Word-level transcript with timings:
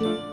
طيب 0.00 0.27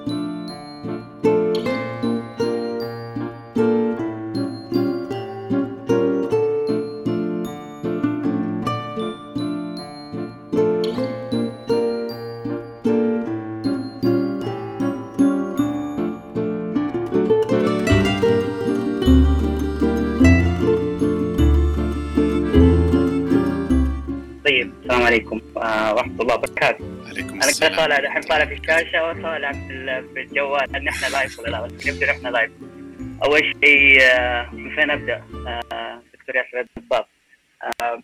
طالع 27.69 27.97
الحين 27.97 28.21
طالع 28.21 28.45
في 28.45 28.53
الشاشة 28.53 29.03
وطالع 29.03 29.51
في 29.51 29.57
ال- 29.73 30.13
في 30.13 30.21
الجوال. 30.21 30.75
ان 30.75 30.87
إحنا 30.87 31.07
live 31.07 31.39
ولا 31.39 31.49
لا؟ 31.49 31.67
نبدأ 31.87 32.11
إحنا 32.11 32.29
live 32.29 32.51
أول 33.23 33.39
شيء 33.65 34.01
آه، 34.01 34.49
من 34.53 34.75
فين 34.75 34.91
أبدأ؟ 34.91 35.23
آه، 35.73 36.01
دكتور 36.13 36.35
ياسر 36.35 36.59
الدباغ. 36.77 37.03
آه، 37.81 38.01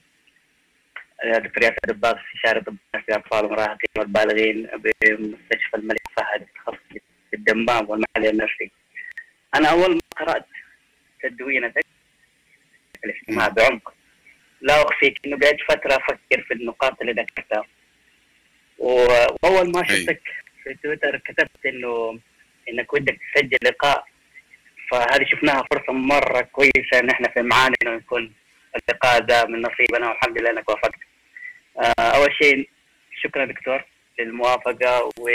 دكتور 1.39 1.63
ياسر 1.63 1.77
الدباغ 1.89 2.15
استشاري 2.19 2.61
طب 2.61 2.75
نفسي 2.95 3.11
الاطفال 3.11 3.45
والمراهقين 3.45 3.89
والبالغين 3.97 4.67
بمستشفى 4.67 5.75
الملك 5.77 6.01
فهد 6.17 6.45
في 7.31 7.35
الدمام 7.35 7.89
والمحلل 7.89 8.29
النفسي. 8.29 8.71
أنا 9.55 9.69
أول 9.69 9.91
ما 9.93 9.99
قرأت 10.25 10.45
تدوينتك 11.23 11.85
في 13.01 13.05
الاجتماع 13.07 13.47
بعمق 13.47 13.93
لا 14.61 14.81
أخفيك 14.81 15.19
إنه 15.25 15.37
قعدت 15.39 15.61
فترة 15.69 15.95
أفكر 15.97 16.41
في 16.47 16.53
النقاط 16.53 17.01
اللي 17.01 17.11
ذكرتها. 17.11 17.63
واول 18.81 19.71
ما. 19.71 19.83
شفتك 19.87 20.21
في 20.63 20.73
تويتر 20.83 21.17
كتبت 21.17 21.65
إنه 21.65 22.19
إنك 22.69 22.93
ودك 22.93 23.19
تسجل 23.35 23.57
لقاء 23.63 24.05
فهذه 24.91 25.25
شفناها 25.31 25.65
فرصة 25.71 25.93
مرة 25.93 26.41
كويسة 26.41 26.99
إن 26.99 27.09
إحنا 27.09 27.29
في 27.29 27.41
معانا 27.41 27.75
إنه 27.83 27.95
يكون 27.95 28.33
اللقاء 28.75 29.19
ده 29.19 29.45
من 29.45 29.61
نصيبنا 29.61 30.09
والحمد 30.09 30.41
لله 30.41 30.49
إنك 30.49 30.69
وافقت. 30.69 30.99
آه، 31.79 31.93
أول 32.15 32.35
شيء 32.41 32.69
شكرا 33.23 33.45
دكتور 33.45 33.83
للموافقة 34.19 35.09
و 35.19 35.29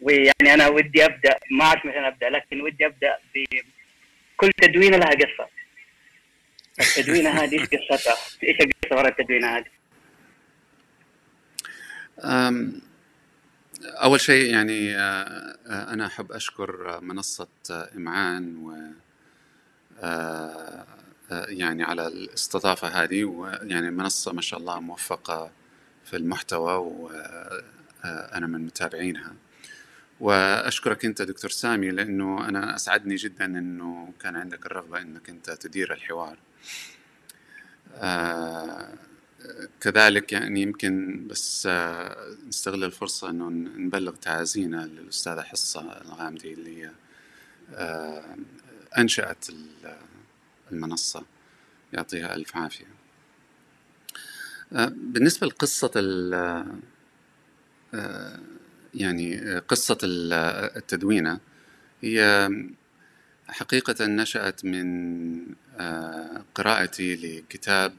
ويعني 0.00 0.54
أنا 0.54 0.68
ودي 0.68 1.04
أبدأ 1.04 1.38
ما 1.50 1.64
اعرف 1.64 1.86
متى 1.86 1.98
أبدأ 1.98 2.30
لكن 2.30 2.60
ودي 2.60 2.86
أبدأ 2.86 3.18
بكل 3.34 4.50
تدوينه 4.62 4.96
لها 4.96 5.10
قصة. 5.10 5.48
التدوينه 6.80 7.30
هذه 7.30 7.52
إيش 7.60 7.68
قصتها؟ 7.68 8.14
إيش 8.44 8.56
القصة 8.60 8.96
وراء 8.96 9.08
التدوينه 9.08 9.56
هذه؟ 9.56 9.81
أول 13.84 14.20
شيء 14.20 14.50
يعني 14.52 14.96
آه، 14.96 15.56
آه، 15.66 15.92
أنا 15.92 16.06
أحب 16.06 16.32
أشكر 16.32 17.00
منصة 17.00 17.48
إمعان 17.96 18.56
و 18.56 18.76
آه، 20.00 20.86
يعني 21.30 21.82
على 21.82 22.06
الاستضافة 22.06 22.88
هذه 22.88 23.24
ويعني 23.24 23.90
منصة 23.90 24.32
ما 24.32 24.40
شاء 24.40 24.60
الله 24.60 24.80
موفقة 24.80 25.50
في 26.04 26.16
المحتوى 26.16 26.72
وأنا 26.74 28.46
من 28.46 28.66
متابعينها. 28.66 29.34
وأشكرك 30.20 31.04
أنت 31.04 31.22
دكتور 31.22 31.50
سامي 31.50 31.90
لأنه 31.90 32.48
أنا 32.48 32.76
أسعدني 32.76 33.14
جدا 33.14 33.44
أنه 33.44 34.12
كان 34.20 34.36
عندك 34.36 34.66
الرغبة 34.66 35.00
أنك 35.00 35.28
أنت 35.28 35.50
تدير 35.50 35.92
الحوار. 35.92 36.38
كذلك 39.80 40.32
يعني 40.32 40.62
يمكن 40.62 41.26
بس 41.30 41.66
آه، 41.70 42.16
نستغل 42.48 42.84
الفرصة 42.84 43.30
أنه 43.30 43.48
نبلغ 43.78 44.14
تعازينا 44.14 44.86
للأستاذة 44.86 45.40
حصة 45.42 46.00
الغامدي 46.00 46.52
اللي 46.52 46.82
هي 46.82 46.90
آه، 47.74 48.36
أنشأت 48.98 49.48
ال- 49.50 49.96
المنصة. 50.72 51.22
يعطيها 51.92 52.34
ألف 52.34 52.56
عافية. 52.56 52.84
آه، 54.72 54.92
بالنسبة 54.96 55.46
لقصة 55.46 55.90
يعني 58.94 59.58
قصة 59.58 59.98
ال- 60.02 60.32
التدوينة 60.76 61.40
هي 62.02 62.48
حقيقة 63.48 64.06
نشأت 64.06 64.64
من 64.64 65.44
قراءتي 66.54 67.16
لكتاب 67.16 67.94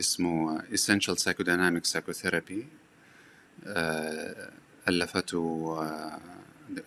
اسمه 0.00 0.58
Essential 0.62 1.16
Psychodynamic 1.16 1.84
Psychotherapy. 1.92 2.62
آه، 3.66 4.50
ألفته 4.88 5.76
آه، 5.80 6.20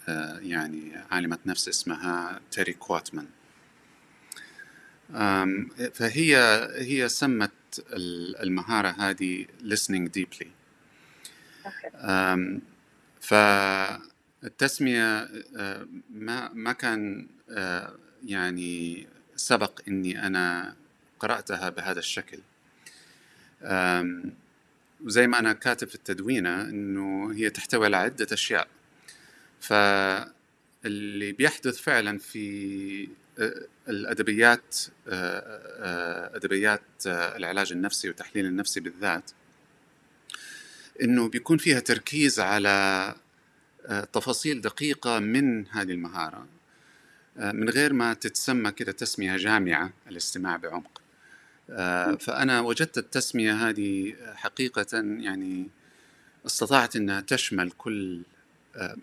آه، 0.09 0.39
يعني 0.39 0.91
عالمة 1.11 1.37
نفس 1.45 1.67
اسمها 1.69 2.39
تيري 2.51 2.73
كواتمان. 2.73 3.25
فهي 5.93 6.37
هي 6.75 7.09
سمت 7.09 7.51
ال- 7.79 8.37
المهارة 8.37 8.89
هذه 8.89 9.45
listening 9.61 10.09
deeply. 10.19 10.47
فالتسمية 14.41 15.29
آه، 15.57 15.87
ما 16.09 16.53
ما 16.53 16.73
كان 16.73 17.27
آه، 17.49 17.95
يعني 18.25 19.07
سبق 19.35 19.81
إني 19.87 20.27
أنا 20.27 20.75
قرأتها 21.19 21.69
بهذا 21.69 21.99
الشكل. 21.99 22.39
وزي 25.03 25.27
ما 25.27 25.39
أنا 25.39 25.53
كاتب 25.53 25.87
في 25.87 25.95
التدوينة 25.95 26.61
إنه 26.61 27.33
هي 27.33 27.49
تحتوي 27.49 27.85
على 27.85 27.97
عدة 27.97 28.27
أشياء. 28.31 28.67
فاللي 29.63 31.31
بيحدث 31.31 31.77
فعلا 31.81 32.17
في 32.17 33.07
آه، 33.39 33.67
الأدبيات 33.89 34.75
آه، 35.07 35.39
آه، 35.79 36.35
أدبيات 36.35 36.81
العلاج 37.07 37.71
النفسي 37.71 38.07
والتحليل 38.07 38.45
النفسي 38.45 38.79
بالذات 38.79 39.31
إنه 41.01 41.29
بيكون 41.29 41.57
فيها 41.57 41.79
تركيز 41.79 42.39
على 42.39 43.15
تفاصيل 44.13 44.61
دقيقة 44.61 45.19
من 45.19 45.67
هذه 45.67 45.91
المهارة 45.91 46.47
من 47.35 47.69
غير 47.69 47.93
ما 47.93 48.13
تتسمى 48.13 48.71
كده 48.71 48.91
تسمية 48.91 49.37
جامعة 49.37 49.93
الاستماع 50.07 50.55
بعمق. 50.57 51.02
فأنا 52.19 52.61
وجدت 52.61 52.97
التسمية 52.97 53.69
هذه 53.69 54.15
حقيقة 54.35 55.01
يعني 55.01 55.69
استطاعت 56.45 56.95
أنها 56.95 57.21
تشمل 57.21 57.71
كل 57.71 58.21
آه، 58.75 58.95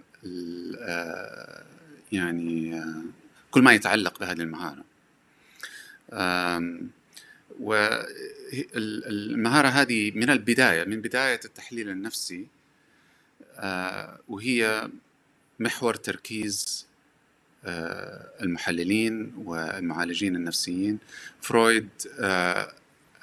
آه، 0.80 1.64
يعني 2.12 2.78
آه، 2.78 3.02
كل 3.50 3.62
ما 3.62 3.72
يتعلق 3.72 4.20
بهذه 4.20 4.40
المهارة. 4.40 4.84
والمهارة 7.60 9.68
هذه 9.68 10.10
من 10.10 10.30
البداية 10.30 10.84
من 10.84 11.00
بداية 11.00 11.40
التحليل 11.44 11.88
النفسي 11.88 12.46
آه، 13.56 14.18
وهي 14.28 14.90
محور 15.58 15.94
تركيز 15.94 16.86
آه، 16.86 16.89
المحللين 18.42 19.32
والمعالجين 19.36 20.36
النفسيين. 20.36 20.98
فرويد 21.40 21.88
آه، 22.20 22.72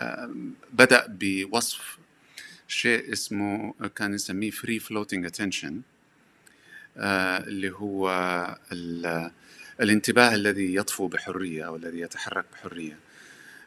آه، 0.02 0.32
بدأ 0.74 1.06
بوصف 1.10 1.98
شيء 2.68 3.14
اسمه 3.14 3.74
كان 3.96 4.14
يسميه 4.14 4.52
floating 4.52 5.28
attention 5.30 5.72
آه، 6.98 7.38
اللي 7.38 7.72
هو 7.72 8.10
ال- 8.72 9.32
الانتباه 9.82 10.36
الذي 10.36 10.76
يطفو 10.76 11.08
بحرية 11.08 11.64
أو 11.68 11.76
الذي 11.76 12.00
يتحرك 12.00 12.46
بحرية. 12.54 12.98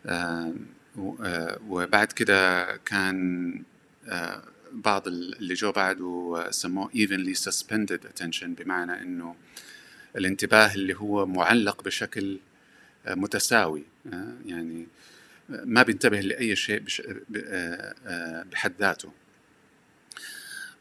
آه، 0.06 0.54
آه، 0.98 1.58
وبعد 1.68 2.12
كده 2.12 2.66
كان 2.76 3.62
آه، 4.08 4.42
بعض 4.72 5.06
اللي 5.08 5.54
جو 5.54 5.72
بعده 5.72 6.46
سموه 6.50 6.90
evenly 6.90 7.36
suspended 7.50 7.98
attention 8.08 8.44
بمعنى 8.46 9.02
إنه 9.02 9.34
الانتباه 10.16 10.74
اللي 10.74 10.94
هو 10.94 11.26
معلق 11.26 11.82
بشكل 11.82 12.38
آه، 13.06 13.14
متساوي 13.14 13.84
آه، 14.12 14.34
يعني 14.46 14.86
ما 15.48 15.82
بينتبه 15.82 16.20
لأي 16.20 16.56
شيء 16.56 16.82
آه، 17.36 18.42
بحد 18.42 18.72
ذاته. 18.80 19.12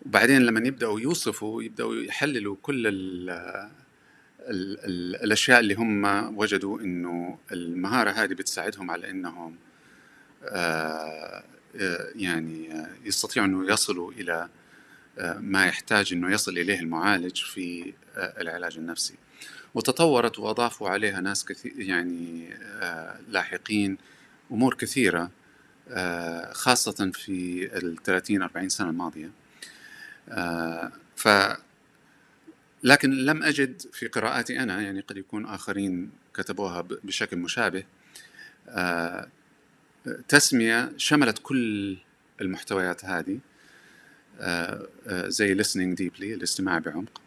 وبعدين 0.06 0.42
لما 0.42 0.68
يبدأوا 0.68 1.00
يوصفوا 1.00 1.64
يبدأوا 1.64 1.96
يحللوا 1.96 2.56
كل 2.62 2.88
ال 2.88 3.30
ال 4.40 4.80
ال 4.86 5.16
الأشياء 5.24 5.60
اللي 5.60 5.74
هم 5.74 6.06
وجدوا 6.38 6.80
إنه 6.80 7.40
المهارة 7.52 8.12
هذه 8.12 8.34
بتساعدهم 8.34 8.92
على 8.92 9.10
إنهم 9.10 9.56
يعني 12.16 12.70
يستطيعوا 13.06 13.48
إنه 13.48 13.74
يصلوا 13.74 14.12
إلى 14.12 14.50
ما 15.20 15.66
يحتاج 15.66 16.14
إنه 16.14 16.32
يصل 16.32 16.58
إليه 16.58 16.80
المعالج 16.80 17.44
في 17.44 17.94
آه، 18.16 18.42
العلاج 18.42 18.78
النفسي. 18.78 19.16
وتطورت 19.76 20.40
وأضافوا 20.40 20.90
عليها 20.90 21.22
ناس 21.22 21.46
كثير 21.46 21.74
يعني 21.78 22.54
آه، 22.54 23.20
لاحقين 23.30 23.98
أمور 24.52 24.74
كثيرة 24.74 25.32
آه، 25.90 26.54
خاصة 26.54 27.12
في 27.14 27.70
ال 27.78 28.04
30 28.04 28.42
40 28.42 28.70
سنة 28.70 28.90
الماضية. 28.90 29.32
آه، 30.30 30.92
ف 31.16 31.28
لكن 32.84 33.12
لم 33.12 33.44
أجد 33.44 33.82
في 33.94 34.08
قراءاتي 34.08 34.60
أنا 34.60 34.82
يعني 34.82 35.02
قد 35.02 35.18
يكون 35.18 35.46
آخرين 35.46 36.12
كتبوها 36.34 36.82
بشكل 36.82 37.38
مشابه 37.38 37.84
تسمية 40.28 40.92
شملت 40.98 41.40
كل 41.44 41.98
المحتويات 42.42 43.06
هذه. 43.06 43.40
زي 45.28 45.64
listening 45.64 45.96
deeply 46.02 46.22
الاستماع 46.22 46.80
بعمق. 46.80 47.22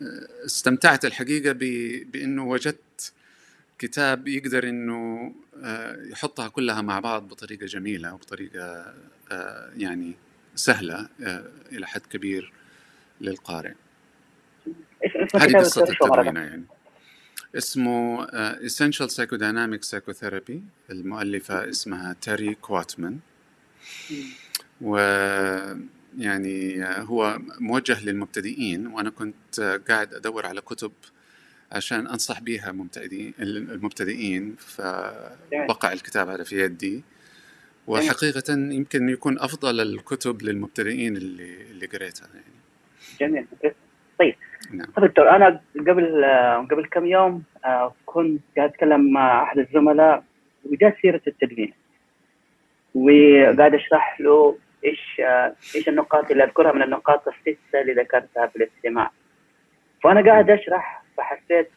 واستمتعت 0.00 1.04
الحقيقة 1.04 1.52
بأنه 2.12 2.48
وجدت 2.48 3.12
كتاب 3.78 4.28
يقدر 4.28 4.68
إنه 4.68 5.32
آه، 5.64 6.04
يحطها 6.04 6.48
كلها 6.48 6.82
مع 6.82 7.00
بعض 7.00 7.28
بطريقة 7.28 7.66
جميلة 7.66 8.14
وبطريقه 8.14 8.94
آه، 9.32 9.70
يعني 9.76 10.14
سهلة 10.54 11.08
آه، 11.22 11.44
إلى 11.72 11.86
حد 11.86 12.00
كبير 12.00 12.52
للقارئ. 13.20 13.72
هذه 15.34 15.56
قصة 15.56 15.82
التدوينه 15.82 16.40
يعني. 16.40 16.64
اسمه 17.56 18.26
Essential 18.56 19.08
Psychodynamic 19.08 19.82
Psychotherapy 19.88 20.58
المؤلفة 20.90 21.68
اسمها 21.68 22.16
تيري 22.20 22.54
كواتمان. 22.54 23.18
و 24.80 24.96
يعني 26.18 26.84
هو 26.84 27.38
موجه 27.60 28.04
للمبتدئين 28.04 28.86
وأنا 28.86 29.10
كنت 29.10 29.60
قاعد 29.88 30.14
أدور 30.14 30.46
على 30.46 30.60
كتب 30.60 30.92
عشان 31.72 32.06
أنصح 32.06 32.40
بها 32.40 32.72
مبتدئين 32.72 33.34
المبتدئين 33.40 34.56
فوقع 34.58 35.92
الكتاب 35.92 36.28
هذا 36.28 36.44
في 36.44 36.64
يدي. 36.64 37.04
وحقيقة 37.86 38.52
يمكن 38.52 39.08
يكون 39.08 39.38
أفضل 39.38 39.80
الكتب 39.80 40.42
للمبتدئين 40.42 41.16
اللي 41.16 41.62
اللي 41.70 41.86
قريتها 41.86 42.28
يعني. 42.34 42.56
جميل. 43.20 43.46
طيب. 44.18 44.34
نعم. 44.72 44.86
طيب 44.96 45.04
دكتور 45.04 45.30
أنا 45.36 45.60
قبل 45.76 46.24
قبل 46.70 46.86
كم 46.90 47.06
يوم 47.06 47.42
آه، 47.64 47.94
كنت 48.06 48.42
قاعد 48.56 48.70
أتكلم 48.70 49.12
مع 49.12 49.42
أحد 49.42 49.58
الزملاء 49.58 50.24
وجاء 50.64 50.96
سيرة 51.02 51.20
التدوين. 51.26 51.72
وقاعد 52.94 53.74
أشرح 53.74 54.20
له 54.20 54.58
إيش 54.84 55.20
آه، 55.20 55.54
إيش 55.76 55.88
النقاط 55.88 56.30
اللي 56.30 56.44
أذكرها 56.44 56.72
من 56.72 56.82
النقاط 56.82 57.28
الستة 57.28 57.80
اللي 57.80 57.92
ذكرتها 57.92 58.46
في 58.46 58.56
الاستماع؟ 58.56 59.10
فأنا 60.02 60.30
قاعد 60.30 60.50
أشرح 60.50 61.02
فحسيت 61.16 61.70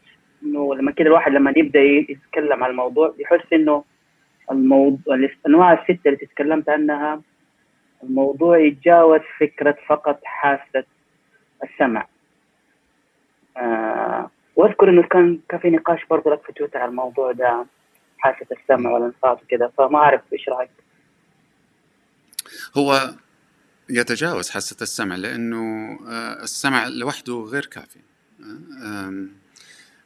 إنه 0.43 0.75
لما 0.75 0.91
كده 0.91 1.07
الواحد 1.07 1.31
لما 1.31 1.53
يبدأ 1.57 1.79
يتكلم 1.79 2.63
عن 2.63 2.69
الموضوع 2.69 3.13
يحس 3.19 3.53
إنه 3.53 3.83
الموضوع 4.51 5.15
الأنواع 5.15 5.73
السته 5.73 6.01
اللي 6.05 6.17
تكلمت 6.17 6.69
عنها 6.69 7.21
الموضوع 8.03 8.57
يتجاوز 8.59 9.21
فكرة 9.39 9.77
فقط 9.87 10.19
حاسة 10.23 10.83
السمع. 11.63 12.05
آه 13.57 14.29
وأذكر 14.55 14.89
إنه 14.89 15.03
كان 15.03 15.39
كان 15.49 15.59
في 15.59 15.69
نقاش 15.69 16.05
برضه 16.05 16.31
لك 16.31 16.41
في 16.43 16.53
تويتر 16.53 16.79
على 16.79 16.89
الموضوع 16.89 17.31
ده 17.31 17.65
حاسة 18.17 18.45
السمع 18.51 18.91
والانصات 18.91 19.43
وكذا 19.43 19.71
فما 19.77 19.97
أعرف 19.99 20.21
إيش 20.33 20.49
رأيك؟ 20.49 20.69
هو 22.77 23.15
يتجاوز 23.89 24.49
حاسة 24.49 24.75
السمع 24.81 25.15
لأنه 25.15 25.99
آه، 26.07 26.43
السمع 26.43 26.87
لوحده 26.87 27.33
غير 27.33 27.65
كافي. 27.65 27.99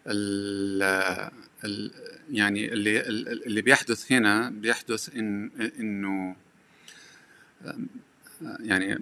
ال 0.08 0.84
ال 1.66 1.92
يعني 2.32 2.74
اللي 2.74 3.02
اللي 3.48 3.62
بيحدث 3.62 4.12
هنا 4.12 4.50
بيحدث 4.50 5.16
إن 5.16 5.52
إنه 5.80 6.36
يعني 8.60 9.00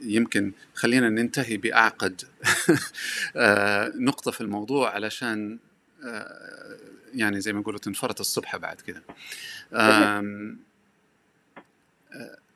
يمكن 0.00 0.52
خلينا 0.74 1.08
ننتهي 1.08 1.56
بأعقد 1.56 2.22
آه، 3.36 3.92
نقطة 3.96 4.30
في 4.30 4.40
الموضوع 4.40 4.94
علشان 4.94 5.58
آه، 6.04 6.76
يعني 7.14 7.40
زي 7.40 7.52
ما 7.52 7.60
يقولوا 7.60 7.80
تنفرط 7.80 8.20
الصبح 8.20 8.56
بعد 8.56 8.80
كده. 8.80 9.02
آه، 9.72 10.24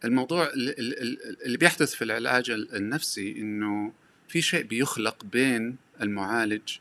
الموضوع 0.05 0.51
اللي 0.55 1.57
بيحدث 1.57 1.95
في 1.95 2.05
العلاج 2.05 2.51
النفسي 2.51 3.33
إنه 3.33 3.93
في 4.29 4.43
شيء 4.43 4.63
بيخلق 4.65 5.25
بين 5.25 5.77
المعالج 6.01 6.79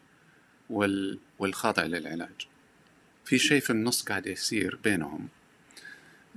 والخاضع 1.40 1.84
للعلاج. 1.84 2.48
في 3.26 3.38
شيء 3.38 3.62
في 3.62 3.70
النص 3.70 4.04
قاعد 4.04 4.28
يصير 4.28 4.80
بينهم. 4.84 5.28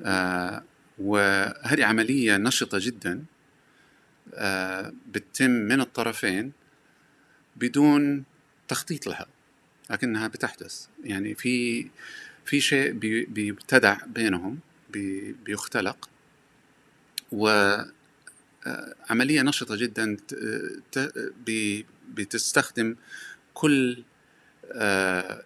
آه 0.04 0.64
وهذه 0.98 1.84
عملية 1.84 2.36
نشطة 2.36 2.78
جدا 2.80 3.24
آه 4.34 4.92
بتتم 5.12 5.50
من 5.50 5.80
الطرفين 5.80 6.52
بدون 7.56 8.24
تخطيط 8.68 9.06
لها 9.06 9.26
لكنها 9.90 10.28
بتحدث. 10.28 10.86
يعني 11.04 11.34
في 11.34 11.86
في 12.44 12.60
شيء 12.60 12.92
بيبتدع 13.28 13.96
بينهم 14.06 14.58
بيختلق. 15.44 16.08
و 17.34 17.48
آه، 18.66 18.94
عملية 19.10 19.42
نشطة 19.42 19.76
جدا 19.76 20.16
بتستخدم 22.14 22.96
كل 23.54 24.02
آه، 24.72 25.42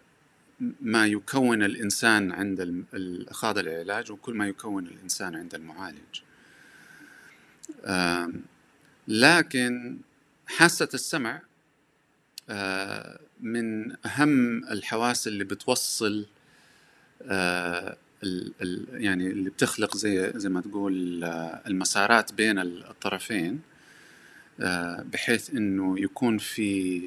ما 0.81 1.07
يكون 1.07 1.63
الإنسان 1.63 2.33
عند 2.33 2.85
الخاضع 2.95 3.61
للعلاج 3.61 4.13
وكل 4.13 4.35
ما 4.35 4.49
يكون 4.49 4.87
الإنسان 4.87 5.37
عند 5.37 5.55
المعالج. 5.55 6.21
لكن 9.09 9.99
حاسة 10.47 10.89
السمع 10.95 11.41
آه، 12.51 13.21
من 13.41 13.97
أهم 14.07 14.65
الحواس 14.65 15.27
اللي 15.29 15.45
بتوصل 15.45 16.27
آه، 18.25 18.51
يعني 18.93 19.27
اللي 19.27 19.51
بتخلق 19.51 19.97
زي 19.97 20.33
زي 20.35 20.49
ما 20.49 20.61
تقول 20.61 21.25
المسارات 21.67 22.33
بين 22.33 22.59
الطرفين 22.59 23.61
بحيث 25.13 25.51
إنه 25.51 26.01
يكون 26.01 26.39
في 26.39 27.01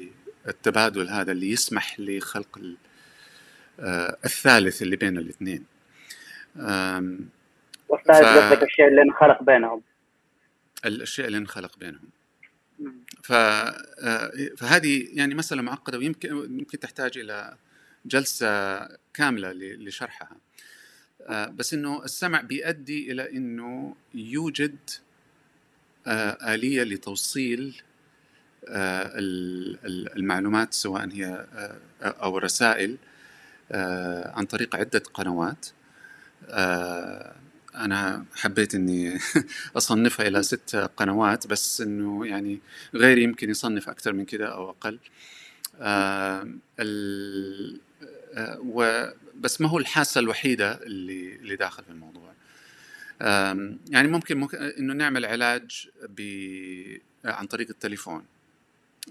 التبادل 0.48 1.08
هذا 1.08 1.32
اللي 1.32 1.50
يسمح 1.50 2.00
لخلق 2.00 2.58
آه، 3.80 4.16
الثالث 4.24 4.82
اللي 4.82 4.96
بين 4.96 5.18
الاثنين. 5.18 5.64
والثالث 7.88 8.26
قصدك 8.26 8.62
الشيء 8.62 8.88
اللي 8.88 9.02
انخلق 9.02 9.42
بينهم. 9.42 9.82
الأشياء 10.86 11.26
اللي 11.26 11.38
انخلق 11.38 11.78
بينهم. 11.78 12.08
ف 13.22 13.32
آه، 13.32 14.32
فهذه 14.58 15.08
يعني 15.12 15.34
مسألة 15.34 15.62
معقدة 15.62 15.98
ويمكن 15.98 16.28
يمكن 16.28 16.78
تحتاج 16.78 17.18
إلى 17.18 17.56
جلسة 18.06 18.78
كاملة 19.14 19.52
لشرحها. 19.52 20.30
آه، 20.32 20.36
بس 21.30 21.74
إنه 21.74 22.04
السمع 22.04 22.40
بيؤدي 22.40 23.12
إلى 23.12 23.30
إنه 23.30 23.96
يوجد 24.14 24.76
آلية 26.06 26.82
لتوصيل 26.82 27.82
آه، 28.68 29.12
المعلومات 30.16 30.74
سواء 30.74 31.08
هي 31.12 31.46
آه، 31.54 31.78
أو 32.02 32.38
الرسائل 32.38 32.96
آه، 33.72 34.32
عن 34.36 34.44
طريق 34.44 34.76
عدة 34.76 35.02
قنوات. 35.14 35.66
أنا 37.74 38.24
حبيت 38.34 38.74
إني 38.74 39.18
أصنفها 39.76 40.28
إلى 40.28 40.42
ست 40.42 40.76
قنوات 40.76 41.46
بس 41.46 41.80
إنه 41.80 42.26
يعني 42.26 42.60
غيري 42.94 43.22
يمكن 43.22 43.50
يصنف 43.50 43.88
أكثر 43.88 44.12
من 44.12 44.24
كده 44.24 44.46
أو 44.46 44.70
أقل. 44.70 44.98
و 48.64 49.06
بس 49.34 49.60
ما 49.60 49.68
هو 49.68 49.78
الحاسة 49.78 50.18
الوحيدة 50.18 50.82
اللي 50.82 51.36
اللي 51.36 51.56
داخل 51.56 51.84
في 51.84 51.90
الموضوع. 51.90 52.32
يعني 53.90 54.08
ممكن, 54.08 54.36
ممكن 54.36 54.58
إنه 54.58 54.94
نعمل 54.94 55.24
علاج 55.24 55.88
عن 57.24 57.46
طريق 57.46 57.68
التليفون. 57.70 58.24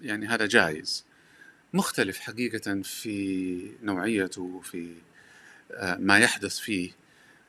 يعني 0.02 0.28
هذا 0.28 0.46
جائز 0.46 1.06
مختلف 1.74 2.20
حقيقة 2.20 2.82
في 2.82 3.72
نوعيته 3.84 4.42
وفي 4.42 4.94
آه، 5.72 5.96
ما 5.96 6.20
يحدث 6.20 6.60
فيه 6.60 6.92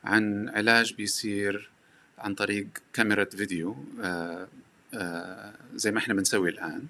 عن 0.03 0.49
علاج 0.49 0.93
بيصير 0.93 1.69
عن 2.17 2.35
طريق 2.35 2.67
كاميرا 2.93 3.25
فيديو 3.25 3.85
آه، 4.01 4.47
آه، 4.93 5.53
زي 5.75 5.91
ما 5.91 5.99
إحنا 5.99 6.13
بنسوي 6.13 6.49
الآن. 6.49 6.87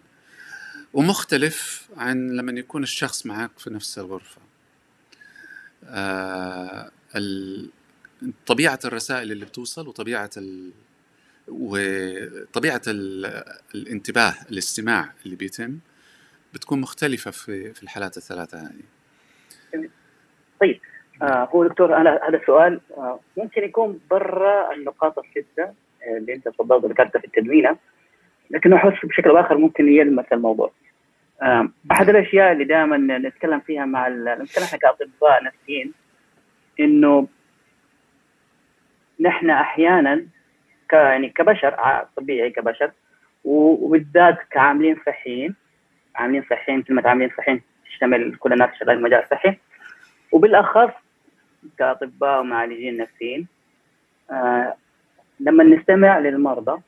ومختلف 0.94 1.88
عن 1.98 2.32
لما 2.32 2.60
يكون 2.60 2.84
الشخص 2.84 3.26
معك 3.26 3.52
في 3.60 3.70
نفس 3.70 4.00
الغرفة. 4.00 4.42
طبيعة 8.46 8.80
الرسائل 8.86 9.32
اللي 9.32 9.46
بتوصل 9.46 9.88
وطبيعة 9.88 10.30
ال... 10.38 10.72
وطبيعة 11.48 12.82
الانتباه 13.76 14.34
الاستماع 14.52 15.10
اللي 15.26 15.36
بيتم 15.36 15.78
بتكون 16.54 16.82
مختلفة 16.82 17.32
في 17.32 17.74
في 17.74 17.84
الحالات 17.84 18.18
الثلاثة 18.18 18.58
هذه. 18.58 19.90
طيب 20.62 20.80
آه 21.22 21.50
هو 21.52 21.68
دكتور 21.68 21.98
أنا 21.98 22.20
هذا 22.30 22.38
السؤال 22.38 22.82
آه 22.98 23.20
ممكن 23.38 23.64
يكون 23.64 24.00
برا 24.12 24.74
النقاط 24.74 25.20
الستة 25.20 25.74
اللي 26.18 26.34
أنت 26.34 26.48
تفضلت 26.48 26.86
ذكرتها 26.86 27.20
في 27.20 27.28
التدوينة 27.28 27.78
لكنه 28.50 28.76
احس 28.76 29.06
بشكل 29.06 29.38
اخر 29.38 29.58
ممكن 29.58 29.88
يلمس 29.88 30.26
الموضوع. 30.32 30.72
أحد 31.92 32.10
الأشياء 32.10 32.52
اللي 32.52 32.64
دائما 32.64 32.98
نتكلم 33.18 33.60
فيها 33.60 33.86
مع 33.86 34.08
نتكلم 34.08 34.64
إحنا 34.64 34.80
كاطباء 34.80 35.44
نفسيين 35.44 35.94
إنه 36.80 37.28
نحن 39.20 39.50
أحيانا 39.50 40.26
ك 40.90 40.94
يعني 40.94 41.30
كبشر 41.30 41.76
طبيعي 42.18 42.50
كبشر 42.50 42.92
وبالذات 43.44 44.38
كعاملين 44.52 44.98
صحيين 45.06 45.56
عاملين 46.16 46.44
صحيين 46.50 46.82
كلمه 46.82 47.08
عاملين 47.10 47.30
صحيين 47.38 47.62
تشتمل 47.86 48.36
كل 48.36 48.54
الناس 48.54 48.70
شغالين 48.80 48.98
المجال 48.98 49.24
الصحي. 49.24 49.58
وبالأخص 50.32 50.92
كأطباء 51.78 52.40
ومعالجين 52.42 52.98
نفسيين 52.98 53.48
آه 54.32 54.76
لما 55.40 55.64
نستمع 55.64 56.20
للمرضى 56.20 56.82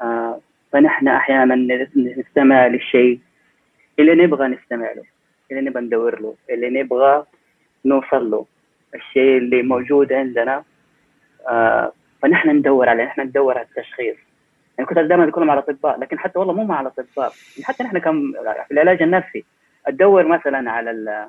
آه 0.00 0.40
فنحن 0.72 1.08
أحيانا 1.08 1.86
نستمع 1.96 2.66
للشيء 2.66 3.20
اللي 3.98 4.14
نبغى 4.14 4.48
نستمع 4.48 4.92
له 4.92 5.02
اللي 5.50 5.62
نبغى 5.70 5.82
ندور 5.82 6.20
له 6.20 6.34
اللي 6.50 6.82
نبغى 6.82 7.24
نوصل 7.84 8.30
له 8.30 8.46
الشيء 8.94 9.38
اللي 9.38 9.62
موجود 9.62 10.12
عندنا. 10.12 10.64
آه 11.48 11.92
فنحن 12.22 12.48
ندور 12.50 12.88
عليه 12.88 13.04
نحن 13.04 13.20
ندور 13.20 13.58
على 13.58 13.66
التشخيص. 13.66 14.16
يعني 14.78 14.88
كنت 14.88 14.98
دائما 14.98 15.28
اتكلم 15.28 15.50
على 15.50 15.60
الأطباء 15.60 16.00
لكن 16.00 16.18
حتى 16.18 16.38
والله 16.38 16.54
مو 16.54 16.64
مع 16.64 16.80
الأطباء 16.80 17.32
حتى 17.64 17.84
نحن 17.84 17.98
كم 17.98 18.32
في 18.66 18.70
العلاج 18.70 19.02
النفسي 19.02 19.44
أدور 19.86 20.26
مثلا 20.26 20.70
على 20.70 21.26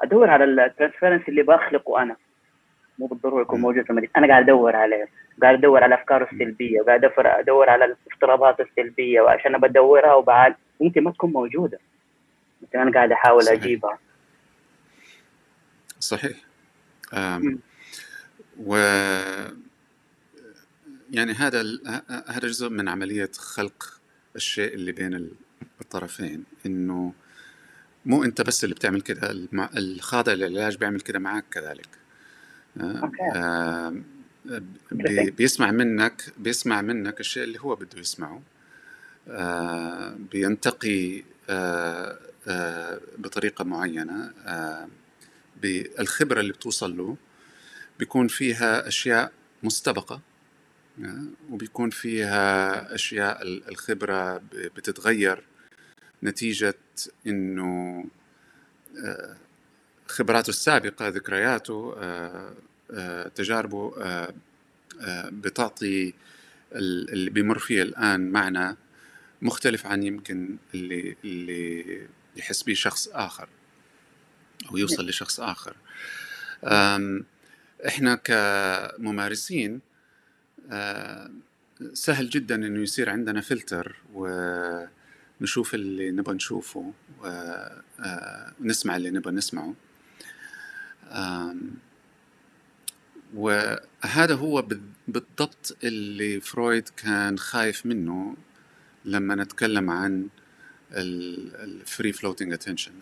أدور 0.00 0.30
على 0.30 0.44
الترانسفيرنس 0.44 1.28
اللي 1.28 1.42
بخلقه 1.42 2.02
أنا. 2.02 2.16
مو 2.98 3.06
بالضروره 3.06 3.42
يكون 3.42 3.60
موجود 3.60 3.84
في 3.84 3.90
المريض 3.90 4.10
أنا 4.16 4.26
قاعد 4.26 4.42
أدور 4.42 4.76
عليه 4.76 5.06
قاعد 5.42 5.54
أدور 5.54 5.84
على 5.84 5.94
أفكاره 5.94 6.28
السلبية 6.32 6.80
وقاعد 6.80 7.04
ادور 7.18 7.70
على 7.70 7.84
الافتراضات 7.84 8.60
السلبية 8.60 9.20
وعشان 9.20 9.58
بدورها 9.58 10.14
وبعال. 10.14 10.54
ممكن 10.80 11.04
ما 11.04 11.10
تكون 11.10 11.32
موجودة. 11.32 11.78
أنا 12.74 12.92
قاعد 12.92 13.12
أحاول 13.12 13.42
صحيح. 13.42 13.62
أجيبها. 13.62 13.98
صحيح. 16.00 16.36
و 18.58 18.76
يعني 21.10 21.32
هذا 21.32 21.62
هذا 22.28 22.48
جزء 22.48 22.68
من 22.68 22.88
عملية 22.88 23.30
خلق 23.38 24.00
الشيء 24.36 24.74
اللي 24.74 24.92
بين 24.92 25.30
الطرفين 25.80 26.44
إنه 26.66 27.14
مو 28.06 28.24
أنت 28.24 28.40
بس 28.40 28.64
اللي 28.64 28.74
بتعمل 28.74 29.00
كده 29.00 29.48
الخاضع 29.76 30.32
للعلاج 30.32 30.76
بيعمل 30.76 31.00
كده 31.00 31.18
معك 31.18 31.44
كذلك. 31.50 31.88
آه 33.34 33.94
بيسمع 35.36 35.70
منك 35.70 36.22
بيسمع 36.38 36.82
منك 36.82 37.20
الشيء 37.20 37.42
اللي 37.44 37.60
هو 37.60 37.76
بده 37.76 38.00
يسمعه. 38.00 38.42
آه 39.28 40.16
بينتقي 40.32 41.22
آه 41.50 42.18
بطريقة 43.18 43.64
معينة 43.64 44.32
آه 44.46 44.88
بالخبرة 45.62 46.40
اللي 46.40 46.52
بتوصل 46.52 46.96
له 46.96 47.16
بيكون 47.98 48.28
فيها 48.28 48.88
أشياء 48.88 49.32
مستبقة 49.62 50.20
آه 51.04 51.24
وبيكون 51.50 51.90
فيها 51.90 52.94
أشياء 52.94 53.42
الخبرة 53.42 54.42
بتتغير 54.52 55.42
نتيجة 56.22 56.74
إنه 57.26 58.04
آه 59.04 59.36
خبراته 60.08 60.50
السابقة 60.50 61.08
ذكرياته 61.08 61.94
آه 61.98 62.54
آه 62.90 63.28
تجاربه 63.28 63.94
آه 64.02 64.34
بتعطي 65.30 66.14
اللي 66.72 67.30
بيمر 67.30 67.58
فيه 67.58 67.82
الآن 67.82 68.30
معنى 68.30 68.76
مختلف 69.42 69.86
عن 69.86 70.02
يمكن 70.02 70.56
اللي 70.74 71.16
اللي 71.24 72.02
يحس 72.36 72.62
به 72.62 72.74
شخص 72.74 73.08
آخر 73.08 73.48
أو 74.70 74.76
يوصل 74.76 75.06
لشخص 75.08 75.40
آخر. 75.40 75.76
إحنا 77.86 78.14
كممارسين 78.14 79.80
سهل 81.92 82.30
جدا 82.30 82.54
إنه 82.54 82.82
يصير 82.82 83.10
عندنا 83.10 83.40
فلتر 83.40 83.96
ونشوف 84.14 85.74
اللي 85.74 86.10
نبغى 86.10 86.34
نشوفه 86.34 86.92
ونسمع 88.60 88.96
اللي 88.96 89.10
نبغى 89.10 89.32
نسمعه. 89.32 89.74
وهذا 93.34 94.34
هو 94.34 94.62
بالضبط 95.08 95.76
اللي 95.84 96.40
فرويد 96.40 96.88
كان 96.88 97.38
خايف 97.38 97.86
منه 97.86 98.36
لما 99.04 99.34
نتكلم 99.34 99.90
عن 99.90 100.28
ال 100.92 101.16
free 101.16 102.12
floating 102.12 102.52
attention 102.52 102.92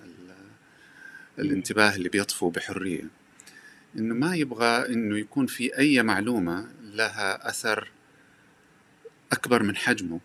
الانتباه 1.39 1.97
اللي 1.97 2.09
بيطفو 2.09 2.51
بحرية. 2.51 3.05
إنه 3.97 4.15
ما 4.15 4.37
يبغى 4.37 4.93
إنه 4.93 5.19
يكون 5.19 5.47
في 5.47 5.79
أي 5.79 6.03
معلومة 6.03 6.69
لها 6.83 7.49
أثر 7.49 7.89
أكبر 9.33 9.63
من 9.63 9.77
حجمه 9.77 10.21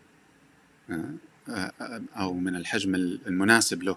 أو 2.16 2.34
من 2.34 2.56
الحجم 2.56 2.94
المناسب 2.94 3.82
له 3.82 3.96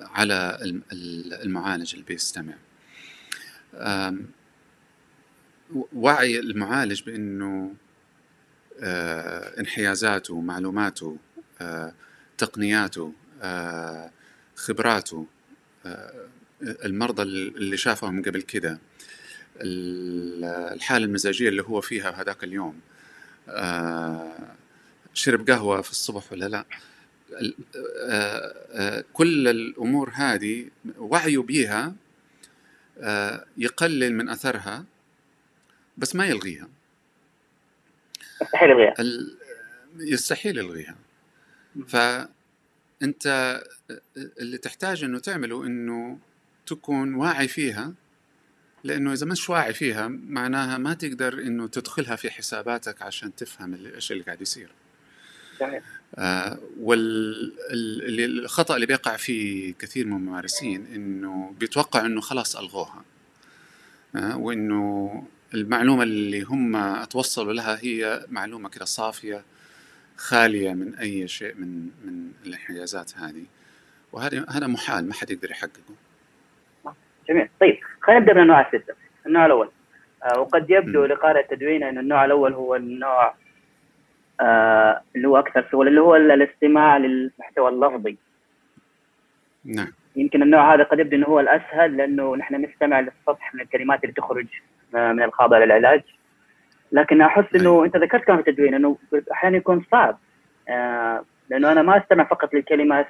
على 0.00 0.58
المعالج 1.42 1.92
اللي 1.94 2.04
بيستمع. 2.04 2.54
وعي 5.92 6.38
المعالج 6.38 7.02
بإنه 7.02 7.74
انحيازاته 9.58 10.40
معلوماته 10.40 11.18
تقنياته 12.38 13.12
خبراته 14.54 15.26
المرضى 16.64 17.22
اللي 17.22 17.76
شافهم 17.76 18.22
قبل 18.22 18.42
كده 18.42 18.78
الحالة 19.62 21.04
المزاجية 21.04 21.48
اللي 21.48 21.62
هو 21.62 21.80
فيها 21.80 22.10
هذاك 22.10 22.44
اليوم 22.44 22.80
شرب 25.14 25.50
قهوة 25.50 25.80
في 25.80 25.90
الصبح 25.90 26.32
ولا 26.32 26.48
لا؟ 26.48 26.64
كل 29.12 29.48
الأمور 29.48 30.10
هذه 30.14 30.68
وعيه 30.98 31.38
بيها 31.38 31.94
يقلل 33.56 34.14
من 34.14 34.28
أثرها 34.28 34.84
بس 35.98 36.16
ما 36.16 36.26
يلغيها. 36.26 36.68
يستحيل 38.42 38.70
يلغيها 38.70 38.94
يستحيل 39.98 40.58
يلغيها 40.58 40.96
فأنت 41.88 43.60
اللي 44.16 44.58
تحتاج 44.58 45.04
إنه 45.04 45.18
تعمله 45.18 45.66
إنه 45.66 46.18
تكون 46.66 47.14
واعي 47.14 47.48
فيها 47.48 47.92
لأنه 48.84 49.12
إذا 49.12 49.26
مش 49.26 49.50
واعي 49.50 49.74
فيها 49.74 50.08
معناها 50.08 50.78
ما 50.78 50.94
تقدر 50.94 51.32
إنه 51.34 51.66
تدخلها 51.66 52.16
في 52.16 52.30
حساباتك 52.30 53.02
عشان 53.02 53.34
تفهم 53.34 53.74
الإيش 53.74 54.12
اللي 54.12 54.22
قاعد 54.22 54.42
يصير. 54.42 54.70
صحيح. 55.60 55.82
آه 56.14 56.58
والخطأ 56.80 58.74
اللي 58.74 58.86
بيقع 58.86 59.16
فيه 59.16 59.74
كثير 59.78 60.06
من 60.06 60.12
الممارسين 60.12 60.86
إنه 60.86 61.54
بيتوقع 61.58 62.06
إنه 62.06 62.20
خلاص 62.20 62.56
ألغوها 62.56 63.04
آه 64.16 64.36
وإنه 64.36 65.24
المعلومة 65.54 66.02
اللي 66.02 66.42
هم 66.42 66.94
توصلوا 67.04 67.52
لها 67.52 67.78
هي 67.82 68.26
معلومة 68.28 68.68
كده 68.68 68.84
صافية 68.84 69.42
خالية 70.16 70.72
من 70.72 70.94
أي 70.94 71.28
شيء 71.28 71.54
من 71.54 71.90
من 72.04 72.32
الانحيازات 72.46 73.16
هذه. 73.16 73.44
وهذا 74.12 74.46
هذا 74.50 74.66
محال 74.66 75.08
ما 75.08 75.14
حد 75.14 75.30
يقدر 75.30 75.50
يحققه. 75.50 75.94
جميل. 77.28 77.48
طيب 77.60 77.78
خلينا 78.00 78.20
نبدأ 78.20 78.34
من 78.34 78.42
النوع 78.42 78.60
الستة 78.60 78.94
النوع 79.26 79.46
الأول. 79.46 79.70
آه 80.22 80.40
وقد 80.40 80.70
يبدو 80.70 81.04
لقارئ 81.04 81.40
التدوين 81.40 81.82
أن 81.82 81.98
النوع 81.98 82.24
الأول 82.24 82.52
هو 82.52 82.76
النوع 82.76 83.34
آه 84.40 85.02
اللي 85.16 85.28
هو 85.28 85.36
أكثر 85.36 85.68
سهولة 85.72 85.90
اللي 85.90 86.00
هو 86.00 86.16
الاستماع 86.16 86.96
للمحتوى 86.96 87.68
اللفظي. 87.68 88.16
نعم. 89.64 89.92
يمكن 90.16 90.42
النوع 90.42 90.74
هذا 90.74 90.82
قد 90.84 90.98
يبدو 90.98 91.16
أنه 91.16 91.26
هو 91.26 91.40
الأسهل 91.40 91.96
لأنه 91.96 92.36
نحن 92.36 92.54
نستمع 92.64 93.00
للسطح 93.00 93.54
من 93.54 93.60
الكلمات 93.60 94.04
اللي 94.04 94.14
تخرج 94.14 94.46
من 94.94 95.22
الخاضع 95.22 95.58
للعلاج. 95.58 96.02
لكن 96.92 97.20
أحس 97.20 97.54
إنه 97.54 97.84
أنت 97.84 97.96
ذكرت 97.96 98.24
في 98.24 98.32
التدوين 98.32 98.74
إنه 98.74 98.98
أحيانا 99.32 99.56
يكون 99.56 99.84
صعب. 99.92 100.18
آه 100.68 101.24
لأنه 101.50 101.72
أنا 101.72 101.82
ما 101.82 101.98
أستمع 101.98 102.24
فقط 102.24 102.54
للكلمة 102.54 103.06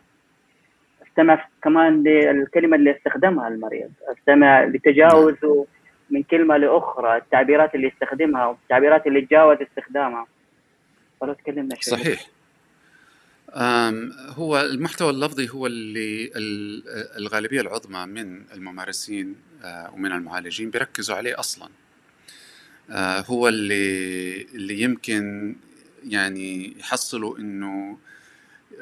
أستمع 1.09 1.47
كمان 1.63 2.03
للكلمة 2.03 2.77
اللي 2.77 2.97
أستخدمها 2.97 3.49
المريض. 3.49 3.91
أستمع 4.19 4.65
لتجاوزه 4.65 5.67
من 6.11 6.23
كلمة 6.23 6.57
لأخرى 6.57 7.17
التعبيرات 7.17 7.75
اللي 7.75 7.87
يستخدمها 7.87 8.47
والتعبيرات 8.47 9.07
اللي 9.07 9.21
تجاوز 9.21 9.57
استخدامها. 9.63 10.27
فلو 11.21 11.33
تكلمنا 11.33 11.75
شوي. 11.81 11.99
صحيح. 11.99 12.27
هو 14.37 14.61
المحتوى 14.61 15.11
اللفظي 15.11 15.49
هو 15.51 15.67
اللي 15.67 16.31
الغالبية 17.19 17.61
العظمى 17.61 18.07
من 18.07 18.43
الممارسين 18.55 19.37
ومن 19.65 20.13
المعالجين 20.13 20.71
بيركزوا 20.71 21.17
عليه 21.17 21.41
أصلا. 21.41 21.69
آه، 22.91 23.21
هو 23.21 23.49
اللي 23.49 24.43
اللي 24.43 24.81
يمكن 24.81 25.57
يعني 26.05 26.79
يحصلوا 26.79 27.39
إنه 27.39 27.99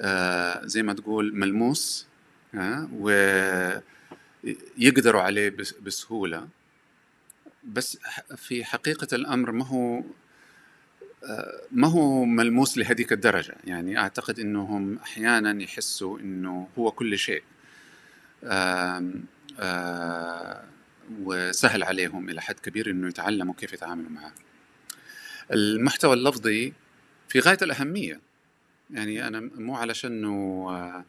آه، 0.01 0.67
زي 0.67 0.83
ما 0.83 0.93
تقول 0.93 1.35
ملموس 1.35 2.07
ويقدروا 2.93 3.83
عليه 5.23 5.57
بسهولة. 5.83 6.49
بس 7.65 7.99
في 8.37 8.65
حقيقة 8.65 9.09
الأمر 9.13 9.53
ما 9.53 9.67
هو 9.67 10.03
ما 11.73 11.89
هو 11.89 12.25
ملموس 12.25 12.79
لهذيك 12.79 13.13
الدرجة. 13.13 13.57
يعني 13.65 13.99
أعتقد 13.99 14.41
أنهم 14.41 14.99
أحيانا 14.99 15.63
يحسوا 15.63 16.19
أنه 16.19 16.69
هو 16.79 16.91
كل 16.91 17.19
شيء. 17.19 17.43
وسهل 21.21 21.83
عليهم 21.83 22.29
إلى 22.29 22.41
حد 22.41 22.55
كبير 22.55 22.91
أنه 22.91 23.09
يتعلموا 23.09 23.55
كيف 23.55 23.73
يتعاملوا 23.73 24.11
معه. 24.11 24.33
المحتوى 25.53 26.15
اللفظي 26.15 26.73
في 27.29 27.41
غاية 27.41 27.59
الأهمية. 27.63 28.21
يعني 28.91 29.27
أنا 29.27 29.41
مو 29.41 29.77
علشان 29.77 30.13
أنه 30.13 30.67
آه، 30.71 31.05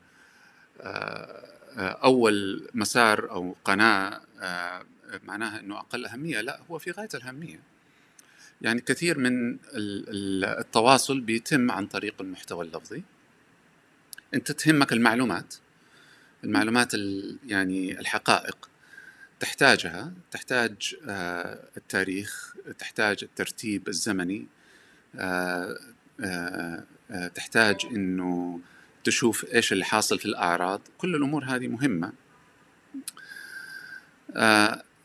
آه، 0.82 1.89
أول 2.03 2.68
مسار 2.74 3.32
أو 3.32 3.56
قناة 3.63 4.22
آه، 4.41 4.86
معناها 5.24 5.60
أنه 5.60 5.79
أقل 5.79 6.06
أهمية 6.06 6.41
لا 6.41 6.60
هو 6.72 6.77
في 6.77 6.91
غاية 6.91 7.10
الأهمية. 7.13 7.60
يعني 8.62 8.82
كثير 8.82 9.18
من 9.18 9.58
التواصل 9.74 11.22
بيتم 11.22 11.72
عن 11.72 11.88
طريق 11.88 12.15
المحتوى 12.22 12.65
اللفظي. 12.65 13.03
أنت 14.34 14.51
تهمك 14.51 14.94
المعلومات. 14.94 15.56
المعلومات 16.43 16.93
يعني 17.48 18.00
الحقائق 18.00 18.69
تحتاجها 19.39 20.13
تحتاج 20.31 20.96
آه، 21.10 21.60
التاريخ 21.77 22.55
تحتاج 22.77 23.17
الترتيب 23.24 23.88
الزمني 23.88 24.48
آه، 25.15 25.79
آه، 26.22 26.84
تحتاج 27.36 27.86
إنه 27.91 28.60
تشوف 29.03 29.46
إيش 29.53 29.74
اللي 29.74 29.86
حاصل 29.86 30.19
في 30.19 30.25
الأعراض. 30.25 30.81
كل 30.98 31.15
الأمور 31.15 31.43
هذه 31.46 31.67
مهمة. 31.67 32.13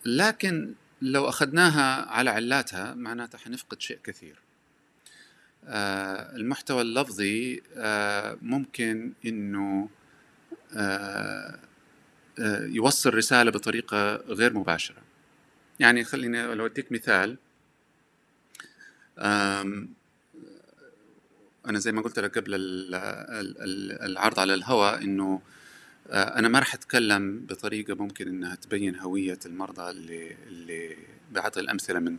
لكن 0.07 0.75
لو 1.03 1.29
أخذناها 1.29 2.11
على 2.11 2.31
علاتها 2.31 2.95
معناتها 2.95 3.39
حنفقد 3.39 3.81
شيء 3.81 3.99
كثير. 4.05 4.39
المحتوى 6.37 6.83
اللفظي 6.83 7.63
ممكن 8.43 9.13
آه 9.25 9.89
يوصل 12.79 13.15
رسالة 13.15 13.51
بطريقة 13.51 14.17
غير 14.17 14.53
مباشرة. 14.53 15.03
يعني 15.81 16.05
خليني 16.05 16.55
لو 16.55 16.67
أديك 16.67 16.93
مثال. 16.93 17.37
أنا 21.67 21.79
زي 21.79 21.93
ما 21.93 22.03
قلت 22.03 22.19
لك 22.19 22.39
قبل 22.39 22.55
العرض 24.03 24.41
على 24.41 24.55
الهواء 24.55 25.03
أنه 25.03 25.41
آه، 26.11 26.39
أنا 26.39 26.49
ما 26.49 26.59
راح 26.59 26.75
أتكلم 26.75 27.47
بطريقة 27.49 27.95
ممكن 27.95 28.29
إنها 28.29 28.55
تبين 28.55 28.99
هوية 28.99 29.39
المرضى 29.47 29.91
اللي 29.91 30.37
اللي 30.47 30.97
بعطي 31.33 31.61
الأمثلة 31.61 31.99
من 32.01 32.17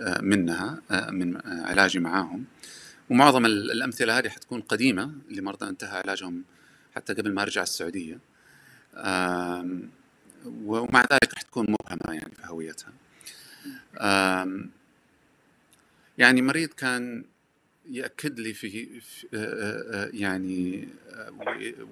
آه، 0.00 0.20
منها 0.20 0.82
آه، 0.90 1.10
من 1.10 1.40
علاجي 1.46 1.98
معاهم. 1.98 2.44
ومعظم 3.10 3.46
الأمثلة 3.46 4.18
هذه 4.18 4.28
حتكون 4.28 4.60
قديمة 4.60 5.12
لمرضى 5.30 5.68
انتهى 5.68 5.98
علاجهم 5.98 6.44
حتى 6.96 7.14
قبل 7.14 7.34
ما 7.34 7.42
أرجع 7.42 7.62
السعودية. 7.62 8.18
ومع 10.46 11.00
ذلك 11.00 11.34
راح 11.34 11.42
تكون 11.42 11.66
مبهمة 11.68 12.14
يعني 12.14 12.34
في 12.34 12.42
هويتها. 12.44 12.92
يعني 16.18 16.42
مريض 16.42 16.68
كان 16.68 17.24
يأكد 17.90 18.40
لي 18.40 18.54
في 18.54 19.00
يعني 20.12 20.88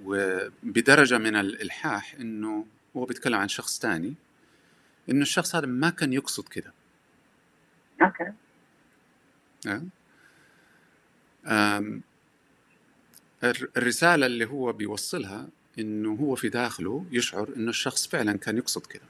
وبدرجة 0.05 1.19
من 1.19 1.37
الإلحاح 1.37 2.15
إنه 2.15 2.67
هو 2.97 3.05
بيتكلم 3.05 3.35
عن 3.35 3.49
شخص 3.49 3.79
تاني 3.79 4.15
إنه 5.11 5.23
الشخص 5.23 5.55
هذا 5.55 5.67
ما 5.67 5.91
كان 5.91 6.13
يقصد 6.13 6.49
كده. 6.49 6.73
أوكي. 8.03 8.33
الرسالة 13.45 14.27
اللي 14.27 14.45
هو 14.45 14.73
بيوصلها 14.73 15.49
إنه 15.79 16.15
هو 16.15 16.35
في 16.35 16.49
داخله 16.49 17.07
يشعر 17.11 17.49
إنه 17.57 17.71
الشخص 17.71 18.07
فعلا 18.07 18.39
كان 18.39 18.57
يقصد 18.57 18.87
كده. 18.87 19.03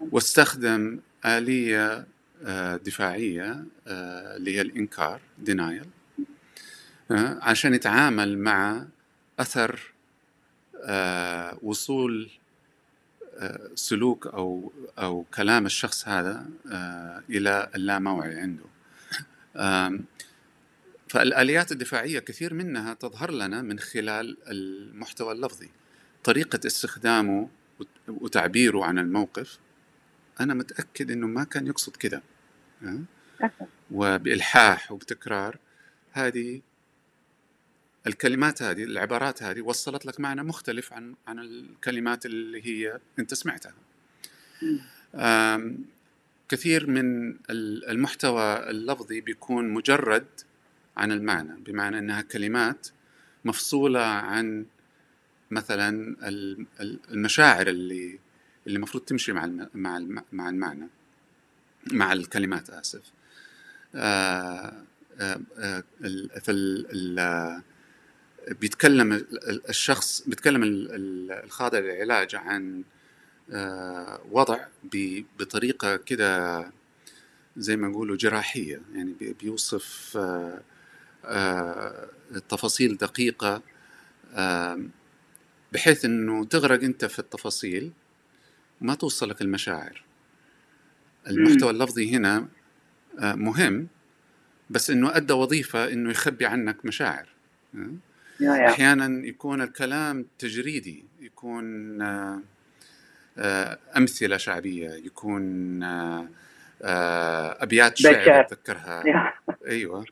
واستخدم 0.00 1.00
آلية 1.24 2.06
آه، 2.44 2.76
دفاعية 2.76 3.64
آه، 3.86 4.36
اللي 4.36 4.56
هي 4.56 4.60
الإنكار 4.60 5.20
denial 5.46 5.86
آه، 7.10 7.38
عشان 7.42 7.74
يتعامل 7.74 8.38
مع 8.38 8.86
أثر 9.38 9.92
وصول 11.62 12.30
سلوك 13.74 14.26
أو 14.26 14.72
أو 14.98 15.24
كلام 15.34 15.66
الشخص 15.66 16.08
هذا 16.08 16.46
إلى 17.30 17.70
اللاموعي 17.74 18.40
عنده. 18.40 18.64
فالآليات 21.08 21.72
الدفاعية 21.72 22.18
كثير 22.18 22.54
منها 22.54 22.94
تظهر 22.94 23.30
لنا 23.30 23.62
من 23.62 23.78
خلال 23.78 24.36
المحتوى 24.48 25.32
اللفظي. 25.32 25.68
طريقة 26.24 26.60
استخدامه 26.66 27.48
وتعبيره 28.08 28.84
عن 28.84 28.98
الموقف 28.98 29.58
أنا 30.40 30.54
متأكد 30.54 31.10
إنه 31.10 31.26
ما 31.26 31.44
كان 31.44 31.66
يقصد 31.66 31.96
كذا 31.96 32.22
وبإلحاح 33.90 34.92
وبتكرار 34.92 35.58
هذه 36.12 36.60
الكلمات 38.06 38.62
هذه 38.62 38.84
العبارات 38.84 39.42
هذه 39.42 39.60
وصلت 39.60 40.06
لك 40.06 40.20
معنى 40.20 40.42
مختلف 40.42 40.92
عن 40.92 41.14
عن 41.26 41.38
الكلمات 41.38 42.26
اللي 42.26 42.66
هي 42.66 43.00
أنت 43.18 43.34
سمعتها. 43.34 43.74
كثير 46.48 46.90
من 46.90 47.36
المحتوى 47.50 48.70
اللفظي 48.70 49.20
بيكون 49.20 49.68
مجرد 49.68 50.26
عن 50.96 51.12
المعنى 51.12 51.60
بمعنى 51.60 51.98
إنها 51.98 52.20
كلمات 52.20 52.88
مفصولة 53.44 54.00
عن 54.00 54.66
مثلا 55.50 56.16
المشاعر 57.10 57.66
اللي 57.66 58.18
اللي 58.66 58.76
المفروض 58.76 59.04
تمشي 59.04 59.32
مع 59.32 59.46
مع 59.74 60.00
مع 60.32 60.48
المعنى 60.48 60.88
مع 61.92 62.12
الكلمات 62.12 62.70
آسف. 62.70 63.02
آه، 63.94 64.72
آه، 65.20 65.40
آه، 65.58 65.84
بيتكلم 68.48 69.26
الشخص 69.68 70.22
بيتكلم 70.26 70.62
الخاضع 71.30 71.78
للعلاج 71.78 72.34
عن 72.34 72.84
وضع 74.30 74.58
بطريقة 75.38 75.96
كده 75.96 76.64
زي 77.56 77.76
ما 77.76 77.88
نقولوا 77.88 78.16
جراحية 78.16 78.80
يعني 78.94 79.14
بيوصف 79.40 80.18
تفاصيل 82.48 82.96
دقيقة. 82.96 83.62
بحيث 85.72 86.04
إنه 86.04 86.44
تغرق 86.44 86.82
أنت 86.82 87.04
في 87.04 87.18
التفاصيل 87.18 87.92
ما 88.80 88.94
توصلك 88.94 89.42
المشاعر. 89.42 90.02
المحتوى 91.28 91.70
اللفظي 91.70 92.16
هنا 92.16 92.48
آه، 93.20 93.34
مهم 93.34 93.88
بس 94.70 94.90
إنه 94.90 95.16
أدى 95.16 95.32
وظيفة 95.32 95.92
إنه 95.92 96.10
يخبي 96.10 96.46
عنك 96.46 96.84
مشاعر. 96.84 97.28
آه، 97.74 98.68
أحيانا 98.68 99.26
يكون 99.26 99.62
الكلام 99.62 100.26
تجريدي 100.38 101.04
يكون 101.20 102.02
آه، 102.02 103.78
أمثلة 103.96 104.36
شعبية 104.36 104.90
يكون 104.90 105.82
أبيات 106.82 107.98
شعر 107.98 108.40
أتذكرها. 108.40 109.02
أيوه. 109.66 110.04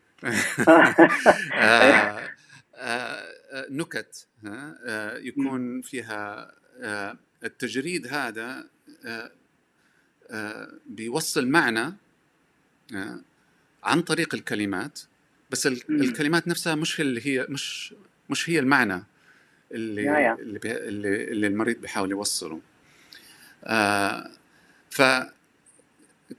نكت 3.71 4.27
يكون 5.23 5.83
فيها 5.83 6.55
التجريد 7.45 8.07
هذا 8.07 8.65
آه، 9.05 9.31
آه، 10.31 10.73
بيوصل 10.87 11.49
معنى 11.49 11.95
آه، 12.95 13.21
عن 13.85 14.03
طريق 14.03 14.35
الكلمات 14.35 15.01
بس 15.51 15.67
الكلمات 15.67 16.49
نفسها 16.49 16.75
مش 16.75 17.01
اللي 17.01 17.27
هي 17.27 17.47
مش 17.49 17.95
مش 18.31 18.51
هي 18.51 18.59
المعنى 18.59 19.03
اللي 19.73 20.33
اللي, 20.33 20.61
اللي, 20.65 21.25
اللي 21.25 21.47
المريض 21.47 21.81
بيحاول 21.81 22.11
يوصله. 22.11 22.61
ف 24.91 25.03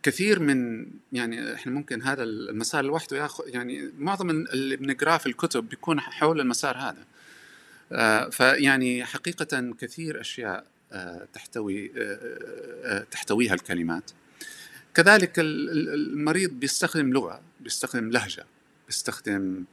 كثير 0.04 0.40
من 0.40 0.88
يعني 1.14 1.54
إحنا 1.54 1.72
ممكن 1.72 2.02
هذا 2.02 2.24
المسار 2.24 2.86
لوحده 2.86 3.18
ياخذ 3.18 3.44
يعني 3.48 3.92
معظم 3.98 4.30
اللي 4.30 4.76
بنقراه 4.76 5.18
في 5.18 5.26
الكتب 5.26 5.70
بيكون 5.70 6.00
حول 6.00 6.40
المسار 6.42 6.78
هذا 6.78 7.06
فيعني 8.30 9.06
حقيقة 9.06 9.74
كثير 9.80 10.22
أشياء 10.22 10.66
تحتوي 11.34 11.92
تحتويها 13.12 13.54
الكلمات 13.54 14.12
كذلك 14.94 15.40
ال- 15.40 15.70
ال- 15.70 15.94
المريض 15.94 16.50
بيستخدم 16.50 17.14
لغة 17.14 17.42
بيستخدم 17.60 18.10
لهجة 18.10 18.46
بيستخدم 18.88 19.64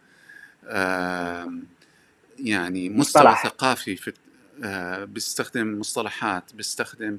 يعني 2.38 2.88
مستوى 2.88 3.22
مصطلح. 3.22 3.44
ثقافي 3.46 3.96
في 3.96 4.12
آه، 4.64 5.04
بيستخدم 5.04 5.78
مصطلحات 5.80 6.54
بيستخدم 6.54 7.18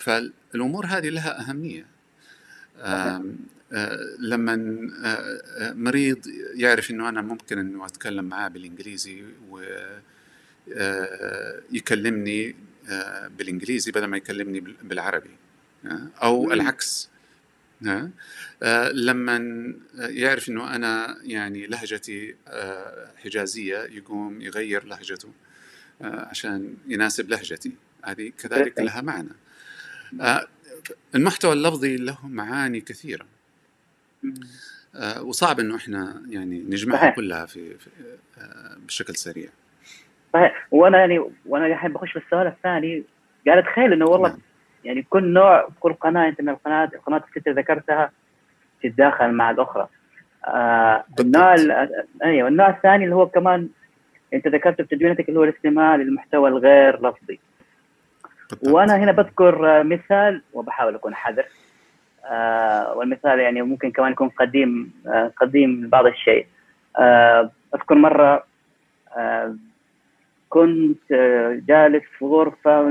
فالامور 0.00 0.86
هذه 0.86 1.08
لها 1.08 1.40
أهمية. 1.40 1.86
آه، 2.78 3.24
لما 4.18 4.52
آه، 5.04 5.40
آه، 5.58 5.72
مريض 5.72 6.18
يعرف 6.54 6.90
إنه 6.90 7.08
أنا 7.08 7.22
ممكن 7.22 7.58
إنه 7.58 7.86
أتكلم 7.86 8.24
معاه 8.24 8.48
بالإنجليزي 8.48 9.24
ويكلمني 11.70 12.56
بالإنجليزي 13.38 13.90
بدل 13.92 14.04
ما 14.04 14.16
يكلمني 14.16 14.60
بال- 14.60 14.76
بالعربي. 14.82 15.30
أو. 16.22 16.52
العكس. 16.52 17.08
لما 18.92 19.64
يعرف 19.98 20.48
إنه 20.48 20.76
أنا 20.76 21.16
يعني 21.22 21.66
لهجتي 21.66 22.34
حجازية 23.16 23.78
يقوم 23.78 24.40
يغير 24.42 24.84
لهجته 24.84 25.32
عشان 26.00 26.74
يناسب 26.88 27.30
لهجتي. 27.30 27.72
هذه 28.04 28.32
كذلك. 28.38 28.78
لها 28.80 29.00
معنى. 29.00 29.28
آه، 29.28 29.49
المحتوى 31.14 31.52
اللفظي 31.52 31.96
له 31.96 32.18
معاني 32.24 32.80
كثيرة. 32.80 33.26
آه، 34.96 35.22
وصعب 35.22 35.60
إنه 35.60 35.76
إحنا 35.76 36.22
يعني 36.28 36.58
نجمعها 36.58 36.98
صحيح. 37.00 37.16
كلها 37.16 37.46
في, 37.46 37.78
في 37.78 37.90
آه، 38.38 38.76
بشكل 38.86 39.16
سريع 39.16 39.48
صحيح 40.32 40.66
وأنا 40.70 40.98
يعني 40.98 41.24
وأنا 41.46 41.66
الحين 41.66 41.92
بخش 41.92 42.12
في 42.12 42.18
السؤال 42.18 42.46
الثاني 42.46 43.04
قاعد 43.46 43.58
أتخيل 43.58 43.92
إنه 43.92 44.04
والله 44.06 44.28
نعم. 44.28 44.38
يعني 44.84 45.02
كل 45.02 45.24
نوع 45.32 45.68
كل 45.80 45.92
قناة 45.92 46.28
أنت 46.28 46.40
من 46.40 46.48
القنوات 46.48 46.94
القنوات 46.94 47.22
اللي 47.22 47.32
انت 47.36 47.58
ذكرتها 47.58 48.10
تتداخل 48.82 49.32
مع 49.32 49.50
الأخرى 49.50 49.88
آه. 50.46 51.04
النوع 51.20 51.54
ال- 51.54 51.88
أيوه 52.24 52.48
النوع 52.48 52.70
الثاني 52.70 53.04
اللي 53.04 53.14
هو 53.14 53.28
كمان 53.28 53.68
أنت 54.34 54.48
ذكرته 54.48 54.84
في 54.84 54.96
تدوينتك 54.96 55.28
اللي 55.28 55.40
هو 55.40 55.44
الاستماع 55.44 55.96
للمحتوى 55.96 56.48
الغير 56.48 56.96
لفظي. 57.08 57.38
وأنا 58.62 58.96
هنا 58.96 59.12
بذكر 59.12 59.82
مثال 59.82 60.42
وبحاول 60.52 60.94
أكون 60.94 61.14
حذر. 61.14 61.44
آه 62.24 62.94
والمثال 62.96 63.38
يعني 63.38 63.62
ممكن 63.62 63.90
كمان 63.90 64.12
يكون 64.12 64.28
قديم 64.28 64.92
آه 65.06 65.32
قديم 65.36 65.88
بعض 65.88 66.06
الشيء. 66.06 66.46
آه 66.98 67.50
أذكر 67.74 67.94
مرة 67.94 68.44
آه 69.16 69.54
كنت 70.48 71.12
جالس 71.68 72.02
في 72.18 72.24
غرفة 72.24 72.82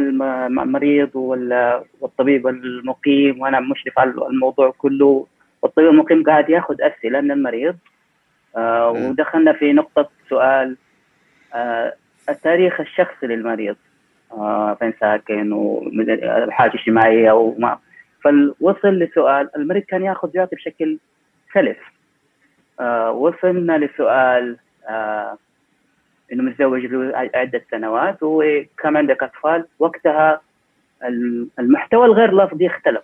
مع 0.49 0.63
المريض 0.63 1.15
وال- 1.15 1.83
والطبيب 2.01 2.47
المقيم 2.47 3.41
وأنا 3.41 3.59
مشرف 3.59 3.99
على 3.99 4.09
الموضوع 4.09 4.73
كله. 4.77 5.27
والطبيب 5.61 5.89
المقيم 5.89 6.23
قاعد 6.23 6.49
يأخذ 6.49 6.75
أسئلة 6.81 7.21
من 7.21 7.31
المريض. 7.31 7.75
مم. 8.57 9.05
ودخلنا 9.09 9.53
في 9.53 9.73
نقطة 9.73 10.09
سؤال. 10.29 10.77
التاريخ 12.29 12.79
الشخصي 12.81 13.27
للمريض. 13.27 13.75
فين 14.79 14.93
ساكن 14.99 15.51
والحالة 15.51 16.71
الاجتماعية 16.73 17.31
وما 17.31 17.79
فوصل 18.23 18.87
لسؤال 18.99 19.49
المريض 19.55 19.83
كان 19.83 20.03
ياخذ 20.03 20.35
يعطي 20.35 20.55
بشكل 20.55 20.97
سلس. 21.53 21.77
آه، 22.79 23.11
وصلنا 23.11 23.77
لسؤال 23.77 24.57
آه، 24.89 25.37
إنه 26.33 26.43
متزوج 26.43 26.85
له 26.85 27.17
عدة 27.33 27.61
سنوات 27.71 28.17
وكم 28.21 28.97
عندك 28.97 29.23
أطفال. 29.23 29.65
وقتها 29.79 30.41
ال- 31.03 31.47
المحتوى 31.59 32.05
الغير 32.05 32.33
لفظي 32.35 32.67
اختلف. 32.67 33.03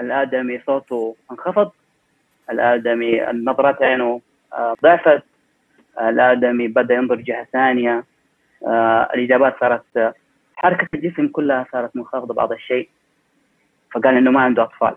الآدمي 0.00 0.60
صوته 0.66 1.16
انخفض 1.30 1.70
الآدمي 2.50 3.20
نظرات 3.20 3.82
عينه 3.82 4.20
آه، 4.52 4.76
ضعفت 4.82 5.22
الآدمي 6.00 6.68
بدأ 6.68 6.94
ينظر 6.94 7.14
جهة 7.14 7.46
ثانية. 7.52 7.96
آه، 7.98 8.04
الإجابات 9.14 9.56
صارت 9.60 9.82
آه، 9.96 10.14
حركة 10.56 10.88
الجسم 10.94 11.28
كلها 11.28 11.66
صارت 11.72 11.96
منخفضة 11.96 12.34
بعض 12.34 12.52
الشيء 12.52 12.88
فقال 13.94 14.16
إنه 14.16 14.30
ما 14.30 14.40
عنده 14.40 14.62
أطفال 14.62 14.96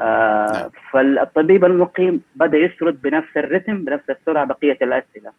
آه، 0.00 0.52
نعم. 0.52 0.70
فالطبيب 0.92 1.64
المقيم 1.64 2.22
بدأ 2.36 2.58
يسرد 2.58 3.02
بنفس 3.02 3.36
الرتم 3.36 3.84
بنفس 3.84 4.10
السرعة 4.10 4.44
بقية 4.44 4.78
الأسئلة 4.82 5.32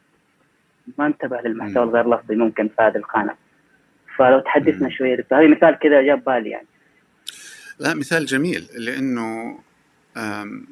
ما 0.97 1.05
انتبه 1.07 1.41
للمحتوى. 1.41 1.83
الغير 1.83 2.09
لفظي 2.09 2.35
ممكن 2.35 2.67
في 2.67 2.75
هذه 2.81 2.95
القناة 2.97 3.35
فلو 4.17 4.39
تحدثنا 4.39 4.87
مم. 4.87 4.89
شوية 4.89 5.15
دكتور 5.15 5.39
هذا 5.39 5.47
مثال 5.47 5.79
كذا 5.79 6.01
جاب 6.01 6.23
بالي 6.23 6.49
يعني 6.49 6.67
لا 7.79 7.93
مثال 7.93 8.25
جميل 8.25 8.67
لأنه 8.77 9.59
آم، 10.17 10.65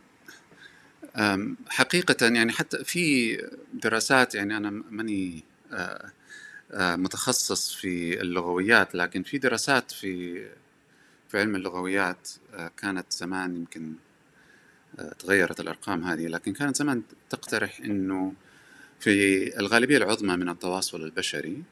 آم، 1.18 1.58
حقيقة 1.70 2.16
يعني 2.36 2.52
حتى 2.52 2.78
في 2.84 3.38
دراسات 3.74 4.36
يعني 4.36 4.58
أنا 4.58 4.84
ماني 4.92 5.44
آه، 5.74 5.76
آه، 5.76 6.10
متخصص 6.74 7.76
في 7.76 8.22
اللغويات 8.22 8.96
لكن 8.96 9.24
في 9.24 9.38
دراسات 9.38 9.92
في 9.92 10.46
في 11.30 11.40
علم 11.40 11.56
اللغويات 11.56 12.30
آه، 12.54 12.72
كانت 12.78 13.14
زمان 13.14 13.56
يمكن 13.56 13.94
آه، 15.00 15.14
تغيرت 15.14 15.60
الأرقام 15.60 16.04
هذه. 16.04 16.28
لكن 16.28 16.54
كانت 16.54 16.76
زمان 16.76 17.02
تقترح 17.30 17.80
إنه 17.80 18.34
في 19.00 19.60
الغالبية 19.60 19.98
العظمى 19.98 20.36
من 20.36 20.50
التواصل 20.50 21.04
البشري 21.04 21.64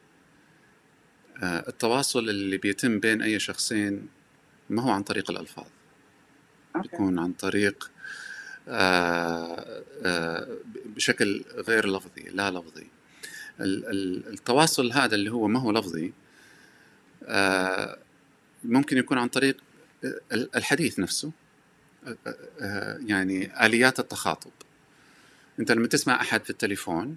آه، 1.42 1.68
التواصل 1.68 2.28
اللي 2.28 2.56
بيتم 2.56 3.00
بين 3.00 3.22
أي 3.22 3.38
شخصين 3.38 4.08
ما 4.70 4.82
هو 4.82 4.90
عن 4.90 5.02
طريق 5.02 5.30
الألفاظ. 5.30 5.66
بيكون 6.74 7.18
عن 7.18 7.32
طريق 7.32 7.90
آه، 8.68 9.82
آه، 10.02 10.56
بشكل 10.84 11.44
غير 11.54 11.86
لفظي 11.96 12.22
لا 12.22 12.50
لفظي. 12.50 12.86
التواصل 13.60 14.92
هذا 14.92 15.14
اللي 15.14 15.30
هو 15.32 15.48
ما 15.48 15.60
هو 15.60 15.72
لفظي 15.72 16.12
آه، 17.24 17.98
ممكن 18.64 18.98
يكون 18.98 19.18
عن 19.18 19.28
طريق 19.28 19.56
ال- 20.04 20.56
الحديث 20.56 20.98
نفسه 20.98 21.30
آه، 22.06 22.16
آه، 22.60 22.98
يعني 23.06 23.66
آليات 23.66 24.00
التخاطب. 24.00 24.50
أنت 25.60 25.72
لما 25.72 25.86
تسمع 25.86 26.20
أحد 26.20 26.44
في 26.44 26.50
التليفون 26.50 27.16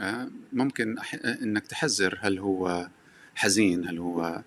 آه، 0.00 0.28
ممكن 0.52 0.96
إنك 1.24 1.66
تحذر 1.66 2.18
هل 2.22 2.38
هو 2.38 2.88
حزين 3.34 3.88
هل 3.88 3.98
هو 3.98 4.42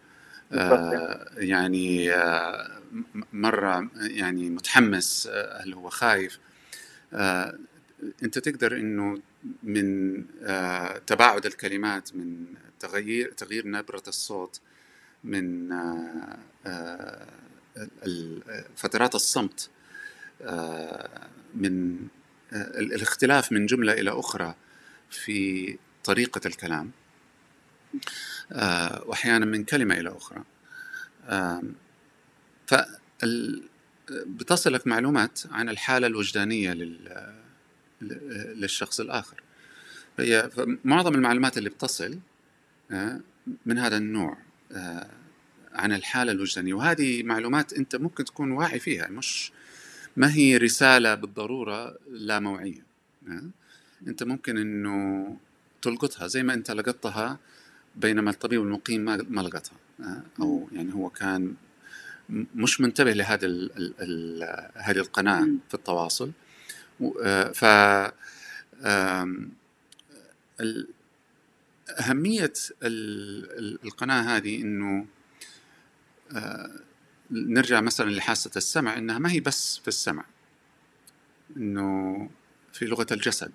آه، 0.52 1.28
يعني 1.38 2.12
آه، 2.14 2.80
م- 2.92 3.24
مرة 3.34 3.90
يعني 3.98 4.50
متحمس 4.50 5.28
آه، 5.32 5.64
هل 5.64 5.74
هو 5.74 5.90
خايف؟ 5.90 6.40
آه، 7.14 7.58
أنت 8.24 8.40
تقدر 8.40 8.78
إنه 8.78 9.20
من 9.64 10.18
آه، 10.44 10.98
تباعد 10.98 11.46
الكلمات 11.46 12.16
من 12.16 12.46
تغيير 12.80 13.32
تغيير 13.32 13.68
نبرة 13.68 14.04
الصوت 14.08 14.60
من 15.24 15.72
آه، 15.72 16.38
آه، 16.66 17.28
فترات 18.76 19.16
الصمت 19.16 19.70
من 21.56 21.98
ال- 22.54 22.94
الاختلاف 22.94 23.52
من 23.52 23.66
جملة 23.66 23.94
إلى 23.94 24.10
أخرى 24.20 24.56
في 25.10 25.78
طريقة 26.04 26.42
الكلام 26.48 26.92
وأحيانا 29.06 29.46
من 29.46 29.64
كلمة 29.64 29.98
إلى 29.98 30.10
أخرى. 30.18 30.44
آم، 31.30 31.76
فال 32.68 33.64
بتصلك 34.12 34.88
معلومات 34.88 35.40
عن 35.52 35.70
الحالة 35.70 36.08
الوجدانية 36.08 36.74
لل 36.74 37.34
للشخص 38.02 39.00
الآخر. 39.00 39.44
هي 40.20 40.50
معظم 40.86 41.16
المعلومات 41.16 41.58
اللي 41.58 41.70
بتصل 41.70 42.20
آه، 42.92 43.22
من 43.66 43.78
هذا 43.78 43.98
النوع 43.98 44.38
آه، 44.72 45.10
عن 45.74 45.94
الحالة 45.94 46.32
الوجدانية. 46.32 46.74
وهذه 46.74 47.24
معلومات 47.24 47.74
أنت 47.74 47.96
ممكن 47.96 48.26
تكون 48.26 48.52
واعي 48.52 48.80
فيها 48.80 49.08
مش 49.08 49.52
ما 50.18 50.34
هي 50.34 50.58
رسالة 50.58 51.16
بالضرورة 51.16 51.98
لا 52.12 52.40
موعية 52.40 52.86
آه، 53.28 53.50
أنت 54.08 54.24
ممكن 54.24 54.58
إنه 54.58 55.38
تلقطها 55.82 56.28
زي 56.28 56.44
ما 56.44 56.54
أنت 56.54 56.72
لقطتها 56.72 57.40
بينما 57.96 58.32
الطبيب 58.32 58.62
المقيم 58.62 59.02
ما 59.30 59.42
لقطها 59.42 59.78
أو 60.40 60.70
يعني 60.72 60.94
هو 60.94 61.10
كان 61.10 61.56
مش 62.56 62.82
منتبه 62.82 63.14
لهذا 63.14 63.48
هذه 64.76 64.98
القناه 64.98 65.42
مم. 65.42 65.60
في 65.68 65.74
التواصل. 65.74 66.32
ف 67.54 67.66
آم، 68.86 69.52
ال- 70.60 70.88
أهمية 72.00 72.54
ال- 72.84 73.60
ال- 73.60 73.80
القناة 73.86 74.22
هذه 74.38 74.62
إنه 74.62 75.06
آه، 76.36 76.70
نرجع 77.32 77.82
مثلا 77.82 78.10
لحاسة 78.10 78.52
السمع 78.58 78.98
إنها 78.98 79.20
ما 79.20 79.32
هي 79.32 79.40
بس 79.40 79.78
في 79.78 79.88
السمع 79.88 80.26
إنه 81.58 82.30
في 82.74 82.86
لغة 82.86 83.08
الجسد 83.12 83.52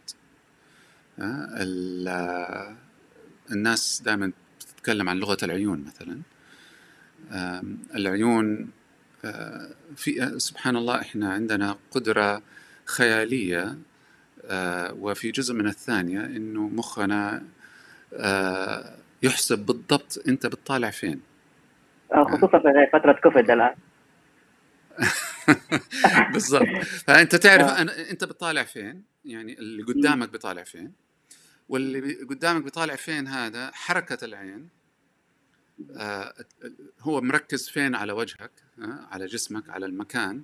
آه، 1.19 1.49
ال- 1.57 2.09
آه، 2.09 2.77
الناس 3.53 4.03
دائما 4.05 4.33
تتكلم 4.61 5.09
عن 5.09 5.17
لغة 5.17 5.37
العيون 5.43 5.85
مثلا 5.85 6.21
العيون 7.95 8.71
آه، 9.25 9.75
في 9.97 10.23
آه، 10.23 10.39
سبحان 10.39 10.77
الله 10.77 11.01
إحنا 11.01 11.33
عندنا 11.33 11.79
قدرة 11.91 12.43
خيالية 12.87 13.79
آه، 14.45 14.95
وفي 14.95 15.31
جزء 15.31 15.55
من 15.55 15.67
الثانية 15.67 16.21
إنه 16.21 16.69
مخنا 16.69 17.43
آه، 18.15 18.97
يحسب 19.23 19.59
بالضبط 19.59 20.23
أنت 20.29 20.47
بتطالع 20.47 20.91
فين. 20.91 21.21
آه، 22.13 22.25
خصوصا 22.25 22.59
في 22.59 22.89
فترة 22.93 23.13
كوفيد 23.13 23.51
الآن. 23.51 23.75
بالضبط. 26.33 26.85
فأنت 27.07 27.37
تعرف. 27.37 27.71
أنا 27.71 28.11
أنت 28.11 28.25
بتطالع 28.25 28.63
فين 28.63 29.03
يعني 29.25 29.59
اللي 29.59 29.83
قدامك 29.83 30.29
بيطالع 30.29 30.63
فين 30.63 30.93
واللي 31.69 32.25
قدامك 32.25 32.63
بيطالع 32.63 32.97
فين 32.97 33.29
هذا 33.29 33.71
حركة 33.75 34.25
العين 34.25 34.69
آه، 35.97 36.35
هو 37.01 37.21
مركز 37.21 37.69
فين 37.69 37.95
على 37.95 38.13
وجهك 38.13 38.51
آه، 38.79 39.07
على 39.11 39.27
جسمك 39.27 39.71
على 39.71 39.87
المكان 39.87 40.43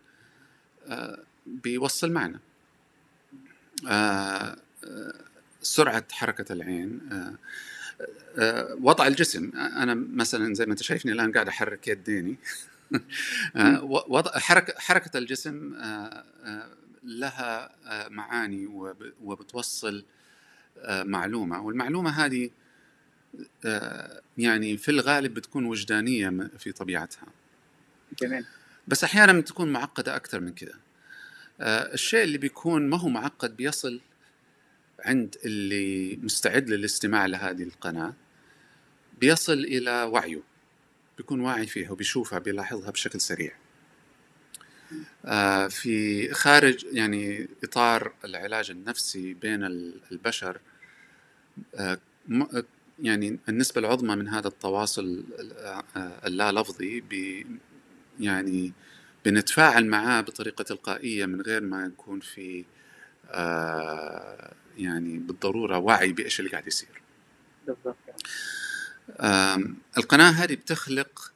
آه، 0.87 1.19
بيوصل 1.65 2.13
معنى 2.13 2.39
آه، 3.89 4.57
آه، 4.85 5.15
سرعة 5.63 6.05
حركة 6.13 6.53
العين 6.53 7.01
آه، 7.13 7.35
آه، 8.39 8.77
وضع 8.83 9.07
الجسم. 9.07 9.51
أنا 9.57 9.95
مثلا 9.95 10.55
زي 10.55 10.67
ما 10.67 10.73
أنت 10.73 10.83
شايفني 10.83 11.13
الآن 11.13 11.33
قاعد 11.33 11.49
أحرك 11.49 11.89
يديني 11.89 12.37
آه، 13.57 13.85
وضع 13.85 14.31
حركة 14.39 14.75
حركة 14.79 15.19
الجسم 15.19 15.75
آه، 15.75 16.25
لها 17.05 17.71
معاني 18.09 18.67
وب- 18.67 19.13
وبتوصل 19.25 20.05
معلومة. 20.89 21.61
والمعلومة 21.63 22.11
هذه 22.11 22.51
يعني 24.39 24.77
في 24.77 24.91
الغالب 24.91 25.35
بتكون 25.35 25.65
وجدانية 25.65 26.51
في 26.59 26.73
طبيعتها. 26.73 27.27
جميل. 28.23 28.45
بس 28.89 29.05
أحيانا 29.05 29.33
بتكون 29.41 29.73
معقدة 29.73 30.17
أكثر 30.17 30.41
من 30.41 30.53
كده. 30.53 30.75
الشيء 31.61 32.23
اللي 32.25 32.39
بيكون 32.39 32.89
ما 32.89 32.97
هو 32.97 33.09
معقد 33.09 33.57
بيصل 33.57 34.01
عند 35.05 35.37
اللي 35.45 36.17
مستعد 36.23 36.69
للاستماع 36.69 37.27
لهذه 37.27 37.63
القناة 37.63 38.15
بيصل 39.21 39.53
إلى 39.53 40.03
وعيه 40.03 40.41
بيكون 41.17 41.41
واعي 41.41 41.67
فيها 41.67 41.91
وبيشوفها 41.91 42.39
بيلاحظها 42.39 42.91
بشكل 42.91 43.21
سريع. 43.21 43.53
آه، 45.25 45.69
في 45.69 46.29
خارج 46.35 46.85
يعني 46.93 47.49
إطار 47.65 48.13
العلاج 48.25 48.71
النفسي 48.71 49.35
بين 49.35 49.65
ال- 49.65 50.01
البشر 50.13 50.61
آه، 51.75 51.99
يعني 53.03 53.39
النسبة 53.49 53.81
العظمى 53.81 54.17
من 54.17 54.29
هذا 54.29 54.49
التواصل 54.49 55.25
آه، 55.61 55.85
اللا 56.27 56.53
لفظي 56.53 57.01
يعني 58.21 58.73
بنتفاعل 59.25 59.87
معاه 59.87 60.21
بطريقة 60.21 60.63
تلقائية 60.65 61.27
من 61.27 61.41
غير 61.41 61.61
ما 61.63 61.85
يكون 61.87 62.21
في 62.21 62.65
آه 63.31 64.53
يعني 64.79 65.19
بالضرورة 65.19 65.79
وعي 65.79 66.13
بإيش 66.13 66.41
اللي 66.41 66.51
قاعد 66.51 66.67
يصير. 66.67 67.03
بالضبط. 67.67 67.97
آم، 69.21 69.77
القناة 69.99 70.31
هذه 70.31 70.55
بتخلق 70.55 71.33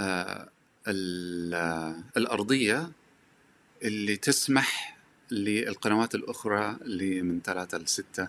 آه 0.00 0.48
ال- 0.88 1.54
آه، 1.54 1.96
الأرضية 2.16 2.90
اللي 3.82 4.16
تسمح 4.16 4.96
للقنوات 5.30 6.14
الأخرى 6.14 6.76
اللي 6.82 7.22
من 7.22 7.40
ثلاثة 7.44 7.78
لستة 7.78 8.28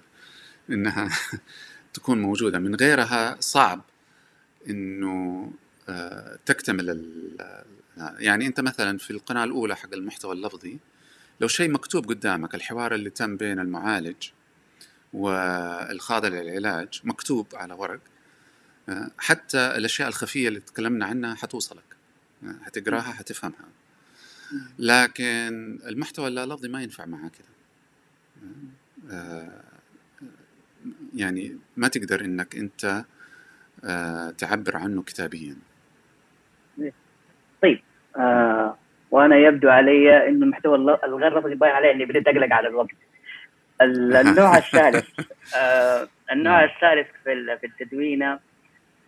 إنها 0.69 1.09
تكون 1.93 2.21
موجودة. 2.21 2.59
من 2.59 2.75
غيرها 2.75 3.37
صعب 3.39 3.81
إنه 4.69 5.07
آه، 5.45 5.66
تكتمل 6.45 6.89
ال- 6.89 7.63
يعني 7.97 8.47
أنت 8.47 8.59
مثلا 8.59 8.97
في 8.97 9.11
القناة 9.11 9.43
الأولى 9.43 9.75
حق 9.75 9.93
المحتوى 9.93 10.33
اللفظي 10.33 10.77
لو 11.41 11.47
شيء 11.47 11.71
مكتوب 11.71 12.09
قدامك 12.09 12.55
الحوار 12.55 12.93
اللي 12.95 13.09
تم 13.09 13.37
بين 13.37 13.59
المعالج 13.59 14.15
والخاضع 15.13 16.27
للعلاج 16.27 17.01
مكتوب 17.03 17.47
على 17.53 17.73
ورق 17.73 17.99
آه، 18.89 19.11
حتى 19.17 19.57
الأشياء 19.57 20.07
الخفية 20.07 20.47
اللي 20.47 20.59
تكلمنا 20.59 21.05
عنها 21.05 21.35
حتوصلك 21.35 21.83
آه، 22.43 22.55
حتقراها 22.63 23.01
حتفهمها. 23.01 23.65
لكن 24.79 25.79
المحتوى 25.85 26.27
اللا 26.27 26.45
لفظي 26.45 26.67
ما 26.67 26.83
ينفع 26.83 27.05
معاه 27.05 27.29
كده. 27.29 27.47
آه، 29.11 29.63
يعني 31.15 31.57
ما 31.77 31.87
تقدر 31.87 32.25
إنك 32.25 32.55
أنت 32.55 33.05
آه، 33.83 34.31
تعبر 34.31 34.77
عنه 34.77 35.03
كتابيا. 35.03 35.55
طيب 37.63 37.79
آه 38.17 38.77
وأنا 39.11 39.35
يبدو 39.35 39.69
علي 39.69 40.27
إنه 40.27 40.45
المحتوى 40.45 40.75
الغير 41.03 41.39
لفظي 41.39 41.55
باين 41.55 41.73
عليه 41.73 41.91
إني 41.91 42.05
بديت 42.05 42.27
أقلق 42.27 42.53
على 42.55 42.67
الوقت. 42.67 42.89
ال- 43.81 44.15
النوع 44.27 44.57
الثالث 44.57 45.19
آه 45.57 46.07
النوع 46.31 46.63
الثالث 46.63 47.07
في 47.23 47.57
في 47.61 47.65
التدوينة 47.67 48.39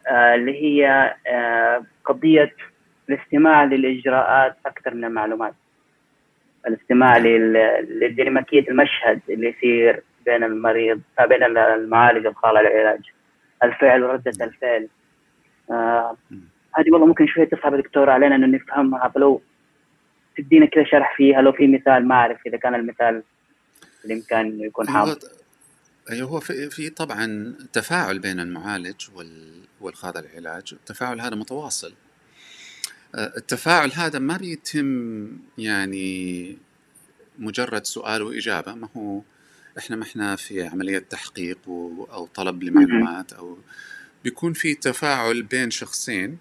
آه 0.07 0.35
اللي 0.35 0.61
هي 0.63 1.15
آه 1.27 1.83
قضية 2.05 2.53
الاستماع 3.09 3.63
للإجراءات 3.63 4.57
أكثر 4.65 4.93
من 4.93 5.05
المعلومات. 5.05 5.53
الاستماع 6.67 7.17
لل- 7.17 7.99
لديناميكية 8.01 8.67
المشهد 8.69 9.19
اللي 9.29 9.49
يصير 9.49 10.03
بين 10.25 10.43
المريض 10.43 11.01
بين 11.27 11.43
المعالج 11.57 12.25
الخاضع 12.25 12.61
للعلاج. 12.61 13.01
الفعل 13.63 14.03
ورده 14.03 14.31
الفعل. 14.41 14.87
آه 15.71 16.17
هذه 16.79 16.91
والله 16.91 17.05
ممكن 17.07 17.27
شوية 17.27 17.45
تصعب 17.49 17.75
دكتور 17.75 18.09
علينا 18.09 18.35
إنه 18.35 18.47
نفهمها 18.47 19.09
فلو 19.15 19.41
تدينا 20.37 20.65
كذا 20.65 20.83
شرح 20.83 21.17
فيها 21.17 21.41
لو 21.41 21.51
في 21.51 21.67
مثال 21.67 22.07
ما 22.07 22.15
أعرف 22.15 22.39
إذا 22.47 22.57
كان 22.57 22.75
المثال 22.75 23.23
بالامكان 24.03 24.45
إنه 24.45 24.65
يكون 24.65 24.89
هو 24.89 24.93
حاضر. 24.93 25.19
أيوه 26.11 26.29
هو 26.29 26.39
في, 26.39 26.69
في 26.69 26.89
طبعا 26.89 27.53
تفاعل 27.73 28.19
بين 28.19 28.39
المعالج 28.39 29.07
وال- 29.15 29.63
والخاضع 29.81 30.19
للعلاج 30.21 30.69
التفاعل 30.73 31.21
هذا 31.21 31.35
متواصل. 31.35 31.93
آه، 33.15 33.33
التفاعل 33.37 33.91
هذا 33.95 34.19
ما 34.19 34.37
بيتم 34.37 35.29
يعني 35.57 36.57
مجرد 37.39 37.85
سؤال 37.85 38.21
وإجابة 38.21 38.73
ما 38.75 38.89
هو 38.97 39.21
إحنا 39.77 39.95
ما 39.95 40.03
إحنا 40.03 40.35
في 40.35 40.63
عملية 40.67 40.99
تحقيق 40.99 41.57
و- 41.69 42.03
أو 42.13 42.25
طلب 42.25 42.63
لمعلومات 42.63 43.33
أو 43.33 43.57
بيكون 44.23 44.53
في 44.53 44.73
تفاعل 44.75 45.43
بين 45.43 45.71
شخصين. 45.71 46.37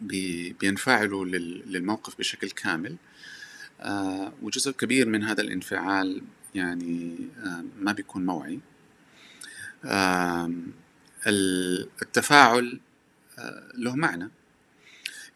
بينفعلوا 0.00 1.24
لل- 1.24 1.62
للموقف 1.72 2.18
بشكل 2.18 2.50
كامل. 2.50 2.96
آه، 3.80 4.32
وجزء 4.42 4.70
كبير 4.72 5.08
من 5.08 5.22
هذا 5.22 5.40
الانفعال 5.42 6.22
يعني 6.54 7.16
آه، 7.44 7.64
ما 7.80 7.92
بيكون 7.92 8.26
موعي. 8.26 8.60
ال- 11.26 11.88
التفاعل 12.02 12.80
آه، 13.38 13.72
له 13.74 13.96
معنى. 13.96 14.28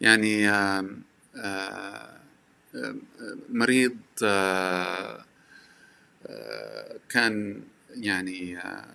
يعني 0.01 0.49
آه، 0.49 0.89
مريض 3.49 3.97
آه، 4.23 5.25
آه، 6.27 6.97
كان 7.09 7.61
يعني 7.95 8.57
آه، 8.57 8.85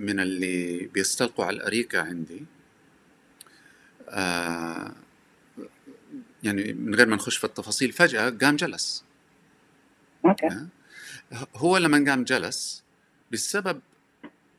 من 0.00 0.20
اللي 0.20 0.86
بيستلقوا 0.94 1.44
على 1.44 1.56
الأريكة 1.56 2.00
عندي 2.02 2.38
آه، 2.40 2.55
يعني 6.42 6.72
من 6.72 6.94
غير 6.94 7.06
ما 7.06 7.16
نخش 7.16 7.36
في 7.36 7.44
التفاصيل 7.44 7.92
فجأة 7.92 8.30
قام 8.30 8.56
جلس. 8.56 9.04
okay. 10.24 10.46
آه. 10.46 10.66
هو 11.56 11.76
لما 11.76 12.10
قام 12.10 12.24
جلس 12.24 12.82
بسبب 13.32 13.80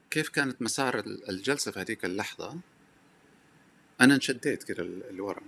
كيف 0.09 0.29
كانت 0.29 0.61
مسار 0.61 0.99
الجلسة 1.29 1.71
في 1.71 1.79
هذيك 1.79 2.05
اللحظة 2.05 2.57
أنا 4.01 4.15
انشديت 4.15 4.63
كده 4.63 4.83
لورا 5.11 5.41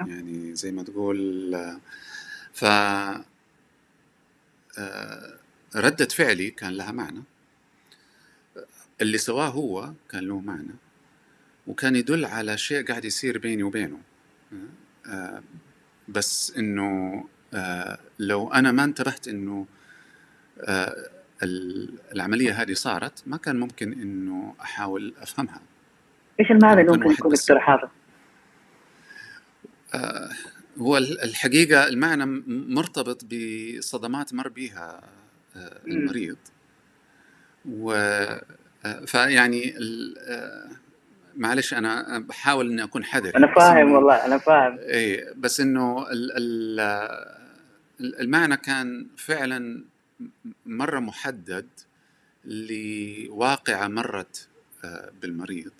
آه، 0.00 0.06
يعني 0.06 0.54
زي 0.54 0.72
ما 0.72 0.82
تقول 0.82 1.54
آه، 1.54 1.80
ف 2.52 2.64
آه، 4.78 5.38
ردة 5.76 6.04
فعلي 6.04 6.50
كان 6.50 6.72
لها 6.72 6.92
معنى. 6.92 7.22
اللي 9.00 9.18
سواه 9.18 9.48
هو 9.48 9.92
كان 10.10 10.24
له 10.24 10.40
معنى. 10.40 10.74
وكان 11.66 11.96
يدل 11.96 12.24
على 12.24 12.58
شيء 12.58 12.86
قاعد 12.86 13.04
يصير 13.04 13.38
بيني 13.38 13.62
وبينه 13.62 13.98
آه، 15.06 15.42
بس 16.08 16.52
إنه 16.58 17.24
آه، 17.54 17.98
لو 18.18 18.52
أنا 18.52 18.72
ما 18.72 18.84
انتبهت 18.84 19.28
إنه 19.28 19.66
آه، 20.60 20.94
ال- 21.42 21.98
العملية 22.12 22.62
هذه 22.62 22.72
صارت 22.72 23.22
ما 23.26 23.36
كان 23.36 23.60
ممكن 23.60 23.92
إنه 23.92 24.54
أحاول 24.60 25.14
أفهمها 25.18 25.60
إيش 26.40 26.50
المعنى 26.50 26.80
اللي 26.80 26.92
ممكن 26.92 27.10
يكون 27.10 27.32
بس. 27.32 27.42
دكتور 27.42 27.60
حافظ؟ 27.60 27.88
هو 30.78 30.96
ال- 30.96 31.20
الحقيقة 31.20 31.88
المعنى 31.88 32.26
مرتبط 32.46 33.24
بصدمات 33.24 34.34
مر 34.34 34.48
بها. 34.48 35.00
المريض 35.86 36.36
و 37.68 37.94
فيعني 39.06 39.76
ال- 39.78 40.76
معلش 41.36 41.74
أنا 41.74 42.18
بحاول 42.18 42.70
إني 42.70 42.84
أكون 42.84 43.04
حذر. 43.04 43.36
أنا 43.36 43.54
فاهم 43.54 43.92
والله 43.92 44.26
أنا 44.26 44.38
فاهم. 44.38 44.78
اي 44.80 45.34
بس 45.36 45.60
إنه 45.60 46.06
المعنى 48.00 48.56
كان 48.56 49.06
فعلا 49.16 49.84
مرة 50.66 51.00
محدد 51.00 51.68
لواقعة 52.44 53.88
مرت 53.88 54.48
آه، 54.84 55.10
بالمريض. 55.22 55.72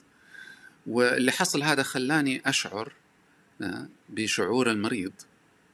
واللي 0.87 1.33
حصل 1.33 1.63
هذا 1.63 1.83
خلاني 1.83 2.43
أشعر 2.47 2.93
آه، 3.63 3.89
بشعور 4.09 4.71
المريض 4.71 5.13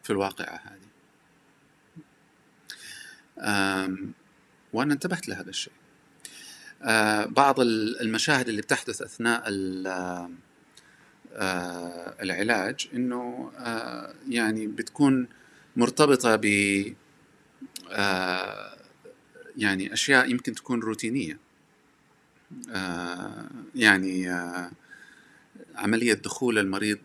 في 0.02 0.10
الواقعة 0.10 0.60
هذه. 0.64 0.90
وأنا 4.72 4.94
انتبهت 4.94 5.28
لهذا 5.28 5.50
الشيء. 5.50 5.72
بعض 7.26 7.60
المشاهد 8.00 8.48
اللي 8.48 8.62
بتحدث 8.62 9.02
أثناء 9.02 9.42
العلاج 12.22 12.88
إنه 12.94 13.50
يعني 14.28 14.66
بتكون 14.66 15.28
مرتبطة 15.76 16.36
ب 16.36 16.46
يعني 19.56 19.92
أشياء 19.92 20.30
يمكن 20.30 20.54
تكون 20.54 20.80
روتينية. 20.80 21.38
آه، 22.70 23.48
يعني 23.74 24.30
آه، 24.30 24.70
عملية 25.74 26.14
دخول 26.14 26.58
المريض 26.58 26.98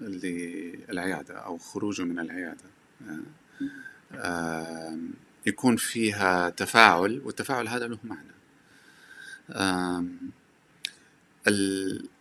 للعيادة 0.00 1.34
أو 1.34 1.58
خروجه 1.58 2.02
من 2.02 2.18
العيادة. 2.18 2.64
آه، 4.14 4.98
يكون 5.46 5.76
فيها 5.76 6.50
تفاعل 6.50 7.22
والتفاعل 7.24 7.68
هذا 7.68 7.86
له 7.86 7.98
معنى. 8.04 8.32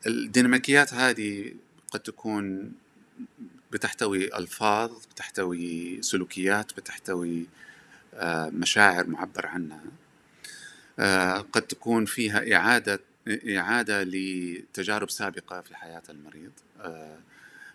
الديناميكيات 0.08 0.94
هذه 0.94 1.54
قد 1.92 2.00
تكون 2.00 2.74
بتحتوي 3.72 4.38
ألفاظ 4.38 4.92
بتحتوي 5.06 6.02
سلوكيات 6.02 6.74
بتحتوي 6.78 7.48
مشاعر 8.52 9.08
معبر 9.08 9.46
عنها. 9.48 9.82
آه، 11.00 11.38
قد 11.38 11.62
تكون 11.62 12.06
فيها 12.06 12.56
إعادة 12.56 13.00
إعادة 13.58 14.04
لتجارب 14.04 15.10
سابقة 15.10 15.62
في 15.62 15.76
حياة 15.76 16.02
المريض 16.10 16.52
آه، 16.82 17.18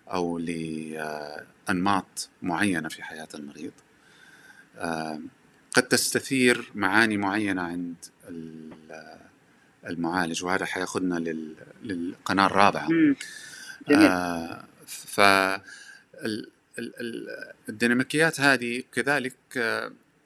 أو 0.09 0.38
لأنماط 0.38 2.29
معينة 2.42 2.88
في 2.88 3.03
حياة 3.03 3.29
المريض. 3.35 3.73
آه، 4.77 5.21
قد 5.75 5.83
تستثير 5.83 6.71
معاني 6.75 7.16
معينة 7.16 7.62
عند 7.62 7.97
المعالج 9.87 10.44
وهذا 10.44 10.64
حياخذنا 10.64 11.35
للقناة 11.83 12.46
الرابعة. 12.46 12.88
ف 14.87 15.20
الديناميكيات 17.68 18.40
هذه 18.40 18.83
كذلك 18.92 19.35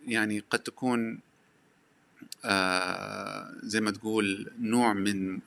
يعني 0.07 0.43
قد 0.51 0.59
تكون 0.59 1.21
آه 2.45 3.53
زي 3.63 3.81
ما 3.81 3.91
تقول 3.91 4.53
نوع 4.61 4.93
من 4.93 5.39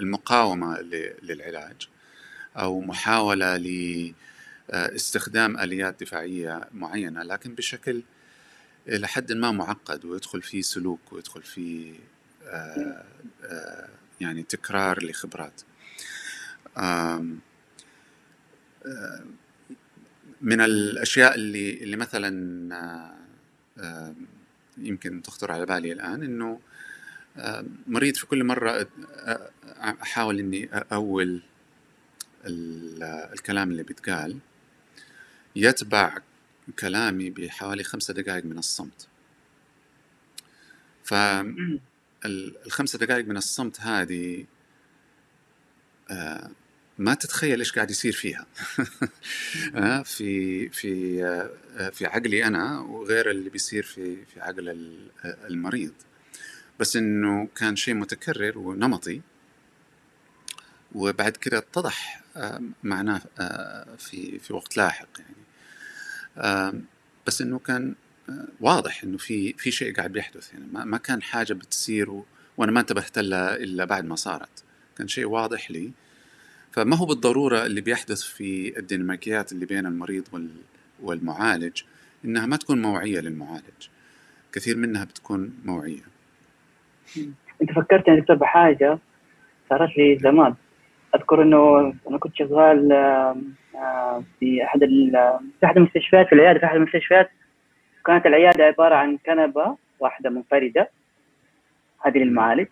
المقاومة 0.00 0.80
للعلاج 1.22 1.88
أو 2.56 2.80
محاولة 2.80 3.56
لاستخدام 4.68 5.58
آليات 5.58 6.00
دفاعية 6.00 6.68
معينة 6.74 7.22
لكن 7.22 7.54
بشكل 7.54 8.02
إلى 8.88 9.08
حد 9.08 9.32
ما 9.32 9.50
معقد 9.50 10.04
ويدخل 10.04 10.42
فيه 10.42 10.62
سلوك 10.62 11.12
ويدخل 11.12 11.42
فيه 11.42 11.92
آه 11.92 11.96
آه 11.96 12.17
يعني 14.20 14.42
تكرار 14.42 15.04
لخبرات. 15.04 15.62
آه 16.76 17.24
من 20.40 20.60
الأشياء 20.60 21.34
اللي 21.34 21.82
اللي 21.82 21.96
مثلا 21.96 22.30
آه، 23.78 24.14
يمكن 24.78 25.22
تخطر 25.22 25.52
على 25.52 25.66
بالي 25.66 25.92
الآن 25.92 26.22
إنه 26.22 26.60
آه، 27.36 27.64
مريض 27.86 28.14
في 28.16 28.26
كل 28.26 28.44
مرة 28.44 28.86
آه، 29.26 29.50
أحاول 30.02 30.38
إني 30.38 30.68
اول 30.92 31.42
الكلام 33.32 33.70
اللي 33.70 33.82
بيتقال 33.82 34.38
يتبع 35.56 36.18
كلامي 36.78 37.30
بحوالي 37.30 37.84
خمسة 37.84 38.14
دقائق 38.14 38.44
من 38.44 38.58
الصمت. 38.58 39.08
فالخمسة 42.22 42.98
دقائق 42.98 43.26
من 43.26 43.36
الصمت 43.36 43.80
هذه 43.80 44.46
ما 46.98 47.14
تتخيل 47.14 47.58
إيش 47.58 47.72
قاعد 47.72 47.90
يصير 47.90 48.12
فيها. 48.12 48.46
آه، 49.74 50.02
في 50.02 50.68
في 50.68 51.24
آه، 51.76 51.90
في 51.90 52.06
عقلي 52.06 52.44
أنا 52.44 52.80
وغير 52.80 53.30
اللي 53.30 53.50
بيصير 53.50 53.82
في 53.82 54.24
في 54.24 54.40
عقل 54.40 54.96
المريض. 55.24 55.92
بس 56.80 56.96
إنه 56.96 57.48
كان 57.56 57.76
شيء 57.76 57.94
متكرر 57.94 58.58
ونمطي. 58.58 59.20
وبعد 60.94 61.36
كده 61.36 61.58
اتضح 61.58 62.22
آه، 62.36 62.62
معناه 62.82 63.20
في 63.98 64.38
في 64.38 64.52
وقت 64.52 64.76
لاحق 64.76 65.08
يعني. 65.18 66.82
بس 67.26 67.42
إنه 67.42 67.58
كان 67.58 67.94
واضح 68.60 69.02
إنه 69.04 69.16
في 69.16 69.52
في 69.52 69.70
شيء 69.70 69.94
قاعد 69.94 70.12
بيحدث 70.12 70.52
يعني 70.52 70.64
ما 70.72 70.98
كان 70.98 71.22
حاجة 71.22 71.52
بتصير 71.52 72.22
وأنا 72.56 72.72
ما 72.72 72.80
انتبهت 72.80 73.18
لها 73.18 73.56
إلا 73.56 73.84
بعد 73.84 74.04
ما 74.04 74.16
صارت. 74.16 74.64
كان 74.98 75.08
شيء 75.08 75.26
واضح 75.26 75.70
لي. 75.70 75.92
فما 76.72 76.96
هو 76.96 77.06
بالضرورة 77.06 77.66
اللي 77.66 77.80
بيحدث 77.80 78.22
في 78.22 78.78
الديناميكيات 78.78 79.52
اللي 79.52 79.66
بين 79.66 79.86
المريض 79.86 80.24
والمعالج 81.02 81.82
إنها 82.24 82.46
ما 82.46 82.56
تكون 82.56 82.82
موعية 82.82 83.20
للمعالج. 83.20 83.88
كثير 84.52 84.76
منها 84.76 85.04
بتكون 85.04 85.54
موعية. 85.64 86.02
أنت 87.62 87.72
فكرت 87.76 88.08
يا 88.08 88.20
دكتور 88.20 88.36
بحاجة 88.36 88.98
صارت 89.70 89.98
لي 89.98 90.18
زمان. 90.22 90.54
أذكر 91.14 91.42
إنه 91.42 91.94
أنا 92.08 92.18
كنت 92.18 92.36
شغال 92.36 92.88
في 94.40 94.64
أحد 94.64 94.80
في 95.60 95.66
أحد 95.66 95.76
المستشفيات 95.76 96.26
في 96.26 96.34
العيادة 96.34 96.58
في 96.58 96.64
أحد 96.66 96.76
المستشفيات. 96.76 97.30
كانت 98.08 98.26
العيادة 98.26 98.64
عبارة 98.64 98.94
عن 98.94 99.18
كنبة 99.26 99.76
واحدة 100.00 100.30
منفردة 100.30 100.90
هذه 102.00 102.18
للمعالج 102.18 102.66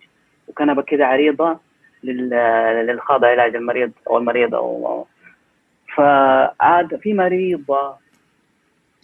وكنبة 0.49 0.83
كذا 0.83 1.07
عريضة 1.07 1.59
للخاضع 2.03 3.29
علاج 3.29 3.57
المريض 3.57 3.93
أو 4.09 4.19
المريضه 4.19 4.57
أو 4.59 5.07
فعاد 5.97 6.97
في 6.97 7.15
مريضة 7.15 7.97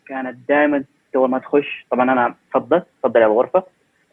كانت 0.07 0.37
دائما 0.49 0.85
اول 1.16 1.31
ما 1.31 1.38
تخش 1.38 1.87
طبعا 1.90 2.12
أنا 2.12 2.35
تفضل 2.51 2.83
تفضل 3.03 3.23
على 3.23 3.33
الغرفه 3.33 3.62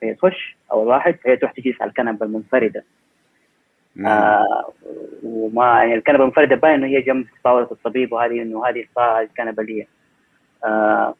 هي 0.03 0.13
تخش 0.13 0.57
أول 0.71 0.87
واحد 0.87 1.17
هي 1.25 1.37
تروح 1.37 1.51
تجلس 1.51 1.81
على 1.81 1.89
الكنبه 1.89 2.25
المنفرده 2.25 2.83
آه 4.05 4.73
وما 5.23 5.65
يعني 5.83 5.95
الكنبة 5.95 6.19
المنفرده 6.19 6.55
باين 6.55 6.73
إنه 6.73 6.87
هي 6.87 7.01
جنب 7.01 7.27
طاوله 7.43 7.67
الطبيب 7.71 8.13
وهذه 8.13 8.41
إنه 8.41 8.65
هذه 8.67 8.85
الكنبه 9.21 9.63
لي 9.63 9.87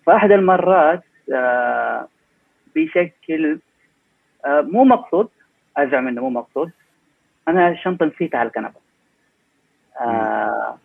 فاحد 0.05 0.31
المرات 0.31 1.03
آه 1.33 2.07
بشكل 2.75 3.59
آه 4.45 4.61
مو 4.61 4.83
مقصود 4.83 5.29
ارجع 5.77 5.99
منه 5.99 6.21
مو 6.21 6.29
مقصود. 6.29 6.71
أنا 7.47 7.69
الشنطه 7.69 8.05
نسيتها 8.05 8.37
على 8.37 8.47
الكنبة. 8.47 8.79
آه 10.01 10.77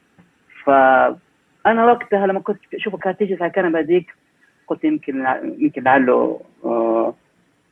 فأنا 0.64 1.85
وقتها 1.85 2.27
لما 2.27 2.40
كنت 2.40 2.75
اشوفها 2.75 3.01
كانت 3.01 3.21
تجلس 3.21 3.43
على 3.43 3.49
الكنبة 3.49 3.81
ذيك 3.81 4.14
قلت 4.67 4.85
يمكن 4.85 5.27
يمكن 5.59 5.83
لعله 5.83 6.40
آه 6.64 7.14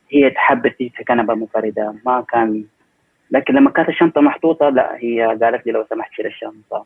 هي 0.09 0.29
تحب 0.29 0.67
تجلس 0.67 0.95
على 0.95 1.05
كنبه 1.05 1.33
منفردة. 1.35 1.95
ما 2.05 2.21
كان 2.21 2.65
لكن 3.31 3.53
لما 3.53 3.69
كانت 3.69 3.89
الشنطة 3.89 4.21
محطوطة 4.21 4.69
لا 4.69 4.95
هي 4.95 5.37
قالت 5.41 5.65
لي 5.65 5.71
لو 5.71 5.85
سمحت 5.89 6.13
شيل 6.13 6.25
الشنطة 6.25 6.85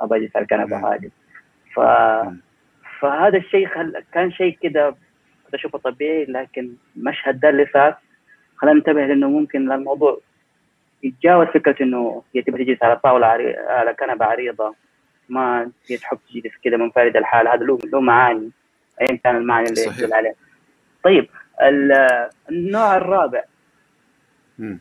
أبغى 0.00 0.18
أجلس 0.18 0.36
على 0.36 0.42
الكنبة 0.42 0.94
هذه. 0.94 1.10
ف 1.74 1.80
فهذا 3.00 3.38
الشيء 3.38 3.68
خل... 3.68 4.02
كان 4.12 4.32
شيء 4.32 4.58
كده 4.62 4.94
كنت 5.44 5.54
أشوفه 5.54 5.78
طبيعي 5.78 6.24
لكن 6.24 6.72
المشهد 6.96 7.40
ده 7.40 7.48
اللي 7.48 7.66
صار 7.72 7.96
خلاني 8.56 8.78
انتبه 8.78 9.06
لأنه 9.06 9.28
ممكن 9.28 9.72
الموضوع 9.72 10.20
يتجاوز 11.02 11.46
فكرة 11.46 11.82
إنه 11.82 12.22
هي 12.34 12.42
تبغى 12.42 12.64
تجلس 12.64 12.82
على 12.82 12.96
طاولة 12.96 13.26
عري... 13.26 13.56
على 13.56 13.94
كنبة 13.94 14.24
عريضة 14.24 14.74
ما 15.28 15.70
هي 15.90 15.96
تحب 15.96 16.18
تجلس 16.30 16.54
كذا 16.64 16.76
منفرده 16.76 17.18
الحال. 17.18 17.48
هذا 17.48 17.64
له 17.64 17.78
له 17.92 18.00
معاني 18.00 18.50
ايا 19.00 19.16
كان 19.24 19.36
المعنى 19.36 19.68
اللي 19.68 19.82
يدل 19.82 20.14
عليه 20.14 20.34
طيب 21.04 21.28
النوع 22.50 22.96
الرابع 22.96 23.44
م. 24.58 24.76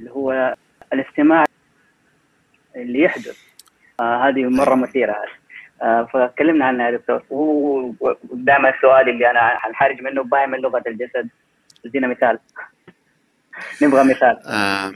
اللي 0.00 0.10
هو 0.10 0.54
الاستماع 0.92 1.44
اللي 2.76 3.00
يحدث. 3.00 3.44
آه 4.00 4.28
هذه 4.28 4.44
مرة 4.44 4.74
مثيرة. 4.74 5.12
آه 5.12 5.39
فكلمنا 6.12 6.64
عنها 6.64 6.90
يا 6.90 6.96
دكتور. 6.96 7.22
ودائما 7.30 8.74
السؤال 8.74 9.08
اللي 9.08 9.30
أنا 9.30 9.58
حنحرج 9.58 10.00
منه 10.00 10.22
باين 10.22 10.50
من 10.50 10.58
لغة 10.58 10.82
الجسد. 10.86 11.28
ادينا 11.86 12.08
مثال. 12.08 12.38
نبغى 13.82 14.04
مثال. 14.04 14.40
آه 14.46 14.92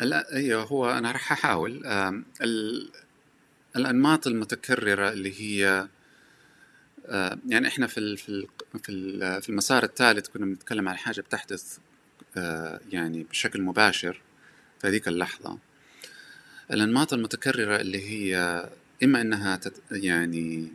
لا 0.00 0.24
أيوه 0.36 0.62
هو 0.62 0.90
أنا 0.90 1.12
راح 1.12 1.32
أحاول. 1.32 1.82
الأنماط 3.76 4.26
المتكررة 4.26 5.08
اللي 5.08 5.40
هي 5.40 5.88
آه، 7.08 7.38
يعني 7.46 7.68
إحنا 7.68 7.86
في 7.86 8.16
في 8.16 8.46
في 9.40 9.48
المسار 9.48 9.82
الثالث 9.82 10.28
كنا 10.28 10.46
بنتكلم 10.46 10.88
عن 10.88 10.96
حاجة 10.96 11.20
بتحدث 11.20 11.78
آه، 12.36 12.80
يعني 12.92 13.22
بشكل 13.22 13.62
مباشر 13.62 14.20
في 14.80 14.88
هذيك 14.88 15.08
اللحظة. 15.08 15.58
الأنماط 16.70 17.12
المتكررة 17.12 17.76
اللي 17.76 18.10
هي 18.10 18.64
إما 19.04 19.20
إنها 19.20 19.56
تت 19.56 19.82
يعني 19.92 20.72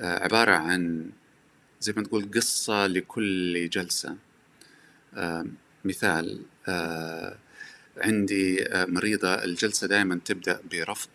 آه، 0.00 0.24
عبارة 0.24 0.52
عن 0.52 1.10
زي 1.80 1.92
ما 1.96 2.02
تقول 2.02 2.30
قصة 2.34 2.86
لكل 2.86 3.68
جلسة. 3.70 4.16
آه، 5.14 5.46
مثال 5.84 6.42
آه، 6.68 7.36
عندي 7.98 8.66
آه، 8.68 8.84
مريضة 8.84 9.34
الجلسة 9.34 9.86
دائما 9.86 10.20
تبدأ 10.24 10.60
برفض 10.72 11.10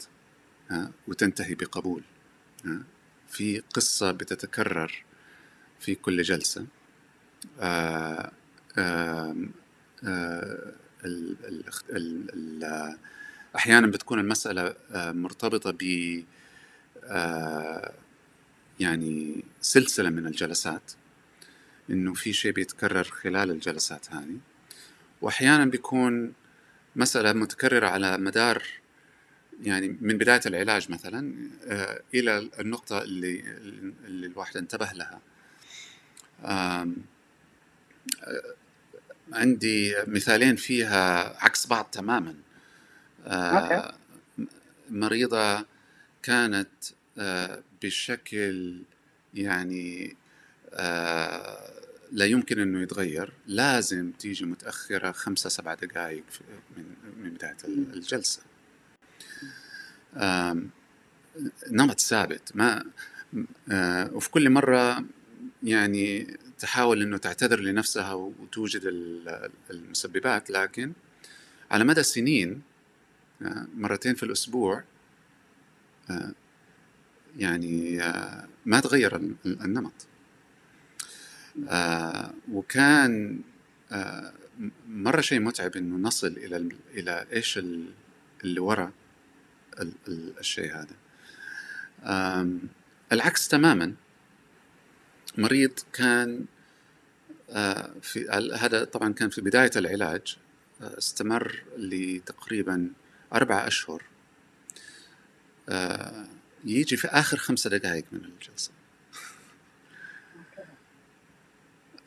آه، 0.71 0.91
وتنتهي 1.07 1.55
بقبول 1.55 2.03
آه، 2.65 2.81
في 3.29 3.59
قصة 3.75 4.11
بتتكرر 4.11 5.03
في 5.79 5.95
كل 5.95 6.21
جلسة. 6.21 6.65
آه، 7.59 8.31
آم، 8.77 9.51
آه، 10.03 10.73
ال- 11.05 11.35
ال- 11.45 11.63
ال- 12.33 12.97
أحيانا 13.55 13.87
بتكون 13.87 14.19
المسألة 14.19 14.75
آه، 14.91 15.11
مرتبطة 15.11 15.71
ب 15.71 16.23
آه، 17.03 17.93
يعني 18.79 19.43
سلسلة 19.61 20.09
من 20.09 20.27
الجلسات 20.27 20.91
إنه 21.89 22.13
في 22.13 22.33
شيء 22.33 22.51
بيتكرر 22.51 23.03
خلال 23.03 23.51
الجلسات 23.51 24.13
هذه. 24.13 24.37
وأحيانا 25.21 25.65
بيكون 25.65 26.33
مسألة 26.95 27.33
متكررة 27.33 27.87
على 27.87 28.17
مدار 28.17 28.63
يعني 29.63 29.97
من 30.01 30.17
بداية 30.17 30.41
العلاج 30.45 30.91
مثلا 30.91 31.49
آه، 31.67 32.01
إلى 32.13 32.49
النقطة 32.59 33.01
اللي 33.01 33.39
اللي 34.05 34.27
الواحد 34.27 34.57
انتبه 34.57 34.91
لها. 34.93 35.21
عندي 39.33 39.95
مثالين 40.07 40.55
فيها 40.55 41.35
عكس 41.45 41.67
بعض 41.67 41.85
تماما. 41.85 42.35
آه، 43.27 43.95
مريضة 44.89 45.65
كانت 46.23 46.69
آه، 47.17 47.63
بشكل 47.83 48.81
يعني 49.33 50.15
آه، 50.73 51.71
لا 52.11 52.25
يمكن 52.25 52.59
إنه 52.59 52.81
يتغير. 52.81 53.33
لازم 53.47 54.11
تيجي 54.11 54.45
متأخرة 54.45 55.11
خمسة 55.11 55.49
سبعة 55.49 55.75
دقائق 55.85 56.23
من 57.17 57.37
الجلسة. 57.93 58.41
آم، 60.15 60.69
نمط 61.71 61.99
ثابت. 61.99 62.51
ما 62.55 62.85
وفي 64.13 64.29
كل 64.29 64.49
مرة 64.49 65.05
يعني 65.63 66.37
تحاول 66.59 67.01
إنه 67.01 67.17
تعتذر 67.17 67.59
لنفسها 67.59 68.13
وتوجد 68.13 68.85
ال- 68.85 69.49
المسببات 69.71 70.49
لكن 70.49 70.93
على 71.71 71.83
مدى 71.83 72.03
سنين 72.03 72.61
مرتين 73.75 74.15
في 74.15 74.23
الأسبوع 74.23 74.83
آه، 76.09 76.31
يعني 77.37 78.01
آه، 78.03 78.47
ما 78.65 78.79
تغير 78.79 79.15
ال- 79.15 79.35
ال- 79.45 79.61
النمط. 79.61 80.07
آه، 81.69 82.33
وكان 82.51 83.41
مرة 84.87 85.21
شيء 85.21 85.39
متعب 85.39 85.75
إنه 85.75 85.95
نصل 86.07 86.27
إلى 86.93 87.25
إيش 87.33 87.57
ال- 87.57 87.91
اللي 88.43 88.59
ورا 88.59 88.91
ال- 89.79 89.93
ال- 90.07 90.39
الشيء 90.39 90.71
هذا. 90.75 90.95
العكس 93.11 93.47
تماما. 93.47 93.93
مريض 95.37 95.79
كان 95.93 96.45
في 98.01 98.29
هذا 98.55 98.83
طبعا 98.83 99.13
كان 99.13 99.29
في 99.29 99.41
بداية 99.41 99.71
العلاج 99.75 100.37
استمر 100.81 101.63
لتقريبا 101.77 102.89
أربعة 103.33 103.67
أشهر. 103.67 104.03
آه، 105.69 106.25
يجي 106.65 106.97
في 106.97 107.07
آخر 107.07 107.37
خمسة 107.37 107.69
دقائق 107.69 108.05
من 108.11 108.25
الجلسة. 108.25 108.71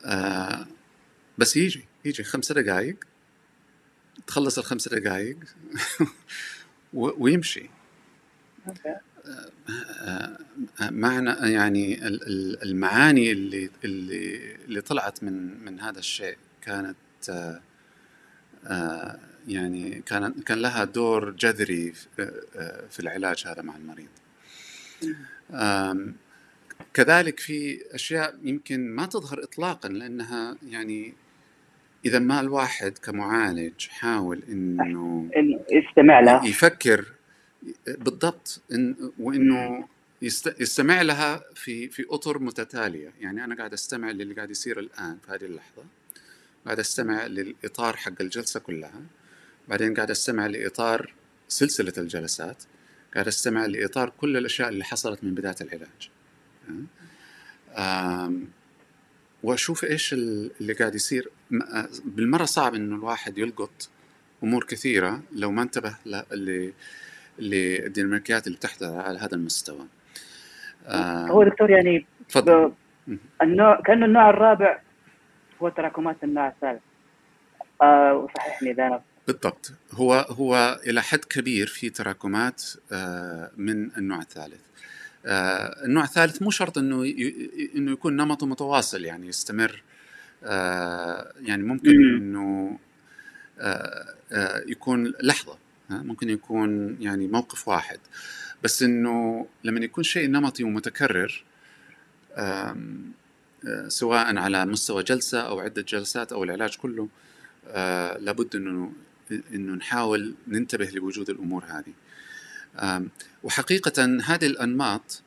آه، 0.04 0.66
بس 1.38 1.56
يجي 1.56 1.84
يجي 2.04 2.24
خمسة 2.24 2.54
دقائق 2.54 2.96
تخلص 4.26 4.58
الخمسة 4.58 4.98
دقائق 4.98 5.36
ويمشي. 6.92 7.70
آه، 10.00 10.38
معنى 10.90 11.30
يعني 11.52 12.06
ال- 12.06 12.26
ال- 12.26 12.62
المعاني 12.62 13.32
اللي 13.32 13.70
اللي 13.84 14.54
اللي 14.54 14.80
طلعت 14.80 15.22
من 15.24 15.64
من 15.64 15.80
هذا 15.80 15.98
الشيء 15.98 16.38
كانت 16.62 16.96
يعني 19.48 20.02
كان 20.06 20.32
كان 20.32 20.58
لها 20.58 20.84
دور 20.84 21.30
جذري 21.30 21.92
في 22.90 23.00
العلاج 23.00 23.44
هذا 23.46 23.62
مع 23.62 23.74
المريض. 23.76 24.08
كذلك 26.94 27.40
في 27.40 27.80
أشياء 27.94 28.38
يمكن 28.42 28.88
ما 28.90 29.06
تظهر 29.06 29.42
اطلاقا 29.42 29.88
لأنها 29.88 30.56
يعني 30.68 31.14
إذا 32.04 32.18
ما 32.18 32.40
الواحد 32.40 32.98
كمعالج 32.98 33.88
حاول 33.88 34.42
إنه 34.48 35.30
يستمع 35.70 36.20
لها. 36.20 36.44
يفكر 36.46 37.04
بالضبط 37.86 38.60
إن 38.72 39.10
وإنه 39.18 39.88
يست- 40.22 40.60
يستمع 40.60 41.02
لها 41.02 41.44
في 41.54 41.88
في 41.88 42.04
أطر 42.10 42.38
متتالية. 42.38 43.12
يعني 43.20 43.44
أنا 43.44 43.54
قاعد 43.54 43.72
أستمع 43.72 44.10
للي 44.10 44.34
قاعد 44.34 44.50
يصير 44.50 44.78
الآن 44.78 45.18
في 45.26 45.32
هذه 45.32 45.44
اللحظة. 45.44 45.84
قاعد 46.64 46.78
أستمع 46.78 47.26
للإطار 47.26 47.96
حق 47.96 48.12
الجلسة 48.20 48.60
كلها. 48.60 49.02
بعدين 49.68 49.94
قاعد 49.94 50.10
أستمع 50.10 50.46
لإطار 50.46 51.12
سلسلة 51.48 51.92
الجلسات 51.98 52.62
قاعد 53.14 53.26
أستمع 53.26 53.66
لإطار 53.66 54.12
كل 54.20 54.36
الأشياء 54.36 54.68
اللي 54.68 54.84
حصلت 54.84 55.24
من 55.24 55.34
بداية 55.34 55.54
العلاج. 55.60 56.10
آم، 57.78 58.48
وأشوف 59.42 59.84
إيش 59.84 60.12
ال- 60.12 60.50
اللي 60.60 60.72
قاعد 60.72 60.94
يصير. 60.94 61.30
آه، 61.74 61.88
بالمرة 62.04 62.44
صعب 62.44 62.74
انه 62.74 62.96
الواحد 62.96 63.38
يلقط 63.38 63.88
أمور 64.42 64.64
كثيرة 64.64 65.22
لو 65.32 65.50
ما 65.50 65.62
انتبه 65.62 65.96
للديناميكيات 67.38 68.46
اللي 68.46 68.58
بتحدث 68.58 68.82
على 68.82 69.18
هذا 69.18 69.34
المستوى. 69.34 69.86
هو 71.30 71.44
دكتور 71.44 71.70
يعني 71.70 72.06
تفضل. 72.28 72.72
النوع 73.42 73.80
كأنه 73.80 74.06
النوع 74.06 74.30
الرابع 74.30 74.80
هو 75.62 75.68
تراكمات 75.68 76.16
النوع 76.24 76.48
الثالث. 76.48 76.82
آه 77.82 78.14
وصححني 78.14 78.70
اذا 78.70 78.86
أنا 78.86 79.02
بالضبط. 79.26 79.72
هو 79.92 80.14
هو 80.14 80.80
إلى 80.86 81.02
حد 81.02 81.18
كبير 81.18 81.66
في 81.66 81.90
تراكمات 81.90 82.62
آه، 82.92 83.50
من 83.56 83.90
النوع 83.96 84.20
الثالث. 84.20 84.60
آه، 85.26 85.84
النوع 85.84 86.04
الثالث 86.04 86.42
مو 86.42 86.50
شرط 86.50 86.78
إنه 86.78 87.04
إنه 87.76 87.92
يكون 87.92 88.16
نمطه 88.16 88.46
متواصل 88.46 89.04
يعني 89.04 89.28
يستمر. 89.28 89.82
آه، 90.44 91.32
يعني 91.40 91.62
ممكن 91.62 91.96
مم. 91.96 92.16
إنه 92.16 92.78
يكون 94.66 95.12
لحظة 95.22 95.58
ممكن 95.90 96.30
يكون 96.30 96.96
يعني 97.00 97.26
موقف 97.26 97.68
واحد. 97.68 97.98
بس 98.62 98.82
إنه 98.82 99.46
لما 99.64 99.80
يكون 99.80 100.04
شيء 100.04 100.30
نمطي 100.30 100.64
ومتكرر 100.64 101.44
سواء 103.88 104.36
على 104.36 104.66
مستوى 104.66 105.02
جلسة 105.02 105.40
أو 105.40 105.60
عدة 105.60 105.82
جلسات 105.82 106.32
أو 106.32 106.44
العلاج 106.44 106.76
كله 106.76 107.08
لابد 108.20 108.56
إنه 108.56 108.92
إنه 109.30 109.74
نحاول 109.74 110.34
ننتبه 110.48 110.90
لوجود 110.90 111.30
الأمور 111.30 111.64
هذه. 111.64 111.94
وحقيقة 113.42 114.04
هذه 114.24 114.46
الأنماط 114.46 115.22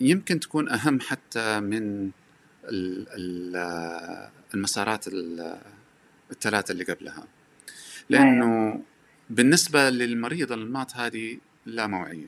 يمكن 0.00 0.40
تكون 0.40 0.68
أهم 0.68 1.00
حتى 1.00 1.60
من 1.60 2.10
ال- 2.64 3.06
ال- 3.08 4.30
المسارات 4.54 5.08
ال- 5.08 5.60
الثلاثة 6.30 6.72
اللي 6.72 6.84
قبلها. 6.84 7.24
لأنه 8.10 8.82
بالنسبة 9.30 9.90
للمريض 9.90 10.52
الأنماط 10.52 10.96
هذه 10.96 11.38
لا 11.66 11.86
موعية. 11.86 12.26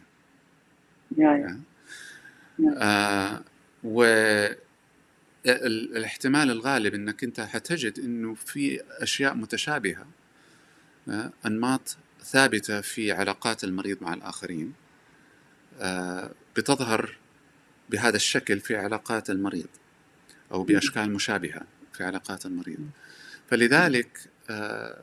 يعني 1.17 1.61
آه 2.77 3.43
و 3.85 4.05
الاحتمال 5.47 6.51
الغالب 6.51 6.95
إنك 6.95 7.25
أنت 7.25 7.41
حتجد 7.41 7.99
إنه 7.99 8.35
في 8.35 8.81
أشياء 8.91 9.35
متشابهة 9.35 10.07
آه، 11.09 11.33
أنماط 11.47 11.97
ثابتة 12.23 12.81
في 12.81 13.13
علاقات 13.13 13.65
المريض 13.65 14.03
مع 14.03 14.15
الآخرين 14.15 14.73
آه، 15.81 16.31
بتظهر 16.57 17.17
بهذا 17.91 18.17
الشكل 18.17 18.61
في 18.61 18.77
علاقات 18.77 19.31
المريض 19.31 19.69
أو 20.53 20.63
بأشكال 20.63 21.13
مشابهة 21.13 21.63
في 21.93 22.05
علاقات 22.05 22.47
المريض. 22.47 22.79
فلذلك 23.51 24.19
آه، 24.51 25.01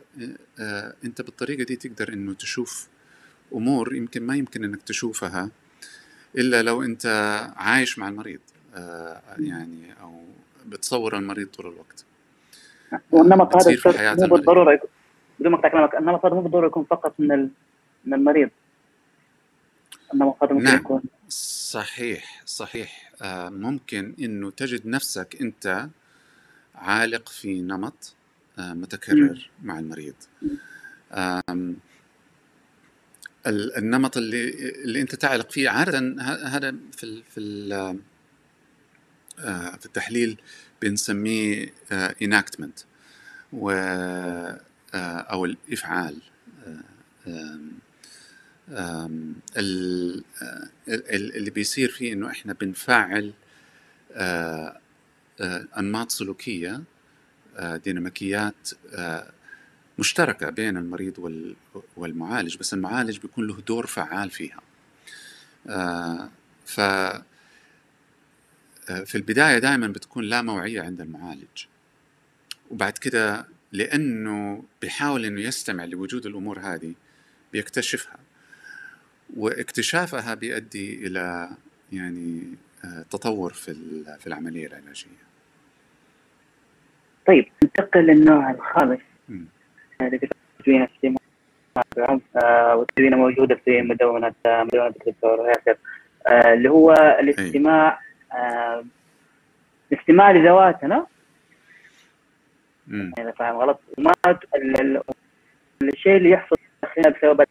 أنت 1.05 1.21
بالطريقة 1.21 1.63
دي 1.63 1.75
تقدر 1.75 2.13
إنه 2.13 2.33
تشوف 2.33 2.87
أمور 3.53 3.95
يمكن 3.95 4.23
ما 4.23 4.35
يمكن 4.35 4.63
إنك 4.63 4.81
تشوفها 4.81 5.49
إلا 6.37 6.61
لو 6.63 6.83
أنت 6.83 7.05
عايش 7.55 7.99
مع 7.99 8.07
المريض. 8.07 8.39
يعني 9.39 9.93
أو 10.01 10.23
بتصور 10.65 11.17
المريض 11.17 11.47
طول 11.47 11.65
الوقت. 11.73 12.05
والنمط 13.11 13.55
هذا 13.55 14.27
مو. 14.27 14.35
بالضرورة 14.35 14.73
يكون 14.73 14.89
بدون 15.39 15.51
ما 15.51 15.57
اقطع 15.57 15.69
كلامك 15.69 15.95
النمط 15.95 16.25
هذا 16.25 16.33
مو 16.35 16.41
بالضرورة 16.41 16.67
يكون 16.67 16.83
فقط 16.83 17.13
من 17.19 17.31
ال... 17.31 17.49
من 18.05 18.13
المريض. 18.13 18.49
النمط 20.13 20.43
هذا 20.43 20.53
ممكن 20.53 20.65
نعم. 20.65 20.75
يكون 20.77 21.01
صحيح 21.29 22.41
صحيح. 22.45 23.11
آه، 23.21 23.49
ممكن 23.49 24.13
إنه 24.19 24.51
تجد 24.51 24.87
نفسك 24.87 25.37
أنت 25.41 25.87
عالق 26.75 27.29
في 27.29 27.61
نمط 27.61 28.13
آه، 28.59 28.73
متكرر 28.73 29.49
مع 29.63 29.79
المريض. 29.79 30.15
ال- 33.47 33.77
النمط 33.77 34.17
اللي 34.17 34.49
اللي 34.83 35.01
أنت 35.01 35.15
تعلق 35.15 35.51
فيه 35.51 35.69
عادة 35.69 35.99
هذا 36.47 36.75
في 36.91 37.03
ال 37.03 37.23
في 37.29 37.39
ال 37.39 37.73
آه، 37.73 37.95
في 39.41 39.85
التحليل 39.85 40.37
بنسميه 40.81 41.73
enactment 42.23 42.83
و 43.53 43.71
آه، 44.93 45.17
أو 45.19 45.45
الإفعال. 45.45 46.21
آه، 46.67 46.83
آم، 47.27 47.71
آم، 48.69 49.35
ال- 49.57 50.23
آه، 50.41 50.69
ال- 50.87 51.35
اللي 51.35 51.49
بيصير 51.49 51.89
فيه 51.91 52.13
إنه 52.13 52.29
إحنا 52.29 52.53
بنفعل 52.53 53.33
آه، 54.13 54.79
آه، 55.41 55.67
أنماط 55.77 56.11
سلوكية 56.11 56.83
آه، 57.57 57.77
ديناميكيات 57.77 58.69
آه، 58.93 59.31
مشتركة 59.99 60.49
بين 60.49 60.77
المريض 60.77 61.19
وال- 61.19 61.55
والمعالج 61.97 62.57
بس 62.57 62.73
المعالج 62.73 63.17
بيكون 63.17 63.47
له 63.47 63.61
دور 63.61 63.85
فعال 63.87 64.29
فيها. 64.31 64.61
آه، 65.67 66.29
ف 66.65 66.79
آه، 66.79 67.23
في 68.91 69.15
البداية 69.15 69.57
دائما 69.57 69.87
بتكون 69.87 70.23
لا 70.23 70.41
موعية 70.41 70.81
عند 70.81 71.01
المعالج. 71.01 71.65
وبعد 72.71 72.97
كده 72.97 73.45
لأنه 73.71 74.63
بيحاول 74.81 75.25
إنه 75.25 75.41
يستمع 75.41 75.85
لوجود 75.85 76.25
الأمور 76.25 76.59
هذه 76.59 76.93
بيكتشفها. 77.53 78.17
واكتشافها 79.37 80.33
بيؤدي 80.33 81.07
إلى 81.07 81.49
يعني 81.93 82.43
آه، 82.85 83.05
تطور 83.09 83.53
في 83.53 83.73
في 84.19 84.27
العملية 84.27 84.67
العلاجية. 84.67 85.27
طيب 87.27 87.45
ننتقل 87.63 88.01
للنوع 88.01 88.51
الخامس. 88.51 88.99
آه، 92.35 92.75
والتدوينة 92.75 93.17
موجودة 93.17 93.55
في 93.65 93.81
مدونة 93.81 94.33
مدونة 94.47 94.87
الدكتور 94.87 95.47
ياسر. 95.47 95.77
آه، 96.27 96.53
اللي 96.53 96.69
هو 96.69 96.93
الاستماع 97.19 98.06
آه، 98.33 98.85
الاستماع 99.91 100.31
لذواتنا. 100.31 101.07
إذا 103.19 103.31
فاهم 103.31 103.55
غلط. 103.55 103.79
وما 103.97 104.11
ت- 104.25 104.55
ال- 104.55 104.81
ال- 104.81 105.01
الشيء 105.83 106.17
اللي 106.17 106.29
يحصل 106.29 106.55
داخلنا 106.83 107.09
بسبب 107.09 107.47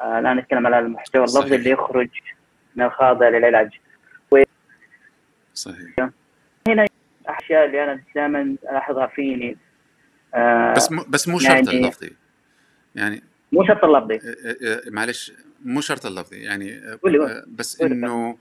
آه، 0.00 0.18
الآن 0.18 0.36
نتكلم 0.36 0.66
على 0.66 0.78
المحتوى 0.78 1.20
اللفظي. 1.24 1.56
اللي 1.56 1.70
يخرج 1.70 2.08
من 2.76 2.84
الخاضع 2.84 3.28
للعلاج. 3.28 3.70
صحيح. 5.54 6.10
الأشياء 6.68 7.64
اللي 7.64 7.84
أنا 7.84 8.02
دائما 8.14 8.56
ألاحظها 8.62 9.06
فيني. 9.06 9.56
آه، 10.34 10.74
بس 10.74 10.92
مو 10.92 11.04
بس 11.08 11.28
مو 11.28 11.38
شرط 11.38 11.50
يعني- 11.50 11.70
اللفظي. 11.70 12.10
يعني 12.94 13.22
مو 13.52 13.64
شرط 13.66 13.84
اللفظي. 13.84 14.14
آه، 14.16 14.56
آه، 14.66 14.80
معلش. 14.90 15.32
مو 15.64 15.80
شرط 15.80 16.06
اللفظي 16.06 16.36
يعني 16.36 16.74
آه، 16.78 16.98
قولي، 17.02 17.18
قولي. 17.18 17.44
بس. 17.48 17.80
إنه 17.80 18.38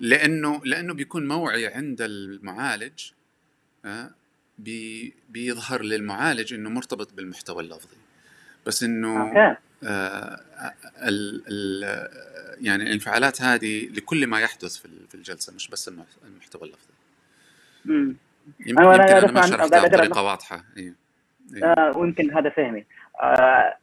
لأنه 0.00 0.60
لأنه 0.64 0.94
بيكون 0.94 1.28
موعي 1.28 1.66
عند 1.66 1.98
المعالج 2.02 3.10
آه، 3.84 4.10
بي 4.58 5.14
بيظهر 5.30 5.82
للمعالج 5.82 6.54
إنه 6.54 6.70
مرتبط 6.70 7.12
بالمحتوى 7.14 7.62
اللفظي 7.62 7.96
بس 8.66 8.82
إنه 8.82 9.32
آه، 9.84 10.40
ال 11.02 11.42
ال 11.48 12.08
يعني 12.66 12.82
الانفعالات 12.82 13.42
هذه 13.42 13.88
لكل 13.88 14.26
ما 14.26 14.40
يحدث 14.40 14.76
في 14.76 14.84
ال- 14.84 15.08
في 15.08 15.14
الجلسة 15.14 15.52
مش 15.54 15.68
بس 15.68 15.88
المح- 15.88 16.24
المحتوى 16.26 16.62
اللفظي. 16.68 16.92
يمكن, 18.66 18.76
أنا- 18.76 18.80
أنا 18.80 18.94
أنا 19.18 19.18
أسمع 19.18 19.30
ما 19.40 19.46
شرحتها 19.46 19.86
بطريقة 19.88 20.22
واضحة 20.22 20.64
أيوه 20.76 20.94
أيوة. 21.54 21.66
آه 21.72 21.96
ويمكن 21.96 22.30
هذا 22.36 22.50
فهمي 22.50 22.84
آه. 23.20 23.74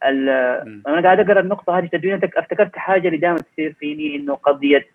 أنا 0.88 1.00
قاعد 1.02 1.20
أقرأ 1.20 1.40
النقطة 1.40 1.78
هذه 1.78 1.86
تدوينتك 1.86 2.36
أفتكرت 2.36 2.76
حاجة 2.78 3.08
اللي 3.08 3.18
دائما 3.18 3.36
تصير 3.38 3.72
فيني 3.72 4.16
إنه 4.16 4.34
قضية 4.34 4.86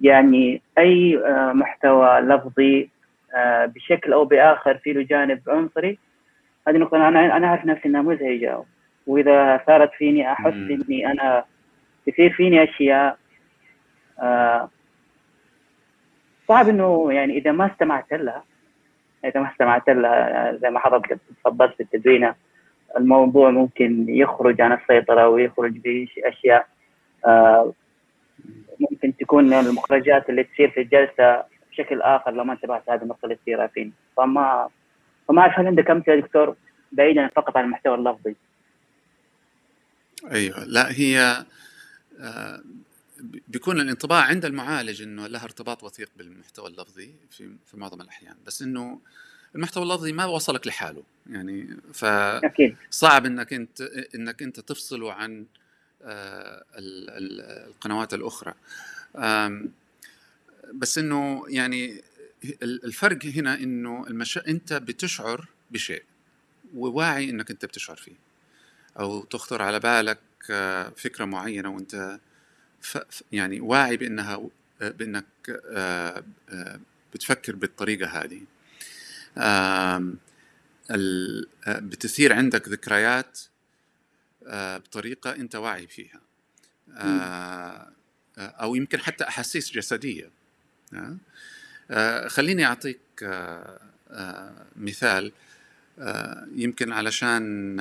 يعني 0.00 0.62
أي 0.78 1.18
آه 1.26 1.52
محتوى 1.52 2.20
لفظي 2.20 2.90
آه 3.34 3.66
بشكل 3.66 4.12
أو 4.12 4.24
بآخر 4.24 4.78
في 4.78 4.92
له 4.92 5.02
جانب 5.02 5.40
عنصري 5.48 5.98
هذه 6.68 6.76
نقطة 6.76 7.08
أنا 7.08 7.36
أنا 7.36 7.46
أعرف 7.46 7.64
نفسي 7.64 7.88
إنها 7.88 8.02
مزعجة 8.02 8.62
وإذا 9.06 9.60
صارت 9.66 9.92
فيني 9.92 10.32
أحس. 10.32 10.46
إني 10.54 11.06
أنا 11.12 11.44
تصير 12.06 12.32
فيني 12.32 12.64
أشياء 12.64 13.18
آه 14.20 14.68
صعب 16.48 16.68
إنه 16.68 17.12
يعني 17.12 17.38
إذا 17.38 17.52
ما 17.52 17.66
استمعت 17.66 18.12
لها 18.12 18.44
إذا 19.24 19.40
ما 19.40 19.50
استمعت 19.52 19.88
لها 19.88 20.52
زي 20.62 20.70
ما 20.70 20.78
حضرتك 20.80 21.18
تفضلت 21.40 21.74
في 21.74 21.82
التدوينة 21.82 22.34
الموضوع 22.96 23.50
ممكن 23.50 24.06
يخرج 24.08 24.60
عن 24.60 24.72
السيطرة 24.72 25.28
ويخرج 25.28 25.78
بأشياء 25.78 26.66
آه 27.26 27.72
ممكن 28.80 29.16
تكون 29.16 29.52
المخرجات 29.52 30.30
اللي 30.30 30.44
تصير 30.44 30.70
في 30.70 30.80
الجلسة 30.80 31.44
بشكل 31.70 32.02
آخر 32.02 32.30
لو 32.30 32.44
ما 32.44 32.52
انتبهت 32.52 32.90
هذه 32.90 33.02
النقطة 33.02 33.24
اللي 33.24 33.36
تصير 33.36 33.68
فيني. 33.68 33.92
فما 34.16 34.68
فما 35.28 35.40
اعرف 35.40 35.58
هل 35.58 35.66
عندك 35.66 35.90
أمثلة 35.90 36.14
يا 36.14 36.20
دكتور 36.20 36.56
بعيدا 36.92 37.30
فقط 37.36 37.56
عن 37.56 37.64
المحتوى 37.64 37.94
اللفظي. 37.94 38.36
أيوه 40.30 40.64
لا 40.64 40.90
هي 40.90 41.44
آه، 42.20 42.62
بيكون 43.48 43.80
الانطباع 43.80 44.24
عند 44.24 44.44
المعالج 44.44 45.02
إنه 45.02 45.26
لها 45.26 45.44
ارتباط 45.44 45.84
وثيق 45.84 46.10
بالمحتوى 46.16 46.68
اللفظي 46.68 47.14
في 47.30 47.56
في 47.66 47.76
معظم 47.76 48.00
الأحيان. 48.00 48.34
بس 48.46 48.62
إنه 48.62 49.00
المحتوى 49.58 49.82
اللفظي 49.82 50.12
ما 50.12 50.24
وصلك 50.24 50.66
لحاله 50.66 51.02
يعني 51.30 51.76
فصعب 51.92 52.44
أكيد. 52.44 52.76
إنك 53.26 53.52
أنت 53.52 53.80
إنك 54.14 54.42
أنت 54.42 54.60
تفصله 54.60 55.12
عن 55.12 55.46
آه، 56.02 56.64
ال- 56.78 57.10
ال- 57.10 57.40
القنوات 57.68 58.14
الأخرى. 58.14 58.54
بس 60.74 60.98
إنه 60.98 61.44
يعني 61.48 62.02
ال- 62.62 62.84
الفرق 62.84 63.24
هنا 63.26 63.54
إنه 63.54 64.06
المشا... 64.06 64.48
أنت 64.48 64.72
بتشعر 64.72 65.46
بشيء 65.70 66.02
وواعي 66.74 67.30
إنك 67.30 67.50
أنت 67.50 67.64
بتشعر 67.64 67.96
فيه 67.96 68.14
أو 68.98 69.24
تخطر 69.24 69.62
على 69.62 69.80
بالك 69.80 70.18
آه، 70.50 70.88
فكرة 70.96 71.24
معينة 71.24 71.68
وأنت 71.68 72.18
ف... 72.80 72.98
ف- 72.98 73.22
يعني 73.32 73.60
واعي 73.60 73.96
بأنها 73.96 74.40
بأنك 74.80 75.24
آه، 75.70 76.22
بتفكر 77.14 77.56
بالطريقة 77.56 78.06
هذه. 78.06 78.40
بتثير 81.68 82.32
عندك 82.32 82.68
ذكريات 82.68 83.38
بطريقة 84.52 85.34
أنت 85.34 85.56
واعي 85.56 85.86
فيها. 85.86 86.20
أو 88.38 88.74
يمكن 88.74 88.98
حتى 88.98 89.24
أحاسيس 89.24 89.72
جسدية. 89.72 90.30
آه، 91.90 92.28
خليني 92.28 92.64
أعطيك 92.64 93.00
مثال. 94.76 95.32
يمكن 96.54 96.92
علشان 96.92 97.76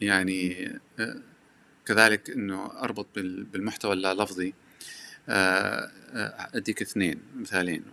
يعني 0.00 0.70
كذلك 1.86 2.30
إنه 2.30 2.66
أربط 2.66 3.06
بال- 3.14 3.44
بالمحتوى 3.44 3.92
اللافظي 3.92 4.54
آه، 5.28 5.90
أديك 6.54 6.82
اثنين 6.82 7.22
مثالين. 7.36 7.84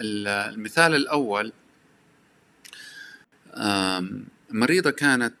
المثال 0.00 0.94
الأول 0.94 1.52
آم، 3.54 4.24
مريضة 4.50 4.90
كانت 4.90 5.34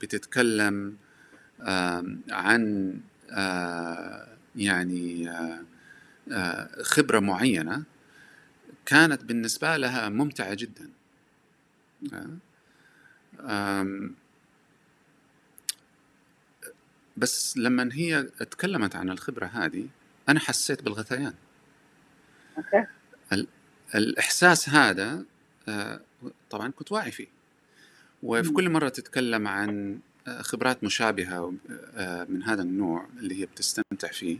بتتكلم 0.00 0.96
عن 2.30 2.94
يعني 4.56 5.30
خبرة 6.82 7.18
معينة 7.18 7.82
كانت 8.86 9.24
بالنسبة 9.24 9.76
لها 9.76 10.08
ممتعة 10.08 10.54
جدا. 10.54 10.90
آه، 13.40 14.10
بس 17.16 17.56
لما 17.56 17.88
هي 17.92 18.22
تكلمت 18.22 18.96
عن 18.96 19.10
الخبرة 19.10 19.46
هذه 19.46 19.88
أنا 20.28 20.40
حسيت 20.40 20.82
بالغثيان. 20.82 21.34
أوكي. 22.58 22.86
الإحساس 23.94 24.68
هذا 24.68 25.24
آه، 25.68 26.00
طبعا 26.50 26.68
كنت 26.70 26.92
واعي 26.92 27.10
فيه. 27.10 27.26
وفي 28.22 28.50
كل 28.50 28.70
مرة 28.70 28.88
تتكلم 28.88 29.48
عن 29.48 29.98
آه، 30.28 30.42
خبرات 30.42 30.84
مشابهة 30.84 31.54
آه، 31.96 32.24
من 32.24 32.42
هذا 32.42 32.62
النوع 32.62 33.06
اللي 33.18 33.40
هي 33.40 33.46
بتستمتع 33.46 34.08
فيه 34.08 34.38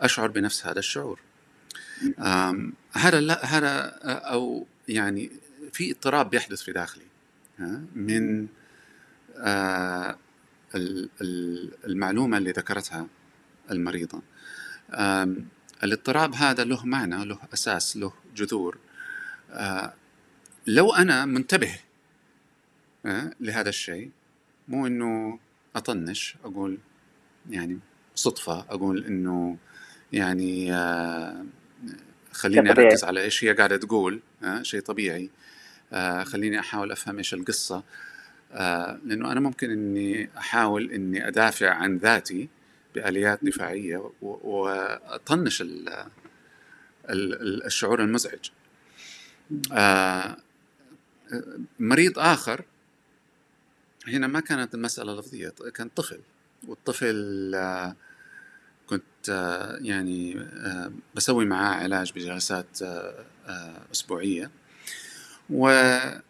أشعر 0.00 0.28
بنفس 0.28 0.66
هذا 0.66 0.78
الشعور. 0.78 1.20
هذا 2.92 3.20
لا 3.20 3.44
هذا 3.46 3.84
أو 4.04 4.66
يعني 4.88 5.30
في 5.72 5.90
اضطراب 5.90 6.30
بيحدث 6.30 6.62
في 6.62 6.72
داخلي 6.72 7.04
من 7.94 8.46
ال- 10.74 11.08
ال- 11.20 11.70
المعلومة 11.86 12.38
اللي 12.38 12.50
ذكرتها 12.50 13.06
المريضة. 13.70 14.22
آم، 14.94 15.48
الاضطراب 15.84 16.34
هذا 16.34 16.64
له 16.64 16.86
معنى 16.86 17.24
له 17.24 17.38
أساس 17.54 17.96
له 17.96 18.12
جذور. 18.36 18.78
آه، 19.52 19.92
لو 20.66 20.94
أنا 20.94 21.24
منتبه 21.24 21.78
آه، 23.06 23.32
لهذا 23.40 23.68
الشيء 23.68 24.10
مو 24.68 24.86
إنه 24.86 25.38
أطنش 25.76 26.36
أقول 26.44 26.78
يعني 27.50 27.78
صدفة 28.14 28.60
أقول 28.60 29.04
إنه 29.04 29.56
يعني 30.12 30.74
آه، 30.74 31.44
خليني. 32.32 32.70
أركز 32.70 33.04
على 33.04 33.22
إيش 33.22 33.44
هي 33.44 33.52
قاعدة 33.52 33.76
تقول 33.76 34.20
شيء 34.62 34.80
طبيعي. 34.80 35.30
خليني 36.22 36.60
أحاول 36.60 36.92
أفهم 36.92 37.18
إيش 37.18 37.34
القصة. 37.34 37.82
لأنه 39.04 39.32
أنا 39.32 39.40
ممكن 39.40 39.70
إني 39.70 40.30
أحاول 40.38 40.90
إني 40.90 41.28
أدافع 41.28 41.70
عن 41.70 41.96
ذاتي 41.96 42.48
بآليات 42.94 43.44
دفاعية 43.44 43.96
و- 43.96 44.12
وأطنش 44.22 45.62
ال- 45.62 45.88
ال- 47.10 47.42
ال- 47.42 47.64
الشعور 47.66 48.02
المزعج. 48.02 48.50
آه، 49.72 50.36
مريض 51.80 52.18
آخر 52.18 52.64
هنا 54.08 54.26
ما 54.26 54.40
كانت 54.40 54.74
المسألة 54.74 55.18
لفظية 55.20 55.48
كان 55.74 55.88
طفل 55.88 56.20
والطفل 56.68 57.52
آه، 57.54 57.96
كنت 58.86 59.02
آه، 59.30 59.76
يعني 59.80 60.46
بسوي 61.14 61.44
معاه 61.44 61.74
علاج 61.74 62.12
بجلسات 62.12 62.78
أسبوعية. 63.92 64.50
وكان 65.50 66.22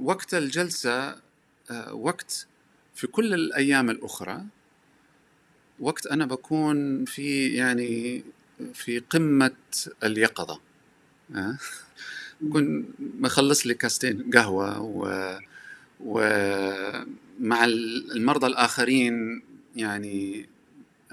وقت 0.00 0.34
الجلسة 0.34 1.16
آه، 1.70 1.94
وقت 1.94 2.46
في 2.94 3.06
كل 3.06 3.34
الأيام 3.34 3.90
الأخرى 3.90 4.44
وقت 5.82 6.06
أنا 6.06 6.26
بكون 6.26 7.04
في 7.04 7.48
يعني 7.54 8.24
في 8.74 8.98
قمة 8.98 9.50
اليقظة 10.04 10.60
آه، 11.34 11.58
بكون 12.40 12.84
مخلص 12.98 13.66
لي 13.66 13.74
كاستين 13.74 14.30
قهوة 14.30 14.80
و 14.80 15.38
ومع 16.00 17.64
المرضى 18.14 18.46
الآخرين 18.46 19.42
يعني 19.76 20.48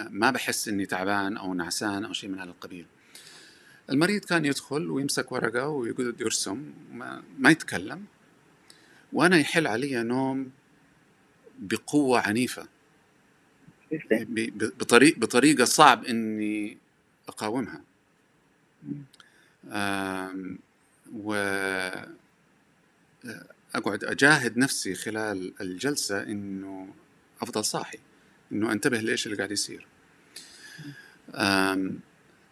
ما 0.09 0.31
بحس 0.31 0.67
إني 0.67 0.85
تعبان 0.85 1.37
أو 1.37 1.53
نعسان 1.53 2.05
أو 2.05 2.13
شيء 2.13 2.29
من 2.29 2.39
هذا 2.39 2.49
القبيل. 2.49 2.85
المريض 3.89 4.25
كان 4.25 4.45
يدخل 4.45 4.89
ويمسك 4.89 5.31
ورقة 5.31 5.67
ويقعد 5.67 6.21
يرسم 6.21 6.73
ما, 6.93 7.23
ما 7.39 7.49
يتكلم 7.49 8.05
وأنا 9.13 9.37
يحل 9.37 9.67
علي 9.67 10.03
نوم 10.03 10.49
بقوة 11.59 12.19
عنيفة. 12.19 12.63
ب- 12.63 12.67
ب- 12.67 12.78
بطريق 14.79 15.19
بطريقة 15.19 15.65
صعب 15.65 16.05
إني 16.05 16.77
أقاومها. 17.27 17.81
آم، 19.71 20.59
و 21.13 21.33
أقعد 23.75 24.03
أجاهد 24.03 24.57
نفسي 24.57 24.95
خلال 24.95 25.53
الجلسة 25.61 26.23
إنه 26.23 26.93
أفضل 27.41 27.65
صاحي 27.65 27.97
إنه 28.51 28.71
أنتبه 28.71 28.99
لإيش 28.99 29.25
اللي 29.25 29.37
قاعد 29.37 29.51
يصير. 29.51 29.87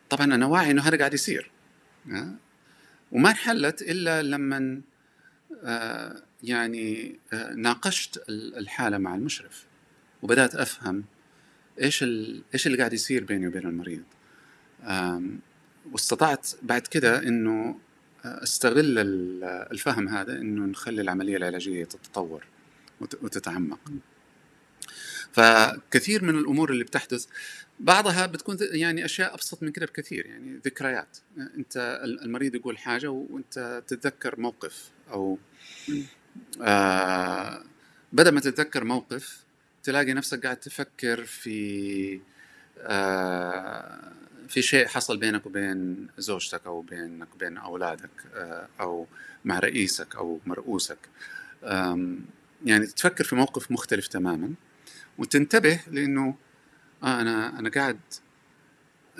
طبعا 0.10 0.26
أنا 0.26 0.46
واعي 0.46 0.72
إنه 0.72 0.82
هذا 0.82 0.98
قاعد 0.98 1.14
يصير؟ 1.14 1.52
وما 3.12 3.30
انحلت 3.30 3.82
إلا 3.82 4.24
لما 4.24 4.82
آه، 5.64 6.24
يعني 6.44 7.20
آه، 7.34 7.54
ناقشت 7.54 8.18
ال- 8.30 8.58
الحالة 8.58 8.98
مع 8.98 9.16
المشرف 9.16 9.66
وبدأت 10.22 10.56
أفهم 10.56 11.04
إيش 11.82 12.04
ال- 12.04 12.44
إيش 12.54 12.68
اللي 12.68 12.78
قاعد 12.78 12.94
يصير 12.94 13.24
بيني 13.24 13.48
وبين 13.48 13.66
المريض؟ 13.66 14.04
واستطعت 15.92 16.48
بعد 16.62 16.82
كده 16.88 17.20
إنه 17.28 17.80
أستغل 18.26 19.00
ال- 19.00 19.44
الفهم 19.44 20.08
هذا 20.10 20.34
إنه 20.38 20.66
نخلي 20.66 21.02
العملية 21.02 21.38
العلاجية 21.38 21.84
تتطور 21.86 22.44
وت- 23.02 23.24
وتتعمق. 23.24 23.80
فكثير 25.32 26.24
من 26.24 26.36
الأمور 26.38 26.72
اللي 26.72 26.84
بتحدث 26.84 27.26
بعضها 27.80 28.26
بتكون 28.26 28.58
يعني 28.62 29.06
أشياء 29.06 29.34
أبسط 29.34 29.64
من 29.64 29.72
كده 29.72 29.86
بكثير 29.86 30.26
يعني 30.26 30.60
ذكريات. 30.66 31.18
أنت 31.38 32.00
ال- 32.04 32.22
المريض 32.24 32.56
يقول 32.56 32.78
حاجة 32.78 33.08
وأنت 33.12 33.84
تتذكر 33.88 34.40
موقف 34.40 34.90
أو 35.12 35.38
آه 36.62 37.64
بدل 38.14 38.32
ما 38.32 38.40
تتذكر 38.40 38.84
موقف 38.84 39.47
تلاقي 39.88 40.14
نفسك 40.14 40.44
قاعد 40.44 40.58
تفكر 40.58 41.26
في 41.26 42.20
آه 42.80 44.12
في 44.48 44.62
شيء 44.62 44.88
حصل 44.88 45.18
بينك 45.18 45.46
وبين 45.46 46.08
زوجتك 46.18 46.66
أو 46.66 46.82
بينك 46.82 47.28
وبين 47.36 47.58
أولادك 47.58 48.10
آه 48.36 48.68
أو 48.80 49.08
مع 49.46 49.60
رئيسك 49.60 50.16
أو 50.16 50.40
مرؤوسك 50.46 50.98
يعني 52.66 52.86
تفكر 52.96 53.24
في 53.24 53.36
موقف 53.36 53.72
مختلف 53.72 54.08
تماما 54.08 54.54
وتنتبه 55.18 55.80
لأنه 55.92 56.36
آه 57.04 57.22
أنا 57.22 57.60
أنا 57.60 57.70
قاعد 57.70 58.00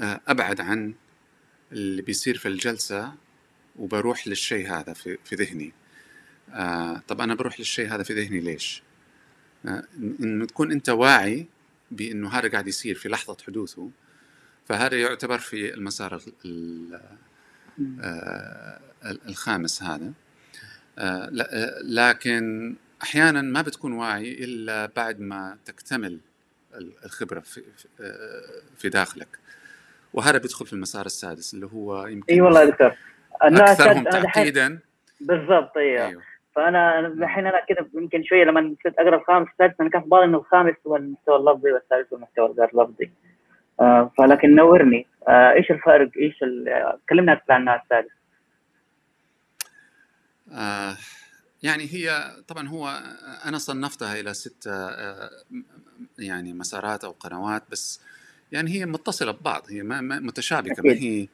آه 0.02 0.22
أبعد 0.28 0.62
عن 0.62 0.94
اللي 1.72 2.02
بيصير 2.02 2.38
في 2.38 2.48
الجلسة 2.48 3.14
وبروح 3.76 4.28
للشيء 4.28 4.72
هذا 4.72 4.94
في 4.94 5.18
في 5.26 5.36
ذهني 5.36 5.74
آه 6.54 7.04
طب 7.08 7.22
أنا 7.22 7.36
بروح 7.36 7.60
للشيء 7.60 7.88
هذا 7.94 8.04
في 8.04 8.14
ذهني 8.14 8.40
ليش؟ 8.40 8.87
آه 9.66 9.84
إنه 10.00 10.46
تكون 10.46 10.72
أنت 10.72 10.90
واعي 10.90 11.48
بإنه 11.92 12.30
هذا 12.30 12.50
قاعد 12.52 12.68
يصير 12.68 12.96
في 12.96 13.10
لحظة 13.10 13.38
حدوثه 13.48 13.90
فهذا 14.66 15.02
يعتبر 15.02 15.38
في 15.38 15.74
المسار 15.74 16.16
ال- 16.16 16.32
ال- 16.46 17.02
آه، 18.02 18.80
الخامس 19.04 19.84
هذا. 19.84 20.12
آه، 21.00 21.30
لكن 21.84 22.76
أحيانا 23.04 23.42
ما 23.42 23.62
بتكون 23.62 23.92
واعي 23.94 24.44
إلا 24.44 24.86
بعد 24.96 25.20
ما 25.20 25.58
تكتمل 25.66 26.20
ال- 26.76 27.06
الخبرة 27.06 27.40
في 27.40 27.62
في- 28.78 28.90
داخلك. 28.90 29.28
وهذا 30.14 30.38
بيدخل 30.38 30.66
في 30.66 30.74
المسار 30.74 31.06
السادس 31.06 31.54
اللي 31.54 31.66
هو 31.74 32.08
يمكن 32.08 32.34
إي 32.34 32.42
والله 32.42 32.66
دكتور. 32.66 32.92
أكثرهم 33.42 34.04
دحين 34.04 34.24
تعقيدا 34.24 34.80
بالضبط 35.22 35.78
أيوه. 35.78 36.24
فأنا 36.58 37.00
الحين 37.00 37.48
أنا 37.48 37.66
كذا 37.66 37.88
يمكن 37.94 38.24
شوية 38.24 38.44
لما 38.44 38.76
كنت 38.84 39.00
أقرأ 39.00 39.16
الخامس 39.16 39.48
والسادس 39.48 39.82
أنا 39.82 39.90
كان 39.90 40.02
في 40.02 40.08
بالي 40.08 40.24
إنه 40.24 40.38
الخامس 40.38 40.76
هو 40.88 40.96
المستوى 40.96 41.36
اللفظي 41.36 41.72
والثالث 41.72 42.14
هو 42.14 42.18
المستوى 42.18 42.46
الغير 42.46 42.70
لفظي. 42.74 43.12
آه 43.80 44.12
فلكن 44.18 44.56
نورني. 44.56 45.08
آه 45.28 45.52
إيش 45.54 45.72
الفرق؟ 45.72 46.10
إيش 46.18 46.40
كلمنا 47.10 47.34
أكثر 47.34 47.54
عن 47.54 47.70
السادس. 47.70 48.10
آه، 50.52 50.98
يعني 51.64 51.84
هي 51.84 52.32
طبعا 52.48 52.68
هو 52.68 53.00
أنا 53.46 53.58
صنفتها 53.58 54.20
إلى 54.20 54.34
ست 54.34 54.68
آه، 54.68 55.30
يعني 56.20 56.54
مسارات 56.54 57.04
أو 57.04 57.12
قنوات 57.12 57.64
بس 57.72 58.02
يعني 58.52 58.72
هي 58.72 58.86
متصلة 58.86 59.32
ببعض 59.32 59.62
هي 59.70 59.84
ما 59.84 60.02
متشابكة 60.02 60.84
ما. 60.84 60.94
هي 60.94 61.28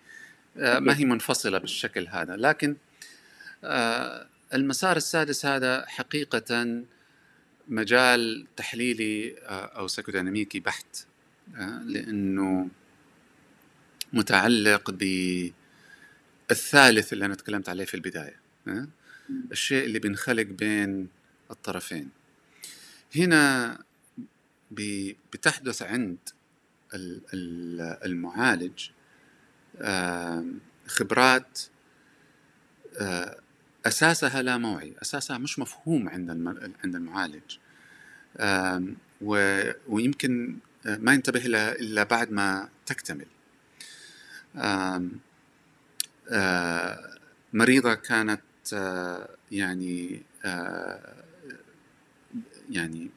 آه، 0.58 0.80
ما 0.80 0.98
هي 0.98 1.06
منفصلة 1.06 1.58
بالشكل 1.58 2.08
هذا. 2.08 2.36
لكن 2.36 2.76
المسار 4.54 4.98
السادس 4.98 5.46
هذا 5.46 5.86
حقيقة 5.88 6.84
مجال 7.68 8.48
تحليلي 8.56 9.36
آه، 9.40 9.66
أو 9.66 9.88
سيكوديناميكي 9.88 10.60
بحت 10.60 11.06
آه، 11.56 11.82
لأنه 11.86 12.70
متعلق 14.14 14.92
بالثالث 16.50 17.14
اللي 17.14 17.26
أنا 17.26 17.36
تكلمت 17.36 17.70
عليه 17.70 17.86
في 17.86 17.94
البداية 17.94 18.36
آه، 18.68 18.88
الشيء 19.52 19.86
اللي 19.86 20.00
بينخلق 20.00 20.44
بين 20.44 21.08
الطرفين. 21.52 22.10
هنا 23.16 23.78
بتحدث 25.32 25.82
عند 25.82 26.18
ال- 26.94 27.22
ال- 27.34 27.98
المعالج 28.06 28.90
خبرات 30.88 31.60
أساسها 33.86 34.42
لا 34.42 34.58
موعي 34.58 34.94
أساسها 35.02 35.38
مش 35.38 35.60
مفهوم 35.60 36.10
عند 36.10 36.30
عند 36.84 36.96
المعالج. 36.96 37.58
ويمكن 39.88 40.58
آه، 40.86 40.98
ما 40.98 41.14
ينتبه 41.14 41.40
لها 41.40 41.72
الا 41.72 42.04
بعد 42.04 42.32
ما 42.32 42.70
تكتمل. 42.86 43.26
آه، 44.56 45.02
مريضة 47.54 47.94
كانت 47.94 48.42
آه، 48.74 49.30
يعني 49.52 50.22
يعني 52.70 53.10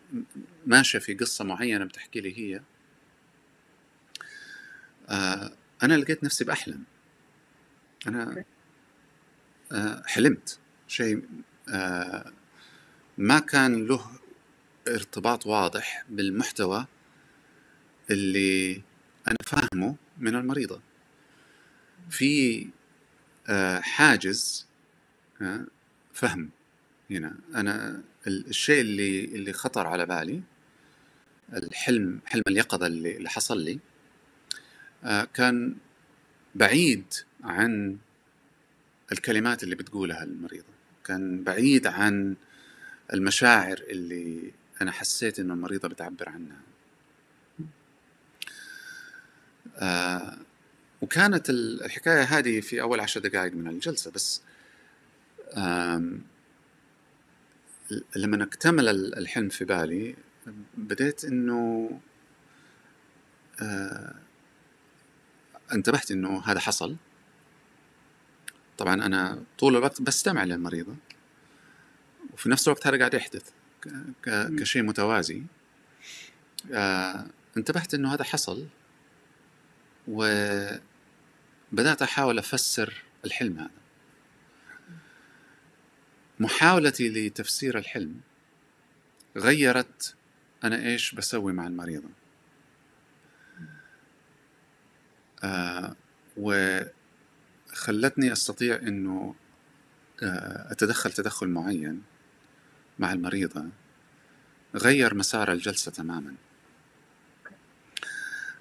ماشية 0.67 0.99
في 0.99 1.15
قصة 1.15 1.45
معينة 1.45 1.85
بتحكي 1.85 2.21
لي 2.21 2.39
هي. 2.39 2.61
أنا 5.83 5.95
لقيت 5.95 6.25
نفسي 6.25 6.45
بأحلم. 6.45 6.85
أنا 8.07 8.45
حلمت. 10.07 10.59
شيء 10.89 11.23
ما 13.19 13.39
كان 13.39 13.87
له 13.87 14.11
ارتباط 14.89 15.47
واضح 15.47 16.05
بالمحتوى 16.09 16.87
اللي 18.11 18.83
أنا 19.29 19.37
فاهمه 19.47 19.97
من 20.19 20.35
المريضة. 20.35 20.81
في 22.11 22.67
آه، 23.49 23.81
حاجز 23.81 24.67
آه، 25.43 25.67
فهم 26.13 26.51
هنا. 27.11 27.37
أنا 27.55 28.03
الشيء 28.27 28.81
اللي 28.81 29.25
اللي 29.25 29.53
خطر 29.53 29.87
على 29.87 30.07
بالي 30.07 30.43
الحلم 31.53 32.21
حلم 32.27 32.43
اليقظة 32.49 32.87
اللي, 32.87 33.17
اللي 33.17 33.29
حصل 33.31 33.61
لي 33.61 33.79
آه، 35.05 35.25
كان 35.35 35.77
بعيد 36.55 37.05
عن 37.45 37.99
الكلمات 39.13 39.63
اللي 39.63 39.75
بتقولها 39.75 40.23
المريضة. 40.23 40.65
كان 41.05 41.45
بعيد 41.45 41.87
عن 41.87 42.37
المشاعر 43.13 43.83
اللي 43.89 44.53
أنا 44.83 44.93
حسيت 44.93 45.39
إنه 45.41 45.55
المريضة 45.55 45.89
بتعبر 45.89 46.29
عنها. 46.29 46.61
آه 49.77 50.39
وكانت 51.03 51.51
الحكاية 51.51 52.23
هذه 52.23 52.61
في 52.61 52.81
أول 52.81 53.01
عشر 53.01 53.21
دقائق 53.21 53.53
من 53.53 53.69
الجلسة 53.69 54.11
بس 54.11 54.43
لما 58.17 58.43
اكتمل 58.45 58.89
الحلم 59.19 59.49
في 59.49 59.65
بالي 59.65 60.17
بديت 60.77 61.25
إنه 61.25 61.91
آه 63.61 64.15
انتبهت 65.73 66.11
إنه 66.11 66.43
هذا 66.45 66.61
حصل. 66.61 66.97
طبعا 68.79 68.95
أنا 68.95 69.45
طول 69.59 69.77
الوقت 69.77 70.03
بستمع 70.03 70.45
للمريضة 70.45 70.97
وفي 72.33 72.49
نفس 72.49 72.69
الوقت 72.69 72.87
هذا 72.87 72.99
قاعد 72.99 73.15
يحدث 73.15 73.51
كشيء 74.59 74.83
متوازي. 74.83 75.43
آه 76.73 77.27
انتبهت 77.57 77.95
إنه 77.95 78.15
هذا 78.15 78.25
حصل 78.25 78.67
وبدأت 80.09 80.83
أحاول 82.03 82.39
أفسر 82.39 83.03
الحلم 83.25 83.59
هذا. 83.59 83.71
محاولتي 86.41 87.09
لتفسير 87.09 87.79
الحلم 87.79 88.21
غيرت 89.37 90.15
أنا 90.65 90.87
إيش 90.87 91.15
بسوي 91.15 91.53
مع 91.53 91.67
المريضة. 91.67 92.09
آه 95.45 95.97
وخلتني 97.77 98.33
أستطيع 98.33 98.77
أنه 98.77 99.35
آه 100.23 100.73
أتدخل 100.73 101.13
تدخل 101.13 101.49
معين 101.49 102.03
مع 102.99 103.13
المريضة 103.13 103.65
غير 104.75 105.15
مسار 105.15 105.53
الجلسة 105.53 105.91
تماما. 105.91 106.35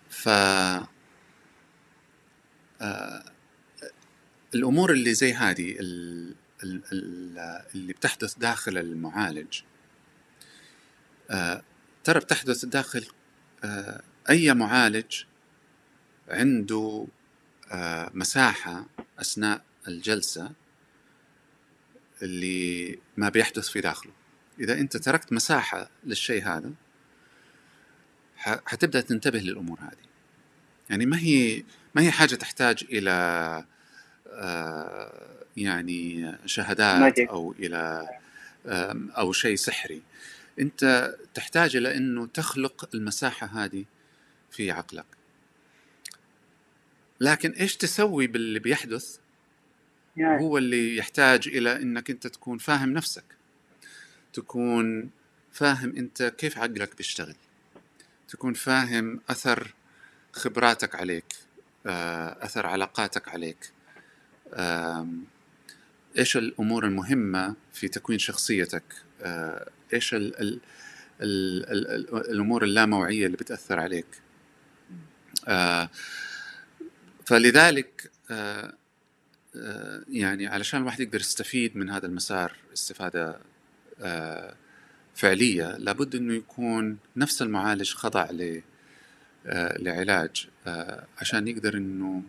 ف 0.09 0.29
آه، 2.81 3.23
الأمور 4.55 4.91
اللي 4.91 5.13
زي 5.13 5.33
هذه 5.33 5.75
اللي 7.75 7.93
بتحدث 7.93 8.37
داخل 8.37 8.77
المعالج 8.77 9.61
آه، 11.29 11.61
ترى 12.03 12.19
بتحدث 12.19 12.65
داخل 12.65 13.05
أي 14.29 14.53
معالج 14.53 15.23
عنده 16.29 17.07
مساحة 18.13 18.85
أثناء 19.19 19.61
الجلسة 19.87 20.51
اللي 22.21 22.99
ما 23.17 23.29
بيحدث 23.29 23.69
في 23.69 23.81
داخله. 23.81 24.11
إذا 24.59 24.73
أنت 24.73 24.97
تركت 24.97 25.33
مساحة 25.33 25.89
للشيء 26.03 26.43
هذا 26.43 26.71
حتبدأ 28.45 29.01
تنتبه 29.01 29.39
للأمور 29.39 29.79
هذه. 29.81 30.05
يعني 30.89 31.05
ما 31.05 31.19
هي 31.19 31.63
ما 31.95 32.01
هي 32.01 32.11
حاجة 32.11 32.35
تحتاج 32.35 32.83
إلى 32.89 33.11
آه، 34.27 35.43
يعني 35.57 36.35
شهادات 36.45 37.19
أو 37.19 37.55
إلى 37.59 38.07
أو 39.17 39.31
شيء 39.31 39.55
سحري. 39.55 40.01
أنت 40.59 41.15
تحتاج 41.33 41.75
إلى 41.75 41.97
أنه 41.97 42.27
تخلق 42.27 42.89
المساحة 42.93 43.47
هذه 43.47 43.85
في 44.51 44.71
عقلك. 44.71 45.05
لكن 47.25 47.51
إيش 47.51 47.77
تسوي 47.77 48.27
باللي 48.27 48.59
بيحدث؟ 48.59 49.17
يعني. 50.17 50.41
هو 50.41 50.57
اللي 50.57 50.97
يحتاج 50.97 51.47
إلى 51.47 51.75
أنك 51.75 52.09
أنت 52.09 52.27
تكون 52.27 52.57
فاهم 52.57 52.93
نفسك. 52.93 53.23
تكون 54.33 55.09
فاهم 55.51 55.95
أنت 55.97 56.23
كيف 56.23 56.57
عقلك 56.57 56.97
بيشتغل. 56.97 57.35
تكون 58.27 58.53
فاهم 58.53 59.19
أثر 59.29 59.73
خبراتك 60.33 60.95
عليك 60.95 61.35
آه، 61.85 62.45
أثر 62.45 62.65
علاقاتك 62.65 63.29
عليك. 63.29 63.71
إيش 66.17 66.37
الأمور 66.37 66.85
المهمة 66.85 67.55
في 67.73 67.87
تكوين 67.87 68.19
شخصيتك؟ 68.19 68.83
آه، 69.21 69.69
إيش 69.93 70.13
ال 70.13 70.39
ال 70.41 70.59
ال 71.21 71.65
ال 71.91 72.31
الأمور 72.31 72.63
اللاموعية 72.63 73.25
اللي 73.25 73.37
بتأثر 73.37 73.79
عليك؟ 73.79 74.05
آه، 75.47 75.89
فلذلك 77.25 78.11
يعني 80.07 80.47
علشان 80.47 80.81
الواحد 80.81 80.99
يقدر 80.99 81.19
يستفيد 81.19 81.77
من 81.77 81.89
هذا 81.89 82.05
المسار 82.05 82.53
استفادة 82.73 83.39
فعلية 85.15 85.77
لابد 85.77 86.15
أنه 86.15 86.33
يكون 86.33 86.97
نفس 87.15 87.41
المعالج 87.41 87.93
خضع 87.93 88.27
آه، 89.47 89.77
لعلاج 89.77 90.47
آه، 90.67 91.07
عشان 91.17 91.47
يقدر 91.47 91.77
إنه 91.77 92.23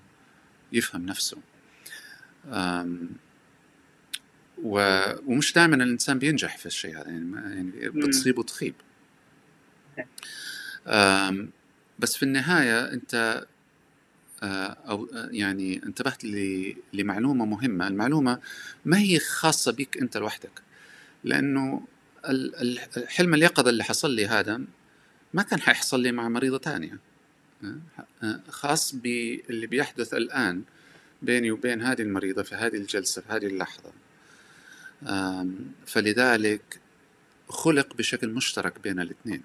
يفهم 0.73 1.07
نفسه. 1.07 1.39
ومش 4.63 5.53
دائما 5.53 5.77
الإنسان 5.77 6.19
بينجح 6.19 6.59
في 6.59 6.67
الشيء 6.67 6.99
هذا 6.99 7.09
يعني, 7.09 7.37
يعني 7.47 7.89
بتصيب 7.91 8.39
وتخيب. 8.39 8.75
بس 11.99 12.17
في 12.17 12.23
النهاية 12.23 12.93
أنت 12.93 13.15
آه، 13.15 13.47
أو 14.43 15.09
يعني 15.13 15.83
انتبهت 15.87 16.25
لمعلومة 16.93 17.45
مهمة. 17.45 17.89
المعلومة 17.89 18.41
ما 18.85 18.99
هي 18.99 19.19
خاصة 19.19 19.73
بك 19.73 19.99
أنت 19.99 20.17
لوحدك؟ 20.17 20.63
لأنه 21.25 21.87
الحلم 22.97 23.35
اليقظة 23.35 23.71
اللي 23.71 23.85
حصل 23.85 24.11
لي 24.11 24.27
هذا 24.27 24.61
ما 25.35 25.43
كان 25.43 25.61
حيحصل 25.61 26.01
لي 26.01 26.13
مع 26.13 26.29
مريضة 26.29 26.59
تانية 26.59 26.99
خاص 28.49 28.95
باللي 28.95 29.67
بيحدث 29.67 30.15
الآن 30.15 30.63
بيني 31.23 31.51
وبين 31.51 31.83
هذه 31.83 32.03
المريضة 32.03 32.43
في 32.43 32.55
هذه 32.55 32.77
الجلسة 32.77 33.23
في 33.23 33.33
هذه 33.33 33.47
اللحظة. 33.47 33.93
فلذلك 35.87 36.81
خلق 37.49 37.97
بشكل 37.97 38.29
مشترك 38.29 38.81
بين 38.81 39.01
الاثنين. 39.01 39.43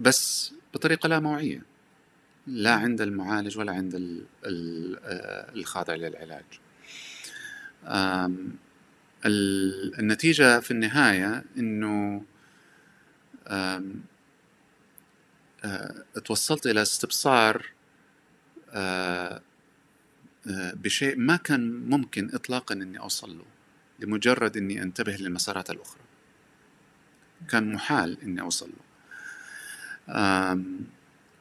بس 0.00 0.52
بطريقة 0.74 1.06
لا 1.06 1.20
موعية. 1.20 1.62
لا 2.46 2.74
عند 2.74 3.00
المعالج 3.00 3.58
ولا 3.58 3.72
عند 3.72 4.22
الخاضع 5.54 5.94
للعلاج. 5.94 6.44
النتيجة 9.98 10.60
في 10.60 10.70
النهاية 10.70 11.44
إنه 11.58 12.24
توصلت 16.24 16.66
إلى 16.66 16.82
استبصار 16.82 17.66
بشيء 20.74 21.16
ما 21.16 21.36
كان 21.36 21.70
ممكن 21.90 22.30
إطلاقا 22.34 22.74
إني 22.74 22.98
أوصل 22.98 23.38
له 23.38 23.44
لمجرد 23.98 24.56
إني 24.56 24.82
أنتبه 24.82 25.12
للمسارات 25.12 25.70
الأخرى. 25.70 26.02
كان 27.48 27.72
محال 27.72 28.22
إني 28.22 28.40
أوصل 28.40 28.68
له. 28.68 28.89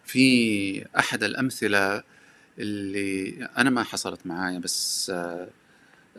في 0.05 0.86
أحد 0.99 1.24
الأمثلة 1.24 2.03
اللي 2.60 3.43
أنا 3.57 3.70
ما 3.70 3.84
حصلت 3.84 4.28
معايا 4.28 4.60
بس 4.60 5.12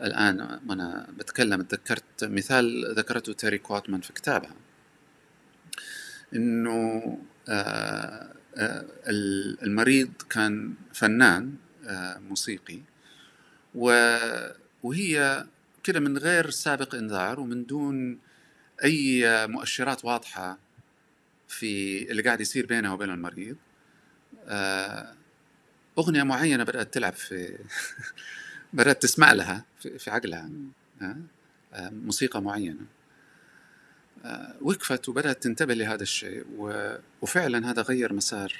الآن 0.01 0.59
وأنا 0.67 1.07
بتكلم 1.17 1.61
تذكرت 1.61 2.23
مثال 2.23 2.95
ذكرته 2.95 3.33
تيري 3.33 3.57
كواتمان 3.57 4.01
في 4.01 4.13
كتابها. 4.13 4.55
إنه 6.35 7.17
آه 7.49 8.33
آه، 8.57 8.85
المريض 9.63 10.11
كان 10.29 10.73
فنان 10.93 11.55
آه، 11.85 12.17
موسيقي 12.17 12.79
وهي 13.75 15.45
كده 15.83 15.99
من 15.99 16.17
غير 16.17 16.49
سابق 16.49 16.95
إنذار 16.95 17.39
ومن 17.39 17.65
دون 17.65 18.19
أي 18.83 19.23
مؤشرات 19.47 20.05
واضحة 20.05 20.57
في 21.51 22.11
اللي 22.11 22.21
قاعد 22.21 22.41
يصير 22.41 22.65
بينها 22.65 22.93
وبين 22.93 23.09
المريض. 23.09 23.55
آه، 24.45 25.13
أغنية 25.97 26.23
معينة 26.23 26.63
بدأت 26.63 26.93
تلعب 26.93 27.13
في 27.13 27.57
بدأت 28.73 29.01
تسمع 29.01 29.33
لها 29.33 29.65
في 29.79 30.11
عقلها. 30.11 30.49
موسيقى 31.75 32.41
معينة. 32.41 32.85
وقفت 34.61 35.09
وبدأت 35.09 35.43
تنتبه 35.43 35.73
لهذا 35.73 36.03
الشيء 36.03 36.45
وفعلا 37.21 37.71
هذا 37.71 37.81
غير 37.81 38.13
مسار 38.13 38.53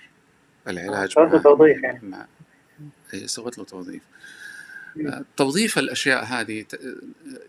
العلاج 0.68 1.14
له 1.18 1.42
توظيف 1.42 1.84
يعني. 1.84 2.00
مع... 2.08 2.28
سويت 3.26 3.58
له 3.58 3.64
توظيف 3.64 4.02
توظيف 5.38 5.78
الأشياء 5.78 6.24
هذه 6.24 6.66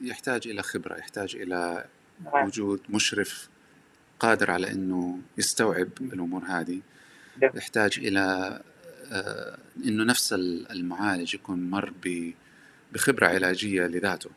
يحتاج 0.00 0.48
إلى 0.48 0.62
خبرة 0.62 0.98
يحتاج 0.98 1.36
إلى 1.36 1.84
نعم. 2.24 2.46
وجود 2.46 2.80
مشرف 2.88 3.48
قادر 4.22 4.50
على 4.50 4.72
إنه 4.72 5.18
يستوعب 5.38 5.88
الأمور 6.00 6.44
هذه 6.44 6.80
يحتاج 7.42 7.98
إلى 7.98 8.60
آه، 9.12 9.58
إنه 9.84 10.04
نفس 10.04 10.32
المعالج 10.70 11.34
يكون 11.34 11.70
مر 11.70 11.92
بخبرة 12.92 13.26
علاجية 13.26 13.86
لذاته. 13.86 14.30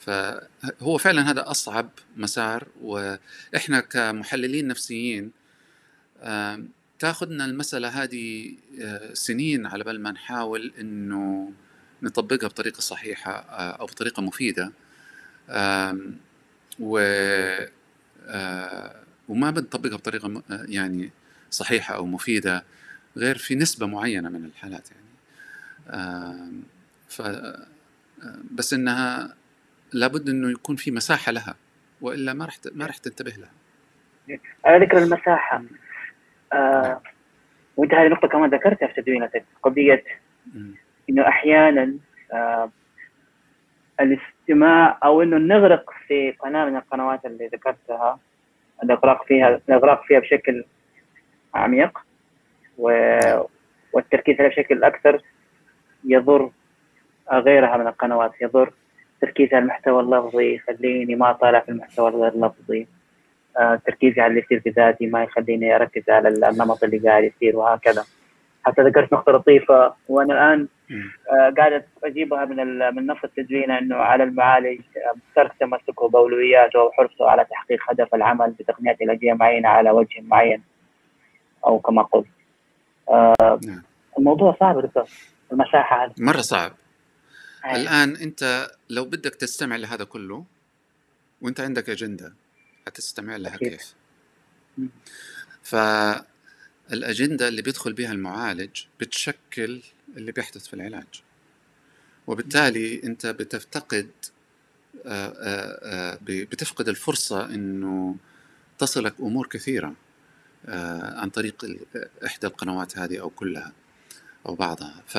فهو 0.00 0.98
فعلا 0.98 1.30
هذا 1.30 1.50
أصعب 1.50 1.90
مسار 2.16 2.68
وإحنا 2.80 3.80
كمحللين 3.80 4.68
نفسيين 4.68 5.30
تاخذنا 6.98 7.44
المسألة 7.44 7.88
هذه 7.88 8.54
آه، 8.80 9.14
سنين 9.14 9.66
على 9.66 9.84
بال 9.84 10.00
ما 10.00 10.10
نحاول 10.10 10.72
إنه 10.80 11.52
نطبقها 12.02 12.48
بطريقة 12.48 12.80
صحيحة 12.80 13.32
آه، 13.32 13.70
أو 13.70 13.86
بطريقة 13.86 14.22
مفيدة. 14.22 14.72
و 16.78 16.98
وما 19.28 19.50
بنطبقها 19.50 19.96
بطريقة 19.96 20.42
يعني 20.50 21.10
صحيحة 21.50 21.94
أو 21.94 22.06
مفيدة 22.06 22.64
غير 23.16 23.38
في 23.38 23.54
نسبة 23.54 23.86
معينة 23.86 24.28
من 24.28 24.44
الحالات 24.44 24.88
يعني. 24.90 25.02
ف 27.08 27.22
بس 28.50 28.74
إنها 28.74 29.34
لابد 29.92 30.28
إنه 30.28 30.50
يكون 30.50 30.76
في 30.76 30.90
مساحة 30.90 31.32
لها 31.32 31.54
وإلا 32.00 32.32
ما 32.32 32.44
راح 32.44 32.56
ما 32.74 32.86
راح 32.86 32.96
تنتبه 32.96 33.30
لها. 33.30 33.50
على 34.64 34.84
ذكر 34.84 34.98
المساحة 34.98 35.62
آه 36.52 37.00
وإنت 37.76 37.94
هذه 37.94 38.06
النقطه 38.06 38.28
كمان 38.28 38.50
ذكرتها 38.50 38.88
في 38.88 39.02
تدوينتك 39.02 39.44
قضية 39.62 40.04
إنه 41.10 41.28
أحيانا 41.28 41.94
آه 42.32 42.70
الاستماع 44.00 44.98
أو 45.04 45.22
إنه 45.22 45.36
نغرق 45.38 45.90
في 46.06 46.30
قناة 46.30 46.64
من 46.64 46.76
القنوات 46.76 47.26
اللي 47.26 47.46
ذكرتها 47.46 48.18
الاغراق 48.82 49.24
فيها 49.24 49.60
الاغراق 49.68 50.04
فيها 50.04 50.20
بشكل 50.20 50.64
عميق 51.54 51.98
و... 52.78 53.18
والتركيز 53.92 54.40
عليها 54.40 54.50
بشكل 54.50 54.84
أكثر 54.84 55.22
يضر 56.04 56.50
غيرها 57.32 57.76
من 57.76 57.86
القنوات 57.86 58.32
يضر 58.40 58.72
تركيزي 59.20 59.56
على 59.56 59.62
المحتوى 59.62 60.00
اللفظي 60.02 60.54
يخليني 60.54 61.14
ما 61.14 61.30
أطالع 61.30 61.60
في 61.60 61.68
المحتوى 61.68 62.08
الغير 62.08 62.36
لفظي 62.36 62.86
آه، 63.58 63.80
تركيزي 63.86 64.20
على 64.20 64.30
اللي 64.30 64.40
يصير 64.40 64.60
في 64.60 64.70
ذاتي 64.70 65.06
ما 65.06 65.22
يخليني 65.22 65.76
أركز 65.76 66.10
على 66.10 66.28
النمط 66.28 66.84
اللي 66.84 66.98
قاعد 66.98 67.24
يصير 67.24 67.56
وهكذا. 67.56 68.04
حتى 68.64 68.82
ذكرت 68.82 69.12
نقطة 69.12 69.32
لطيفة 69.32 69.94
وأنا 70.08 70.34
الآن 70.34 70.68
آه، 71.30 71.54
قاعد 71.56 71.84
أجيبها 72.04 72.44
من 72.44 72.78
من 72.94 73.06
نفس 73.06 73.24
التدوين 73.24 73.70
أنه 73.70 73.96
على 73.96 74.24
المعالج 74.24 74.80
آه، 74.96 75.18
ترك 75.36 75.52
تمسكه 75.60 76.08
بأولوياته 76.08 76.78
وحرصه 76.82 77.30
على 77.30 77.44
تحقيق 77.44 77.90
هدف 77.90 78.14
العمل 78.14 78.50
بتقنيات 78.50 78.96
علاجية 79.02 79.32
معينة 79.32 79.68
على 79.68 79.90
وجه 79.90 80.20
معين 80.20 80.62
أو 81.66 81.78
كما 81.78 82.02
قلت 82.02 82.26
نعم. 83.66 83.82
الموضوع 84.18 84.56
صعب 84.60 84.82
دكتور 84.82 85.04
المساحة 85.52 86.04
هذه 86.04 86.12
مرة 86.18 86.40
صعب 86.40 86.72
أيه. 87.64 87.76
الآن 87.76 88.16
أنت 88.16 88.66
لو 88.90 89.04
بدك 89.04 89.34
تستمع 89.34 89.76
لهذا 89.76 90.04
كله 90.04 90.44
وأنت 91.42 91.60
عندك 91.60 91.90
أجندة 91.90 92.32
حتستمع 92.86 93.36
لها 93.36 93.54
أكيد. 93.54 93.68
كيف 93.68 93.94
فالأجندة 96.88 97.48
اللي 97.48 97.62
بيدخل 97.62 97.92
بها 97.92 98.12
المعالج 98.12 98.82
بتشكل 99.00 99.82
اللي 100.16 100.32
بيحدث 100.32 100.66
في 100.66 100.74
العلاج. 100.74 101.22
وبالتالي 102.26 103.02
أنت 103.04 103.26
بتفتقد 103.26 104.10
آه، 105.06 105.34
آه، 105.38 105.78
آه، 105.82 106.18
بتفقد 106.22 106.88
الفرصة 106.88 107.44
أنه 107.54 108.16
تصلك 108.78 109.14
أمور 109.20 109.46
كثيرة 109.46 109.94
عن 111.14 111.30
طريق 111.30 111.78
إحدى 112.26 112.46
القنوات 112.46 112.98
هذه 112.98 113.20
أو 113.20 113.30
كلها 113.30 113.72
أو 114.46 114.54
بعضها. 114.54 115.02
ف 115.06 115.18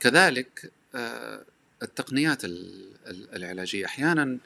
كذلك 0.00 0.72
التقنيات 1.82 2.42
العلاجية. 3.06 3.86
أحيانا 3.86 4.38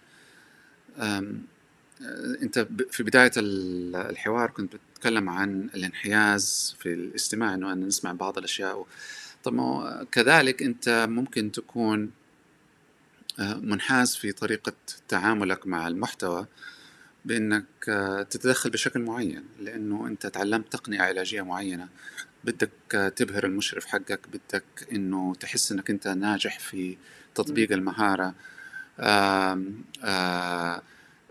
انت 2.43 2.69
في 2.91 3.03
بداية 3.03 3.31
الحوار 3.37 4.51
كنت 4.51 4.77
بتتكلم 4.77 5.29
عن 5.29 5.71
الانحياز 5.75 6.77
في 6.79 6.93
الاستماع 6.93 7.55
إنه 7.55 7.73
أن 7.73 7.81
نسمع 7.81 8.13
بعض 8.13 8.39
الأشياء 8.39 8.87
طب 9.45 10.07
كذلك 10.13 10.63
أنت 10.63 11.07
ممكن 11.09 11.53
تكون 11.53 12.11
آه، 13.39 13.55
منحاز 13.55 14.17
في 14.17 14.33
طريقة 14.33 14.73
تعاملك 15.09 15.67
مع 15.67 15.89
المحتوى 15.89 16.47
بأنك 17.25 17.65
آه، 17.89 18.23
تتدخل 18.23 18.71
بشكل 18.71 19.01
معين 19.01 19.45
لأنه 19.61 20.07
أنت 20.07 20.27
تعلمت 20.27 20.73
تقنيه 20.73 21.01
علاجية 21.01 21.43
معينة 21.43 21.89
بدك 22.45 23.13
تبهر 23.17 23.45
المشرف 23.47 23.87
حقك 23.87 24.21
بدك 24.29 24.65
إنه 24.93 25.35
تحس 25.35 25.73
إنك 25.73 25.91
أنت 25.91 26.09
ناجح 26.09 26.59
في 26.59 26.97
تطبيق 27.35 27.73
المهارة. 27.73 28.35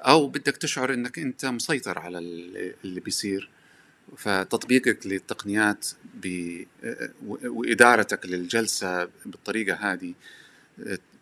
أو 0.06 0.28
بدك 0.28 0.58
تشعر 0.58 0.94
إنك 0.94 1.20
أنت 1.20 1.46
مسيطر 1.46 2.00
على 2.00 2.18
اللي 2.84 3.00
بيصير. 3.00 3.50
فتطبيقك 4.18 5.08
للتقنيات 5.08 5.88
وإدارتك 7.46 8.26
للجلسة 8.26 9.10
بالطريقة 9.26 9.76
هذه 9.76 10.14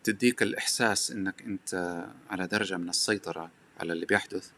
تديك 0.04 0.42
الإحساس 0.42 1.10
إنك 1.10 1.42
أنت 1.46 2.04
على 2.30 2.46
درجة 2.46 2.76
من 2.76 2.88
السيطرة 2.88 3.50
على 3.80 3.92
اللي 3.92 4.06
بيحدث. 4.06 4.50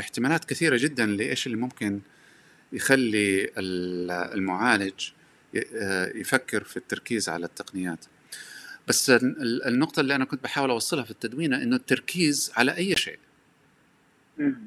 احتمالات 0.00 0.44
كثيرة 0.44 0.76
جدا 0.76 1.06
لإيش 1.06 1.46
اللي 1.46 1.56
ممكن 1.56 2.00
يخلي 2.72 3.50
المعالج 4.34 5.08
يفكر 6.14 6.64
في 6.64 6.76
التركيز 6.76 7.28
على 7.28 7.46
التقنيات. 7.46 8.04
بس 8.88 9.10
النقطة 9.66 10.00
اللي 10.00 10.14
أنا 10.14 10.24
كنت 10.24 10.44
بحاول 10.44 10.70
أوصلها 10.70 11.04
في 11.04 11.10
التدوينة 11.10 11.62
إنه 11.62 11.76
التركيز 11.76 12.52
على 12.56 12.76
أي 12.76 12.96
شيء. 12.96 13.18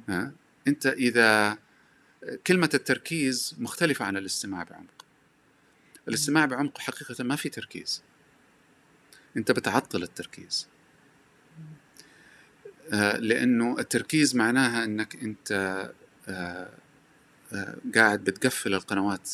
ها؟ 0.09 0.31
أنت 0.67 0.85
إذا 0.85 1.57
كلمة 2.47 2.69
التركيز 2.73 3.55
مختلفة 3.57 4.05
عن 4.05 4.17
الاستماع 4.17 4.63
بعمق. 4.63 5.05
الاستماع 6.07 6.45
بعمق 6.45 6.77
حقيقة 6.77 7.23
ما 7.23 7.35
في 7.35 7.49
تركيز. 7.49 8.03
أنت 9.37 9.51
بتعطل 9.51 10.03
التركيز. 10.03 10.67
آه، 12.93 13.17
لأنه 13.17 13.79
التركيز 13.79 14.35
معناها 14.35 14.83
أنك 14.83 15.15
أنت 15.15 15.51
آه، 16.27 16.69
آه، 17.53 17.77
قاعد 17.95 18.23
بتقفل 18.23 18.73
القنوات 18.73 19.31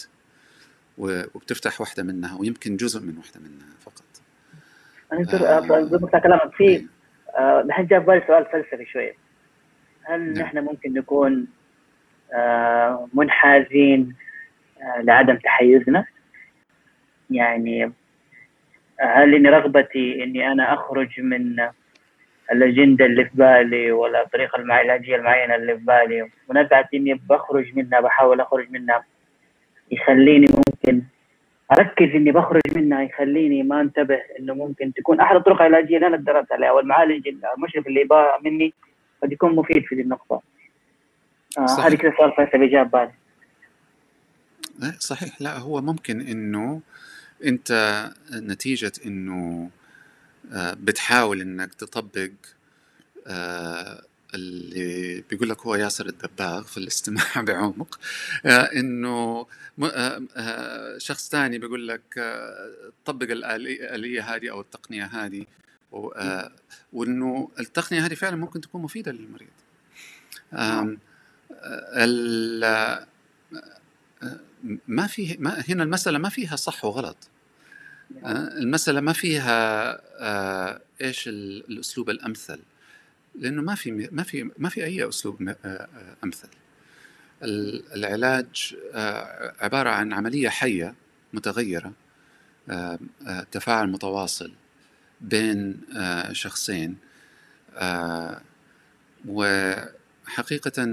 وبتفتح 0.98 1.82
واحدة 1.82 2.04
منها 2.04 2.36
ويمكن 2.36 2.78
جزء 2.78 3.00
من 3.00 3.18
واحدة 3.18 3.40
منها 3.40 3.76
فقط. 3.86 4.11
أنا 5.12 5.80
ضبط 5.80 6.16
كلامك 6.16 6.54
في 6.54 6.88
الحين 7.40 7.86
جاء 7.86 8.00
بالي 8.00 8.24
سؤال 8.28 8.46
فلسفي 8.46 8.86
شوية 8.86 9.14
هل 10.04 10.34
نعم. 10.34 10.44
نحن 10.44 10.60
ممكن 10.60 10.94
نكون 10.94 11.48
آه، 12.34 13.08
منحازين 13.14 14.16
آه، 14.82 15.02
لعدم 15.02 15.36
تحيزنا؟ 15.36 16.06
يعني 17.30 17.92
هل 19.00 19.36
إني 19.36 19.50
رغبتي 19.50 20.24
إني 20.24 20.52
أنا 20.52 20.74
أخرج 20.74 21.22
من 21.22 21.70
الأجندة 22.52 23.06
اللي 23.06 23.26
في 23.26 23.32
بالي 23.34 23.92
ولا 23.92 24.22
الطريقة 24.22 24.56
العلاجيه 24.56 25.16
المعينة 25.16 25.56
اللي 25.56 25.78
في 25.78 25.86
بالي؟ 25.86 26.30
ونزعه 26.50 26.90
إني 26.94 27.14
بخرج 27.14 27.76
منها 27.76 28.00
بحاول 28.00 28.42
أخرج 28.42 28.72
منها. 28.72 29.06
يخليني 29.92 30.48
ممكن 30.48 30.71
أركز 31.72 32.16
إني 32.16 32.32
بخرج 32.32 32.62
منها 32.76 33.02
يخليني 33.02 33.64
ما 33.64 33.82
انتبه 33.82 34.20
إنه 34.40 34.54
ممكن 34.54 34.94
تكون 34.94 35.20
أحد 35.20 35.36
الطرق 35.36 35.62
العلاجية 35.62 35.96
اللي 35.96 36.08
أنا 36.08 36.18
تدربت 36.18 36.52
عليها 36.52 36.72
والمعالج 36.72 37.28
المشرف 37.28 37.88
اللي 37.88 38.02
يبغى 38.02 38.26
مني 38.46 38.74
قد 39.24 39.32
يكون 39.32 39.56
مفيد 39.56 39.84
في 39.86 39.96
دي 39.96 40.02
النقطة. 40.02 40.42
آه. 41.58 41.88
هذه 41.88 41.96
كذا 41.96 42.14
سؤال 42.18 42.32
فيصل 42.36 42.70
جاب 42.70 42.92
بالي 42.92 43.12
إيه، 44.84 44.98
صحيح. 45.00 45.42
لا 45.42 45.58
هو 45.58 45.82
ممكن 45.82 46.22
إنه 46.22 46.82
أنت 47.46 48.04
نتيجة 48.34 48.92
إنه 49.06 49.70
آه، 50.54 50.74
بتحاول 50.74 51.42
إنك 51.42 51.74
تطبق 51.74 52.32
آه، 53.28 54.02
اللي 54.34 55.24
بيقول 55.30 55.50
لك 55.50 55.62
هو 55.62 55.76
ياسر 55.76 56.06
الدباغ 56.06 56.64
في 56.64 56.78
الاستماع 56.78 57.26
بعمق 57.48 58.00
آه، 58.46 58.50
إنه 58.76 59.48
آه، 59.84 60.22
آه، 60.36 60.98
شخص 60.98 61.30
ثاني 61.30 61.58
بيقول 61.58 61.88
لك 61.88 62.02
طبق 63.06 63.32
الآلية 63.32 64.36
هذه 64.36 64.52
أو 64.52 64.62
التقنية 64.62 65.06
هذه 65.06 65.46
وإنه 66.94 67.50
التقنية 67.60 68.06
هذه 68.06 68.14
فعلا 68.14 68.36
ممكن 68.36 68.62
تكون 68.62 68.82
مفيدة 68.82 69.12
للمريض. 69.12 69.48
آه، 70.54 70.96
ما 74.88 75.08
في 75.08 75.38
ما 75.40 75.64
هنا 75.70 75.84
المسألة 75.84 76.18
ما 76.20 76.30
فيها 76.30 76.56
صح 76.56 76.86
وغلط. 76.86 77.18
آه، 78.26 78.58
المسألة 78.58 79.02
ما 79.02 79.14
فيها 79.14 80.02
إيش 81.02 81.28
ال- 81.28 81.64
الأسلوب 81.70 82.10
الأمثل. 82.10 82.60
لأنه 83.36 83.62
ما 83.62 83.76
في 83.76 84.10
ما 84.12 84.24
في 84.24 84.52
ما 84.58 84.70
في 84.70 84.84
أي 84.86 85.10
أسلوب 85.10 85.42
أمثل. 86.24 86.48
ال- 87.44 87.94
العلاج 87.94 88.76
عبارة 89.60 89.90
عن 89.90 90.14
متغيرة 91.34 91.94
آه، 92.70 93.00
آه، 93.28 93.44
تفاعل 93.52 93.90
متواصل 93.90 94.52
بين 95.22 95.82
شخصين 96.32 96.98
وحقيقة 99.28 100.84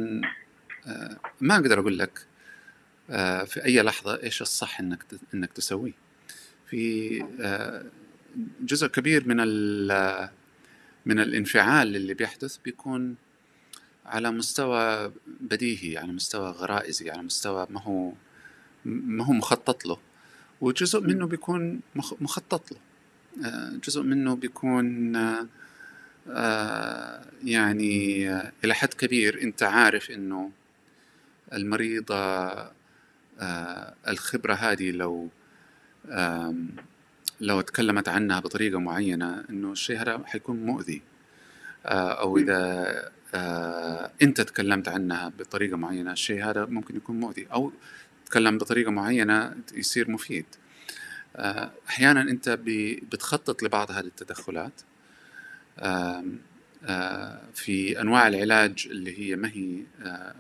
ما 1.40 1.54
أقدر 1.54 1.80
أقول 1.80 1.98
لك 1.98 2.26
في 3.46 3.64
أي 3.64 3.82
لحظة 3.82 4.22
إيش 4.22 4.42
الصح 4.42 4.80
إنك 4.80 5.04
إنك 5.34 5.52
تسويه. 5.52 5.92
في 6.70 7.22
جزء 8.60 8.86
كبير 8.86 9.28
من 9.28 9.40
من 11.08 11.20
الانفعال 11.20 11.96
اللي 11.96 12.14
بيحدث 12.14 12.56
بيكون 12.56 13.16
على 14.06 14.30
مستوى 14.30 15.12
بديهي 15.40 15.96
على 15.98 16.12
مستوى 16.12 16.50
غرائزي 16.50 17.10
على 17.10 17.22
مستوى 17.22 17.66
ما 17.70 17.80
هو 17.82 18.12
ما 18.84 19.24
هو 19.24 19.32
مخطط 19.32 19.86
له. 19.86 19.98
وجزء 20.60 21.00
منه 21.00 21.26
بيكون 21.26 21.80
مخ- 21.96 22.22
مخطط 22.22 22.72
له. 22.72 22.78
آه، 23.48 23.72
جزء 23.84 24.02
منه 24.02 24.36
بيكون 24.36 25.16
آه، 26.28 27.24
يعني 27.44 28.30
إلى 28.64 28.74
حد 28.74 28.94
كبير 28.94 29.42
أنت 29.42 29.62
عارف 29.62 30.10
إنه 30.10 30.50
المريض 31.52 32.04
آه، 32.12 32.72
الخبرة 34.08 34.54
هذه 34.54 34.90
لو 34.90 35.28
لو 37.40 37.60
تكلمت 37.60 38.08
عنها 38.08 38.40
بطريقة 38.40 38.78
معينة 38.80 39.44
إنه 39.50 39.72
الشيء 39.72 40.02
هذا 40.02 40.22
حيكون 40.26 40.56
مؤذي. 40.66 41.02
آه، 41.86 42.20
أو 42.20 42.38
إذا 42.38 43.12
آه، 43.34 44.10
أنت 44.22 44.40
تكلمت 44.40 44.88
عنها 44.88 45.28
بطريقة 45.38 45.76
معينة 45.76 46.12
الشيء 46.12 46.44
هذا 46.44 46.64
ممكن 46.64 46.96
يكون 46.96 47.20
مؤذي. 47.20 47.46
أو 47.52 47.72
تكلم 48.26 48.58
بطريقة 48.58 48.90
معينة 48.90 49.54
يصير 49.74 50.10
مفيد. 50.10 50.44
آه، 51.36 51.70
أحيانا 51.88 52.20
أنت 52.20 52.48
ب- 52.48 52.98
بتخطط 53.12 53.62
لبعض 53.62 53.90
هذه 53.90 54.06
التدخلات. 54.06 54.72
في 57.54 58.00
أنواع 58.00 58.28
العلاج 58.28 58.88
اللي 58.90 59.18
هي 59.18 59.36
ما 59.36 59.48
هي 59.48 59.82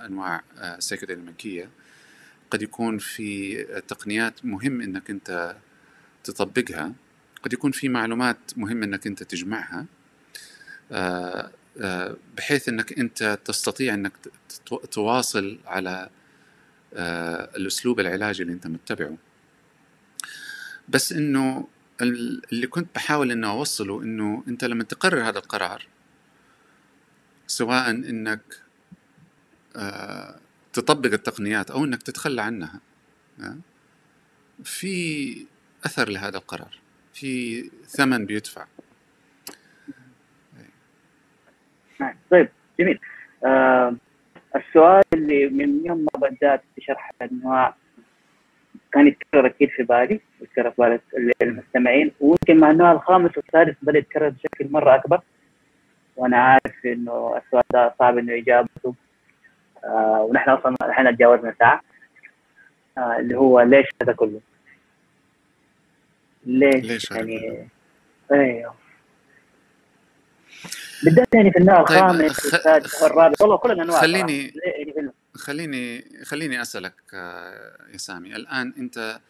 أنواع 0.06 0.42
آه، 0.58 0.78
سيكوديناميكية 0.78 1.68
قد 2.50 2.62
يكون 2.62 2.98
في 2.98 3.62
تقنيات 3.88 4.44
مهم 4.44 4.80
إنك 4.80 5.10
أنت 5.10 5.56
تطبقها 6.30 6.92
قد 7.42 7.52
يكون 7.52 7.70
في 7.70 7.88
معلومات 7.88 8.38
مهم 8.56 8.82
إنك 8.82 9.06
أنت 9.06 9.22
تجمعها 9.22 9.86
آه، 10.92 11.50
آه، 11.80 12.16
بحيث 12.36 12.68
إنك 12.68 12.98
أنت 12.98 13.38
تستطيع 13.44 13.94
إنك 13.94 14.12
تواصل 14.90 15.58
على 15.66 16.08
آه، 16.94 17.56
الأسلوب 17.56 18.00
العلاجي 18.00 18.42
اللي 18.42 18.52
أنت 18.52 18.66
متبعه. 18.66 19.16
بس 20.88 21.12
إنه 21.12 21.68
ال- 22.02 22.42
اللي 22.52 22.66
كنت 22.66 22.94
بحاول 22.94 23.30
إنه 23.32 23.50
أوصله 23.50 24.02
إنه 24.02 24.44
أنت 24.48 24.64
لما 24.64 24.84
تقرر 24.84 25.28
هذا 25.28 25.38
القرار 25.38 25.86
سواء 27.46 27.90
إنك 27.90 28.40
تطبق 30.72 31.12
التقنيات 31.12 31.70
أو 31.70 31.84
إنك 31.84 32.02
تتخلى 32.02 32.42
عنها 32.42 32.80
في 34.64 35.46
أثر 35.86 36.08
لهذا 36.08 36.38
القرار. 36.38 36.78
في 37.14 37.62
ثمن 37.86 38.26
بيدفع. 38.26 38.64
طيب 42.30 42.48
جميل. 42.80 43.00
آه 43.44 43.94
السؤال 44.56 45.02
اللي 45.14 45.48
من 45.48 45.86
يوم 45.86 46.06
ما 46.14 46.28
بدأت 46.28 46.62
شرح 46.80 47.12
الأنواع 47.22 47.74
كان 48.92 49.06
يتكرر 49.06 49.46
أكيد 49.46 49.68
في 49.70 49.82
بالي 49.82 50.20
يتكرر 50.40 50.70
في 50.70 51.00
بال 51.14 51.32
المستمعين 51.42 52.12
ويمكن 52.20 52.60
مع 52.60 52.70
النوع 52.70 52.92
الخامس 52.92 53.36
والسادس 53.36 53.74
بدأ 53.82 53.98
يتكرر 53.98 54.28
بشكل 54.28 54.70
مرة 54.70 54.94
أكبر 54.94 55.20
وأنا 56.16 56.36
عارف 56.36 56.86
إنه 56.86 57.36
السؤال 57.36 57.64
ده 57.72 57.94
صعب 57.98 58.18
إنه 58.18 58.34
إجابته 58.38 58.94
آه 59.84 60.22
ونحن 60.30 60.50
أصلا 60.50 60.74
الحين 60.82 61.16
تجاوزنا 61.16 61.54
ساعة. 61.58 61.80
آه 62.98 63.18
اللي 63.18 63.36
هو 63.38 63.60
ليش 63.60 63.86
هذا 64.02 64.12
كله؟ 64.12 64.40
ليش, 66.46 66.84
ليش 66.84 67.10
يعني 67.10 67.68
إيوه. 68.32 68.74
بالذات 71.04 71.34
يعني 71.34 71.50
في 71.52 71.58
النوع 71.58 71.82
طيب، 71.82 71.98
الخامس 71.98 72.32
خ- 72.32 72.44
والسادس 72.54 73.02
والرابع. 73.02 73.34
والله 73.40 73.56
كل 73.56 73.70
الانواع 73.72 74.00
خليني- 74.00 74.50
صراحة. 74.50 74.68
يعني 74.78 75.12
خليني 75.34 76.04
خليني 76.24 76.62
أسألك 76.62 76.94
آه، 77.14 77.76
يا 77.92 77.96
سامي. 77.98 78.36
الآن 78.36 78.72
أنت 78.78 79.20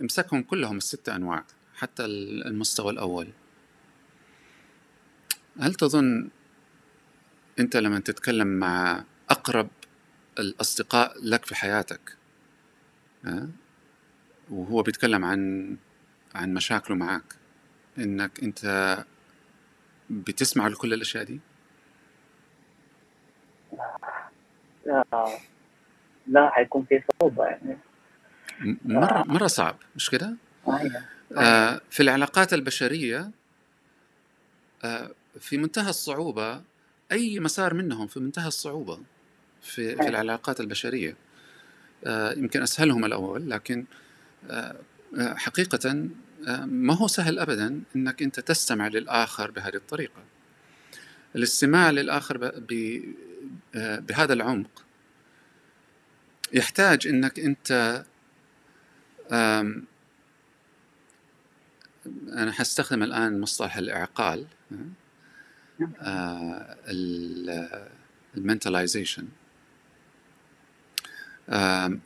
امسكهم 0.00 0.42
كلهم 0.42 0.76
الستة 0.76 1.16
أنواع 1.16 1.44
حتى 1.76 2.04
ال- 2.04 2.46
المستوى 2.46 2.92
الأول. 2.92 3.28
هل 5.60 5.74
تظن 5.74 6.28
أنت 7.58 7.76
لما 7.76 8.00
تتكلم 8.00 8.46
مع 8.46 9.04
أقرب 9.30 9.68
الأصدقاء 10.38 11.14
لك 11.22 11.46
في 11.46 11.54
حياتك 11.54 12.16
ها؟ 13.24 13.48
وهو 14.50 14.82
بيتكلم 14.82 15.24
عن 15.24 15.76
عن 16.34 16.54
مشاكله 16.54 16.96
معك 16.96 17.34
إنك 17.98 18.42
أنت 18.42 18.96
بتسمع 20.10 20.68
لكل 20.68 20.92
الأشياء 20.94 21.24
دي 21.24 21.40
آه، 25.12 25.38
لا 26.26 26.50
حيكون 26.50 26.84
في 26.84 27.02
صعوبة 27.20 27.44
يعني 27.44 27.76
م- 28.60 28.76
مرة 28.84 29.24
مرة 29.26 29.46
صعب 29.46 29.76
مش 29.96 30.10
كده 30.10 30.36
أيوة. 30.68 31.02
آه، 31.38 31.80
في 31.90 32.02
العلاقات 32.02 32.52
البشرية 32.52 33.30
آه، 34.84 35.10
في 35.40 35.58
منتهى 35.58 35.90
الصعوبة 35.90 36.62
أي 37.12 37.40
مسار 37.40 37.74
منهم 37.74 38.06
في 38.06 38.20
منتهى 38.20 38.48
الصعوبة 38.48 38.96
في, 39.62 39.96
في 39.96 40.02
أي. 40.02 40.08
العلاقات 40.08 40.60
البشرية 40.60 41.16
آه، 42.06 42.32
يمكن 42.32 42.62
أسهلهم 42.62 43.04
الأول 43.04 43.50
لكن 43.50 43.84
آه، 44.50 44.76
حقيقة 45.18 46.08
آه، 46.48 46.64
ما 46.64 46.94
هو 46.94 47.06
سهل 47.06 47.38
أبدا 47.38 47.82
أنك 47.96 48.22
أنت 48.22 48.40
تستمع 48.40 48.88
للآخر 48.88 49.50
بهذه 49.50 49.74
الطريقة. 49.74 50.22
الاستماع 51.36 51.90
للآخر 51.90 52.52
آه، 53.74 53.98
بهذا 53.98 54.32
العمق 54.32 54.84
يحتاج 56.52 57.06
أنك 57.06 57.38
أنت 57.40 58.04
أنا 62.32 62.52
حستخدم 62.52 63.02
الآن 63.02 63.40
مصطلح 63.40 63.76
الإعقال 63.76 64.46
المنتاليزيشن 68.36 69.28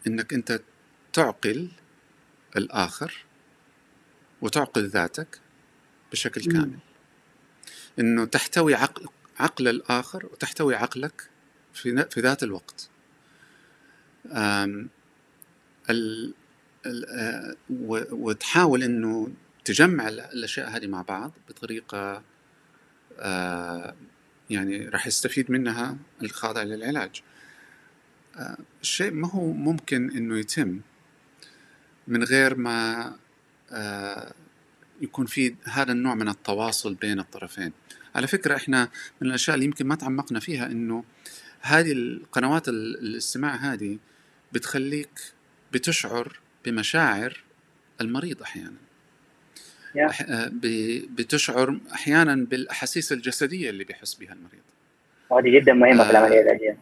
إنك 0.07 0.33
أنت 0.35 0.61
تعقل 1.13 1.69
الآخر 2.57 3.25
وتعقل 4.43 4.87
ذاتك 4.87 5.41
بشكل. 6.13 6.53
كامل. 6.53 6.79
إنه 7.99 8.25
تحتوي 8.25 8.75
عقل 8.75 9.09
عقل 9.39 9.69
الآخر 9.69 10.27
وتحتوي 10.27 10.75
عقلك 10.75 11.29
في 11.75 12.07
في 12.11 12.21
ذات 12.21 12.43
الوقت. 12.43 12.89
ال 15.91 16.35
ال- 16.87 17.07
آه، 17.09 17.57
و- 17.71 18.15
وتحاول 18.29 18.83
إنه 18.83 19.29
تجمع 19.65 20.09
ال- 20.09 20.21
الأشياء 20.21 20.69
هذه 20.77 20.87
مع 20.87 21.03
بعض 21.03 21.33
بطريقة 21.49 22.23
آه، 23.19 23.95
يعني 24.51 24.89
راح 24.89 25.07
يستفيد 25.07 25.51
منها 25.51 25.97
الخاضع 26.23 26.63
للعلاج. 26.63 27.23
الشيء 28.83 29.11
ما 29.11 29.29
هو 29.31 29.53
ممكن 29.53 30.11
إنه 30.11 30.39
يتم 30.39 30.81
من 32.09 32.25
غير 32.25 32.55
ما 32.55 33.13
آه، 33.73 34.33
يكون 35.01 35.27
في 35.27 35.55
هذا 35.65 35.93
النوع 35.93 36.15
من 36.15 36.29
التواصل 36.29 36.95
بين 36.95 37.21
الطرفين. 37.21 37.73
على 38.15 38.27
فكرة 38.27 38.57
إحنا 38.57 38.89
من 39.21 39.29
الأشياء 39.29 39.55
اللي 39.55 39.67
يمكن 39.67 39.87
ما 39.87 39.95
تعمقنا 39.95 40.41
فيها 40.41 40.67
إنه 40.67 41.05
هذه 41.61 41.93
القنوات 41.93 42.69
الاستماع 42.69 43.55
هذه 43.55 43.99
بتخليك 44.53 45.21
بتشعر 45.73 46.39
بمشاعر 46.65 47.41
المريض 48.01 48.43
أحيانا. 48.43 48.77
آه، 49.97 50.51
بتشعر 51.17 51.79
أحيانا 51.93 52.35
بالأحاسيس 52.35 53.13
الجسدية 53.13 53.71
اللي 53.71 53.85
بيحس 53.85 54.15
بها 54.15 54.33
المريض. 54.33 54.63
وهذه 55.31 55.61
جدا 55.61 55.73
مهمة 55.73 56.05
في 56.05 56.11
العملية 56.11 56.41
العلاجيه 56.41 56.79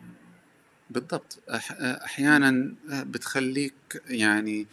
بالضبط. 0.91 1.39
أحيانا 2.05 2.75
بتخليك 2.89 3.75
يعني 4.11 4.67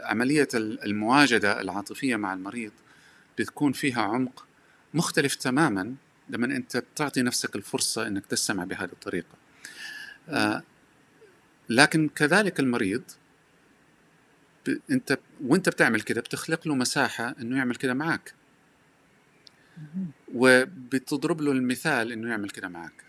عملية 0.00 0.48
المواجدة 0.54 1.60
العاطفية 1.60 2.16
مع 2.16 2.34
المريض 2.34 2.72
بتكون 3.38 3.72
فيها 3.72 4.02
عمق 4.02 4.46
مختلف 4.94 5.34
تماما 5.34 5.94
لما 6.28 6.46
أنت 6.46 6.76
بتعطي 6.76 7.22
نفسك 7.22 7.56
الفرصة 7.56 8.06
إنك 8.06 8.26
تستمع 8.26 8.64
بهذه 8.64 8.92
الطريقة. 8.92 9.34
آه، 10.28 10.62
لكن 11.68 12.08
كذلك 12.08 12.60
المريض 12.60 13.02
أنت 14.90 15.18
وأنت 15.44 15.68
بتعمل 15.68 16.00
كده 16.00 16.20
بتخلق 16.20 16.68
له 16.68 16.74
مساحة 16.74 17.34
إنه 17.40 17.56
يعمل 17.56 17.76
كده 17.76 17.94
معك 17.94 18.34
وبتضرب 20.34 21.40
له 21.40 21.52
المثال 21.52 22.12
إنه 22.12 22.30
يعمل 22.30 22.50
كده 22.50 22.68
معك 22.68 23.04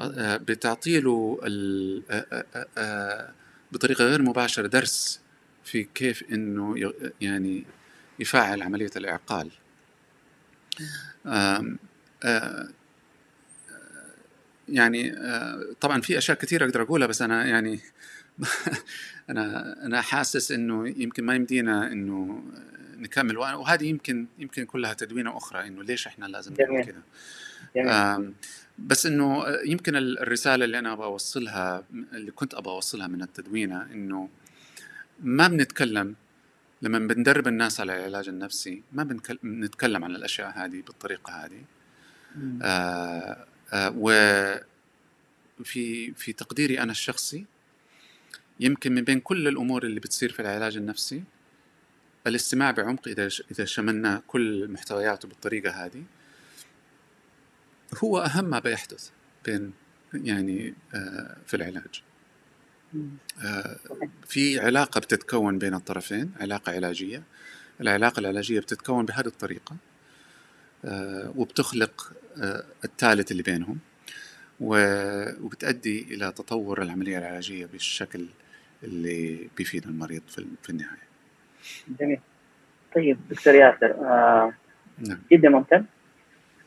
آه، 0.00 0.36
بتعطي 0.36 1.00
له 1.00 1.38
آه، 2.78 3.32
بطريقة 3.72 4.04
غير 4.04 4.22
مباشرة 4.22 4.66
درس 4.66 5.20
في 5.66 5.86
كيف 5.94 6.24
إنه 6.32 6.92
يعني 7.20 7.64
يفعل 8.18 8.62
عملية 8.62 8.90
الإعقال. 8.96 9.50
يعني 14.68 15.14
طبعا 15.80 16.00
في 16.00 16.18
أشياء 16.18 16.38
كثيرة 16.38 16.64
أقدر 16.64 16.82
أقولها 16.82 17.06
بس 17.06 17.22
أنا 17.22 17.44
يعني 17.44 17.80
أنا 19.30 19.76
أنا 19.86 20.00
حاسس 20.00 20.52
إنه 20.52 20.88
يمكن 20.88 21.24
ما 21.24 21.34
يمدينا 21.34 21.92
إنه 21.92 22.42
نكمل 22.96 23.38
وهذه 23.38 23.84
يمكن 23.84 24.26
يمكن 24.38 24.64
كلها 24.64 24.92
تدوينة 24.94 25.36
أخرى 25.36 25.66
إنه 25.66 25.82
ليش 25.82 26.06
إحنا 26.06 26.26
لازم 26.26 26.54
نعمل 26.58 26.84
كذا 26.84 27.02
بس 28.78 29.06
إنه 29.06 29.44
يمكن 29.64 29.96
الرسالة 29.96 30.64
اللي 30.64 30.78
أنا 30.78 30.92
أبغى 30.92 31.06
أوصلها 31.06 31.84
اللي 32.12 32.30
كنت 32.30 32.54
أبغى 32.54 32.74
أوصلها 32.74 33.06
من 33.06 33.22
التدوينة 33.22 33.82
إنه 33.82 34.28
ما 35.20 35.48
بنتكلم 35.48 36.14
لما 36.82 36.98
بندرب 36.98 37.48
الناس 37.48 37.80
على 37.80 37.96
العلاج 37.96 38.28
النفسي 38.28 38.82
ما 38.92 39.18
بنتكلم 39.42 40.04
عن 40.04 40.16
الأشياء 40.16 40.50
هذه 40.58 40.82
بالطريقة 40.82 41.32
هذه. 41.32 41.64
آه 42.62 43.46
آه 43.72 43.94
وفي 43.96 44.64
في 46.14 46.32
تقديري 46.32 46.80
أنا 46.80 46.92
الشخصي 46.92 47.44
يمكن 48.60 48.94
من 48.94 49.02
بين 49.02 49.20
كل 49.20 49.48
الأمور 49.48 49.84
اللي 49.86 50.00
بتصير 50.00 50.32
في 50.32 50.40
العلاج 50.40 50.76
النفسي 50.76 51.24
الاستماع 52.26 52.70
بعمق 52.70 53.08
إذا 53.08 53.28
إذا 53.50 53.64
شملنا 53.64 54.22
كل 54.26 54.68
محتوياته 54.68 55.28
بالطريقة 55.28 55.70
هذه 55.70 56.02
هو 58.04 58.18
أهم 58.18 58.44
ما 58.44 58.58
بيحدث 58.58 59.10
بين 59.44 59.72
يعني 60.14 60.74
آه 60.94 61.36
في 61.46 61.56
العلاج. 61.56 62.02
في 64.26 64.60
علاقة 64.60 65.00
بتتكون 65.00 65.58
بين 65.58 65.74
الطرفين 65.74 66.32
علاقة 66.40 66.72
علاجية 66.72 67.22
العلاقة 67.80 68.20
العلاجية 68.20 68.60
بتتكون 68.60 69.04
بهذه 69.04 69.26
الطريقة 69.26 69.76
آه 70.84 71.32
وبتخلق 71.36 72.12
آه 72.42 72.64
الثالث 72.84 73.30
اللي 73.32 73.42
بينهم 73.42 73.78
وبتؤدي 74.60 76.02
إلى 76.14 76.32
تطور 76.32 76.82
العملية 76.82 77.18
العلاجية 77.18 77.66
بالشكل 77.66 78.26
اللي 78.82 79.48
بيفيد 79.56 79.86
المريض 79.86 80.22
في 80.62 80.70
النهاية. 80.70 81.06
جميل. 82.00 82.20
طيب 82.94 83.18
دكتور 83.30 83.54
ياسر 83.54 83.90
آه 83.90 84.52
نعم. 84.98 85.18
جدا 85.32 85.48
ممتن 85.48 85.84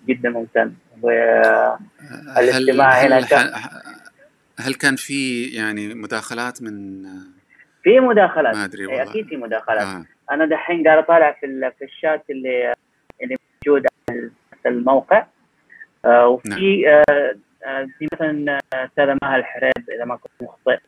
جدا 0.08 0.30
ممتن 0.30 0.74
والاستماع 1.02 2.92
هل, 2.92 3.14
هل, 3.14 3.26
هل 4.60 4.74
كان 4.74 4.96
في 4.96 5.44
يعني 5.44 5.94
مداخلات 5.94 6.62
من 6.62 7.04
في 7.84 8.00
مداخلات. 8.00 8.56
ما 8.56 8.66
أدري 8.66 8.86
والله. 8.86 9.04
أكيد 9.04 9.28
في 9.28 9.38
مداخلات. 9.38 9.82
آه. 9.82 10.06
أنا 10.32 10.46
دحين 10.46 10.88
قاعد 10.88 10.98
أطالع 10.98 11.32
في 11.32 11.72
في 11.80 11.86
الشات 11.86 12.24
اللي 12.30 12.74
اللي 13.24 13.36
موجود 13.68 13.86
على 14.10 14.30
الموقع. 14.66 15.26
آه 16.06 16.28
وفي 16.28 16.50
نعم. 16.50 16.60
آه 17.10 17.36
آه 17.66 17.88
في 18.00 18.08
مثلا 18.14 18.60
أستاذة 18.74 19.18
مها 19.24 19.36
الحريب 19.36 19.90
إذا 19.96 20.06
ما 20.06 20.16
كنت 20.16 20.32
مخطئ. 20.42 20.80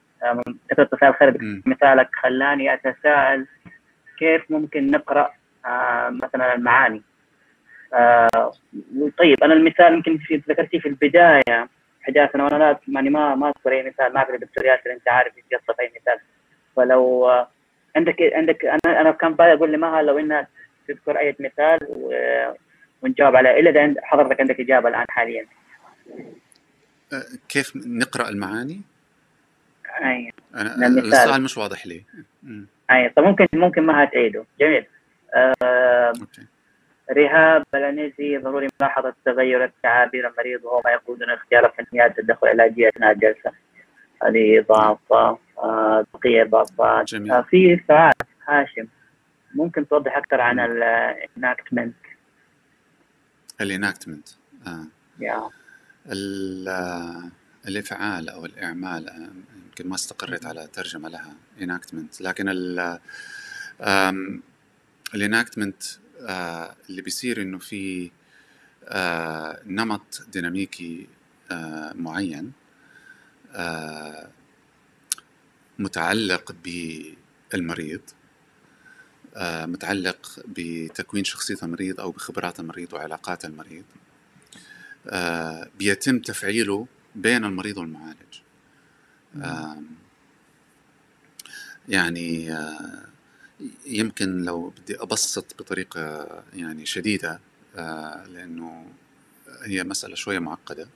كتبت 0.70 0.94
رسالة 0.94 1.12
خير 1.12 1.62
مثالك 1.66 2.10
خلاني 2.14 2.74
أتساءل 2.74 3.46
كيف 4.20 4.52
ممكن 4.52 4.92
نقرأ 4.92 5.32
آه 5.66 6.10
مثلا 6.10 6.56
المعاني. 6.56 7.02
آه 7.94 8.52
طيب 9.18 9.44
أنا 9.44 9.54
المثال 9.54 9.94
يمكن 9.94 10.20
ذكرتيه 10.50 10.80
في 10.80 10.88
البداية. 10.88 11.70
حداثنا 12.04 12.44
وأنا 12.44 12.56
لا 12.56 12.80
يعني 12.88 13.10
ما 13.10 13.36
ما 13.36 13.48
أذكر 13.50 13.72
أي 13.72 13.84
مثال. 13.84 14.14
ما 14.14 14.18
أعرف 14.18 14.42
دكتور 14.42 14.66
ياسر 14.66 14.92
أنت 14.92 15.08
عارف 15.08 15.34
يتقصد 15.38 15.80
أي 15.80 15.92
مثال. 16.02 16.20
فلو 16.76 17.30
آه 17.30 17.48
عندك 17.96 18.16
عندك 18.34 18.66
أنا 18.66 19.02
أنا 19.02 19.12
كان 19.12 19.34
بالي 19.34 19.54
أقول 19.54 19.72
لمها 19.72 20.02
لو 20.02 20.20
إنها 20.20 20.48
تذكر 20.88 21.20
أي 21.20 21.36
مثال 21.40 21.80
ونجاوب 23.02 23.36
عليه 23.36 23.60
إلا 23.60 23.70
إذا 23.70 24.02
حضرتك 24.04 24.40
عندك 24.40 24.60
إجابة 24.60 24.90
الآن 24.90 25.06
حاليا. 25.10 25.46
كيف 27.50 27.76
نقرأ 27.76 28.30
المعاني؟ 28.30 28.82
أي. 30.04 30.32
أنا 30.56 30.88
السؤال 30.88 31.42
مش 31.42 31.58
واضح 31.58 31.88
لي. 31.88 32.04
أي. 32.92 33.10
طب 33.10 33.24
ممكن 33.24 33.48
ممكن 33.54 33.82
ما 33.82 34.06
تعيده 34.06 34.46
جميل. 34.60 34.86
آه 35.36 36.14
أوكي. 36.22 36.46
رهاب 37.12 37.64
بلانيزي 37.74 38.38
ضروري 38.38 38.68
ملاحظة 38.82 39.14
تغير 39.26 39.72
تعابير 39.84 40.28
المريض 40.30 40.64
وهو 40.66 40.82
ما 40.86 40.92
يقودون 40.92 41.30
اختيار 41.30 41.74
فنيات 41.78 42.20
التدخل 42.20 42.48
العلاجية 42.48 42.90
أثناء 42.90 43.12
الجلسة 43.12 43.52
هذه 44.24 44.66
ضعفة 44.70 45.38
آه 45.58 46.06
بقية 46.14 46.44
ضعفات 46.44 47.08
جميل. 47.08 47.32
آه 47.32 47.42
في 47.42 47.82
سؤال 47.88 48.12
هاشم 48.48 48.88
ممكن 49.56 49.88
توضح 49.88 50.18
أكثر 50.18 50.42
عن 50.42 50.60
الاناكتمنت 50.60 51.96
الإناكتمنت. 53.62 54.28
آه. 54.68 54.86
yeah. 55.22 55.52
الإفعال 57.68 58.30
أو 58.30 58.46
الإعمال 58.46 59.30
يمكن 59.66 59.90
ما 59.90 59.96
استقريت 59.96 60.46
على 60.46 60.68
ترجمة 60.68 61.10
لها 61.10 61.34
enactment 61.60 62.22
لكن 62.22 62.50
ال 62.50 63.00
الإناكتمنت 65.16 65.84
آه، 66.22 66.76
اللي 66.90 67.02
بيصير 67.02 67.42
إنه 67.42 67.60
في 67.60 68.12
آه، 68.86 69.62
نمط 69.66 70.24
ديناميكي 70.32 71.08
آه، 71.52 71.94
معين 71.94 72.52
متعلق 75.80 76.56
بالمريض 76.64 78.02
متعلق 79.46 80.40
بتكوين 80.48 81.24
شخصية 81.24 81.58
المريض 81.64 82.00
أو 82.00 82.12
بخبرات 82.12 82.60
المريض 82.60 82.94
وعلاقات 82.94 83.46
المريض 83.46 83.84
بيتم 85.80 86.20
تفعيله 86.20 86.88
بين 87.16 87.46
المريض 87.46 87.78
والمعالج. 87.78 88.42
يعني 91.90 92.52
آه، 92.54 93.06
يمكن 93.86 94.44
لو 94.44 94.70
بدي 94.70 94.96
أبسط 95.02 95.46
بطريقة 95.60 96.28
يعني 96.54 96.86
شديدة 96.86 97.40
آه، 97.76 98.26
لأنه 98.26 98.86
هي 99.64 99.84
مسألة 99.84 100.16
شوية 100.16 100.40
معقدة. 100.40 100.88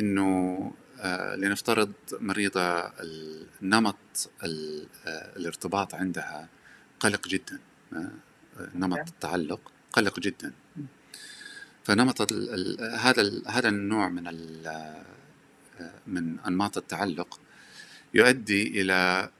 إنه 0.00 0.72
آه، 1.00 1.36
لنفترض 1.36 1.92
مريضة 2.12 2.92
النمط 3.62 4.30
الارتباط 5.36 5.94
عندها 5.94 6.48
قلق 7.00 7.28
جدا 7.28 7.58
نمط 8.74 9.08
التعلق 9.08 9.72
قلق 9.92 10.20
جدا. 10.20 10.52
فنمط 11.84 12.32
هذا 12.82 13.42
هذا 13.46 13.68
النوع 13.68 14.08
من 14.08 14.24
من 16.06 16.40
أنماط 16.40 16.76
التعلق 16.76 17.40
يؤدي 18.14 18.80
إلى 18.80 19.30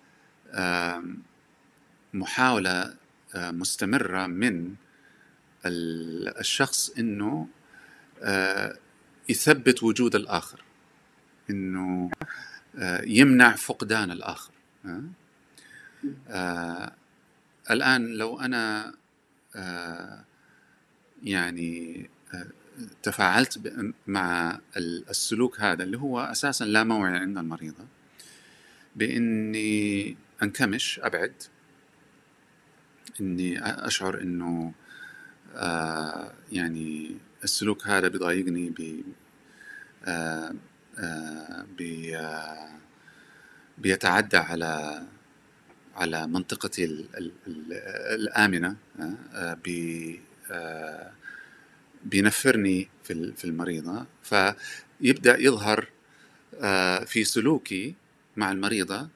محاولة 2.15 2.95
مستمرة 3.36 4.27
من 4.27 4.74
الشخص 5.66 6.91
إنه 6.91 7.49
يثبت 9.28 9.82
وجود 9.82 10.15
الآخر. 10.15 10.65
إنه 11.51 12.11
آه، 12.78 13.03
يمنع 13.07 13.53
فقدان 13.57 14.11
الآخر 14.11 14.51
آه، 14.86 15.03
آه، 16.28 16.93
الآن 17.70 18.07
لو 18.07 18.41
أنا 18.41 18.95
آه، 19.57 20.24
يعني 21.23 22.11
آه، 22.35 22.47
تفاعلت 23.03 23.61
مع 24.07 24.59
ال- 24.77 25.09
السلوك 25.11 25.61
هذا 25.61 25.82
اللي 25.85 25.99
هو 25.99 26.20
أساسا 26.20 26.65
لا 26.65 26.85
موعي 26.85 27.16
عند 27.16 27.39
المريضة 27.39 27.85
بإني 28.97 30.16
أنكمش 30.43 31.01
أبعد 31.03 31.32
إني 33.20 33.59
أشعر 33.86 34.20
إنه 34.20 34.73
آه 35.55 36.32
يعني 36.53 37.16
السلوك 37.45 37.86
هذا 37.86 38.09
بيضايقني 38.09 38.70
بي 38.70 39.05
آه 40.05 40.55
آه 40.99 41.66
بي 41.78 42.16
آه 42.19 42.69
بيتعدى 43.78 44.36
على 44.36 45.03
على 45.97 46.27
منطقتي 46.27 46.85
ال 46.85 47.07
ال 47.16 47.32
ال 47.47 47.73
الآمنة 48.20 48.77
آه، 49.01 49.15
آه، 49.35 49.55
بي 49.55 50.20
آه، 50.51 51.12
بينفرني 52.05 52.89
في 53.05 53.32
في 53.36 53.45
المريضة 53.45 54.07
فيبدأ 54.23 55.41
يظهر 55.41 55.89
آه، 56.61 57.05
في 57.05 57.24
سلوكي 57.24 57.95
مع 58.36 58.53
المريضة 58.53 59.09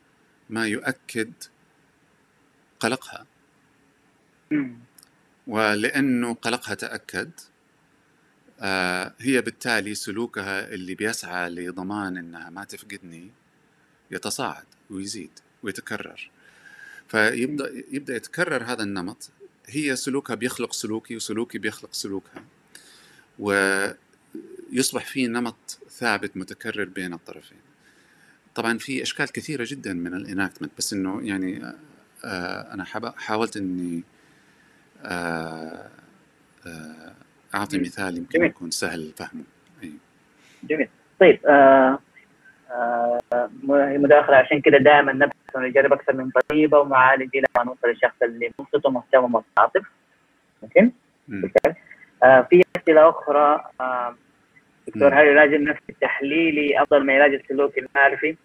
ما 0.51 0.67
يؤكد 0.69 1.33
قلقها. 2.81 3.27
ولأنه 5.47 6.35
قلقها 6.35 6.75
تأكد 6.75 7.31
آه، 8.61 9.15
هي 9.19 9.41
بالتالي 9.41 9.95
سلوكها 9.95 10.69
اللي 10.75 10.95
بيسعى 10.95 11.51
لضمان 11.51 12.17
إنها 12.17 12.51
ما 12.51 12.65
تفقدني 12.65 13.31
يتصاعد 14.11 14.65
ويزيد 14.91 15.31
ويتكرر. 15.63 16.31
فيبدأ 17.09 17.85
يبدأ 17.91 18.17
يتكرر 18.17 18.65
هذا 18.65 18.83
النمط. 18.83 19.31
هي 19.67 19.97
سلوكها 19.97 20.35
بيخلق 20.35 20.73
سلوكي 20.73 21.17
وسلوكي 21.17 21.59
بيخلق 21.59 21.93
سلوكها. 21.95 22.45
ويصبح 23.39 25.05
في 25.07 25.27
نمط 25.27 25.79
ثابت 25.91 26.37
متكرر 26.37 26.85
بين 26.85 27.13
الطرفين. 27.15 27.59
طبعا 28.55 28.79
في 28.79 29.03
أشكال 29.03 29.33
كثيرة 29.33 29.67
جدا 29.69 29.93
من 29.93 30.15
الإناكتمنت 30.15 30.71
بس 30.79 30.93
إنه 30.93 31.21
يعني 31.29 31.73
آه، 32.25 32.75
أنا 32.75 32.85
حاب- 32.85 33.15
حاولت 33.17 33.57
إني 33.57 33.99
آه، 33.99 34.03
آه، 34.03 34.18
أعطي 37.55 37.77
مم. 37.79 37.83
مثال 37.83 38.17
يمكن 38.19 38.39
جميل. 38.39 38.51
يكون 38.51 38.71
سهل 38.71 39.13
فهمه 39.17 39.45
أي. 39.83 39.93
جميل 40.65 40.89
طيب 41.21 41.47
آه 41.47 41.99
آه 42.71 43.19
م- 43.63 44.03
مداخلة 44.03 44.37
عشان 44.37 44.61
كده 44.61 44.79
دائما 44.79 45.13
نبحث 45.13 45.33
ونجرب 45.55 45.93
أكثر 45.93 46.13
من 46.15 46.31
طريقة 46.31 46.79
ومعالج 46.79 47.37
إلى 47.37 47.47
ما 47.59 47.65
نوصل 47.65 47.89
للشخص 47.89 48.15
اللي 48.23 48.51
منصت 48.59 48.87
ومهتم 48.87 49.25
ومتعاطف 49.25 49.83
ممكن؟ 50.63 50.91
مم. 51.29 51.51
آه 52.25 52.41
في 52.51 52.63
أسئلة 52.77 53.09
أخرى 53.09 53.65
آه 53.81 54.17
دكتور. 54.89 55.09
هل 55.15 55.29
العلاج 55.29 55.55
النفسي 55.55 55.83
التحليلي 55.91 56.83
أفضل 56.83 57.03
من 57.05 57.11
العلاج 57.17 57.35
السلوكي 57.41 57.81
المعرفي؟ 57.81 58.37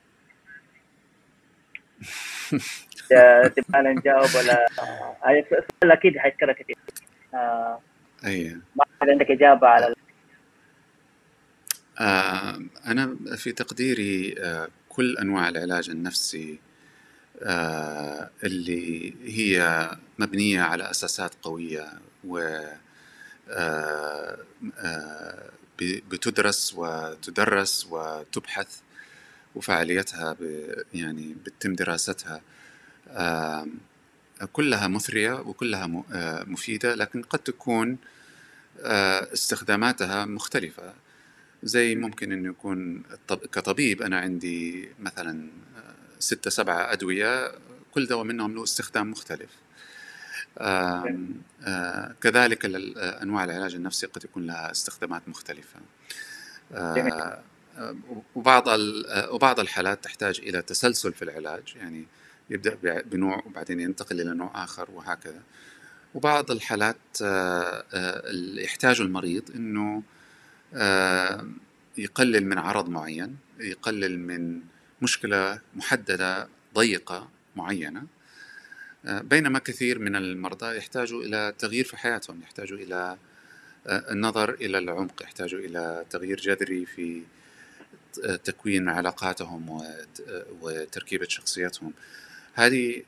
ت- 3.09 3.53
تبغى 3.55 3.81
نجاوب 3.81 4.29
ولا؟ 4.35 4.65
هاي 5.23 5.39
السؤال 5.39 5.91
أكيد 5.91 6.17
حيتكرر 6.17 6.53
كثير. 6.53 6.75
آه 7.33 7.79
أي. 8.25 8.57
ما 8.75 8.85
حد 9.01 9.09
عندك 9.09 9.31
إجابة 9.31 9.67
على 9.67 9.93
آه، 11.99 12.59
أنا 12.87 13.17
في 13.35 13.51
تقديري 13.51 14.35
آه، 14.39 14.67
كل 14.89 15.17
أنواع 15.17 15.49
العلاج 15.49 15.89
النفسي 15.89 16.59
آه، 17.43 18.29
اللي 18.43 19.13
هي 19.23 19.89
مبنية 20.19 20.61
على 20.61 20.89
أساسات 20.91 21.31
قوية 21.41 21.85
و 22.27 22.37
آه، 23.49 24.37
آه، 24.79 25.49
بتدرس 25.81 26.73
وتدرس 26.77 27.87
وتبحث 27.91 28.79
وفعاليتها 29.55 30.33
ب- 30.39 30.83
يعني 30.93 31.35
بتتم 31.45 31.73
دراستها. 31.73 32.41
كلها 34.51 34.87
مثرية 34.87 35.33
وكلها 35.33 36.03
آه، 36.13 36.43
مفيدة 36.43 36.95
لكن 36.95 37.21
قد 37.21 37.39
تكون 37.39 37.97
آه، 38.81 39.33
استخداماتها 39.33 40.25
مختلفة. 40.25 40.93
زي 41.63 41.95
ممكن 41.95 42.31
إنه 42.31 42.49
يكون. 42.49 43.03
كطبيب 43.27 44.01
أنا 44.01 44.19
عندي 44.19 44.89
مثلا 44.99 45.47
آه، 45.77 45.93
ستة 46.19 46.49
سبعة 46.49 46.91
أدوية 46.93 47.51
كل 47.91 48.05
دواء 48.07 48.23
منهم 48.23 48.55
له 48.55 48.63
استخدام 48.63 49.11
مختلف. 49.11 49.49
كذلك 52.21 52.65
أنواع 52.97 53.43
العلاج 53.43 53.75
النفسي 53.75 54.07
قد 54.07 54.23
يكون 54.23 54.45
لها 54.47 54.71
استخدامات 54.71 55.21
مختلفة. 55.27 55.79
وبعض 58.35 58.67
وبعض 59.29 59.59
الحالات 59.59 60.03
تحتاج 60.03 60.39
إلى 60.39 60.61
تسلسل 60.61 61.13
في 61.13 61.21
العلاج 61.21 61.75
يعني 61.75 62.05
يبدأ 62.49 63.01
بنوع 63.01 63.43
وبعدين 63.45 63.79
ينتقل 63.79 64.21
إلى 64.21 64.33
نوع 64.33 64.63
آخر 64.63 64.91
وهكذا. 64.91 65.41
وبعض 66.13 66.51
الحالات 66.51 66.97
آه، 67.21 67.83
آه، 67.93 68.29
اللي 68.29 68.63
يحتاج 68.63 69.01
المريض 69.01 69.51
إنه 69.55 70.03
آه، 70.73 71.47
يقلل 71.97 72.45
من 72.45 72.57
عرض 72.57 72.89
معين 72.89 73.37
يقلل 73.59 74.19
من 74.19 74.61
مشكلة 75.01 75.59
محددة 75.75 76.47
ضيقة 76.75 77.29
معينة. 77.55 78.03
آه، 79.05 79.21
بينما 79.21 79.59
كثير 79.59 79.99
من 79.99 80.15
المرضى 80.15 80.77
يحتاجوا 80.77 81.23
إلى 81.23 81.53
تغيير 81.59 81.85
في 81.85 81.97
حياتهم 81.97 82.41
يحتاجوا 82.41 82.77
آه، 83.87 84.11
النظر 84.11 84.53
إلى 84.53 84.77
العمق 84.77 85.23
يحتاجوا 85.23 85.59
إلى 85.59 86.05
تغيير 86.09 86.39
جذري 86.39 86.85
في 86.85 87.21
تكوين 88.43 88.89
علاقاتهم 88.89 89.69
وت- 89.69 90.45
وتركيبة 90.61 91.25
شخصيتهم. 91.29 91.93
هذه 92.53 93.03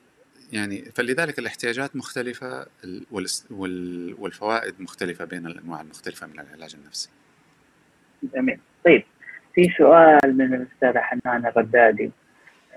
يعني 0.52 0.82
فلذلك 0.94 1.38
الاحتياجات 1.38 1.96
مختلفة 1.96 2.66
والفوائد 4.18 4.80
مختلفة 4.80 5.24
بين 5.24 5.46
الأنواع 5.46 5.80
المختلفة 5.80 6.26
من 6.26 6.40
العلاج 6.40 6.74
النفسي. 6.74 7.08
جميل. 8.34 8.58
طيب 8.84 9.04
في 9.54 9.74
سؤال 9.78 10.38
من 10.38 10.54
الأستاذة 10.54 10.98
حنان 11.00 11.46
الردادي. 11.46 12.10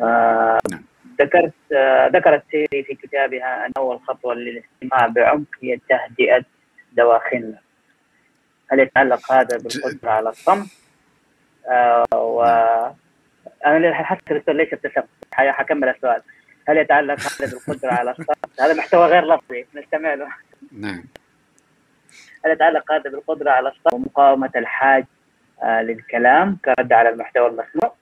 آه 0.02 0.60
نعم. 0.72 0.84
ذكرت 1.22 1.54
آه 1.74 2.08
ذكرت 2.08 2.44
سيري 2.52 2.84
في 2.84 2.96
كتابها 2.96 3.66
أن 3.66 3.72
أول 3.78 4.00
خطوة 4.08 4.34
للاستماع 4.34 5.08
بعمق 5.08 5.46
هي 5.62 5.80
تهدئة 5.90 6.46
دواخلنا 6.94 7.60
هل 8.72 8.80
يتعلق 8.80 9.32
هذا 9.32 9.58
بالقدرة 9.58 10.10
على 10.10 10.30
الصمت؟ 10.30 10.68
آه 11.70 12.06
و 12.18 12.44
أنا 13.66 13.94
حتى 13.94 14.34
الدكتور 14.34 14.56
ليش 14.56 14.74
ابتسمت 14.74 15.08
ح- 15.34 15.52
حكمل 15.52 15.90
السؤال 15.90 16.22
هل 16.68 16.78
يتعلق 16.78 17.20
هذا 17.20 17.52
بالقدرة 17.52 17.94
على 17.94 18.12
الصمت؟ 18.12 18.62
هذا 18.62 18.74
محتوى 18.74 19.06
غير 19.08 19.26
لفظي 19.36 19.66
نستمع 19.76 20.14
له 20.14 20.28
نعم 20.72 21.04
هل 22.46 22.52
يتعلق 22.52 22.92
هذا 22.92 23.10
بالقدرة 23.10 23.52
على 23.52 23.70
الصمت 23.70 23.94
ومقاومة 23.94 24.52
الحاج 24.56 25.06
آه، 25.64 25.82
للكلام 25.82 26.58
كرد 26.66 26.94
على 26.94 27.10
المحتوى 27.10 27.48
المسموع؟ 27.48 27.96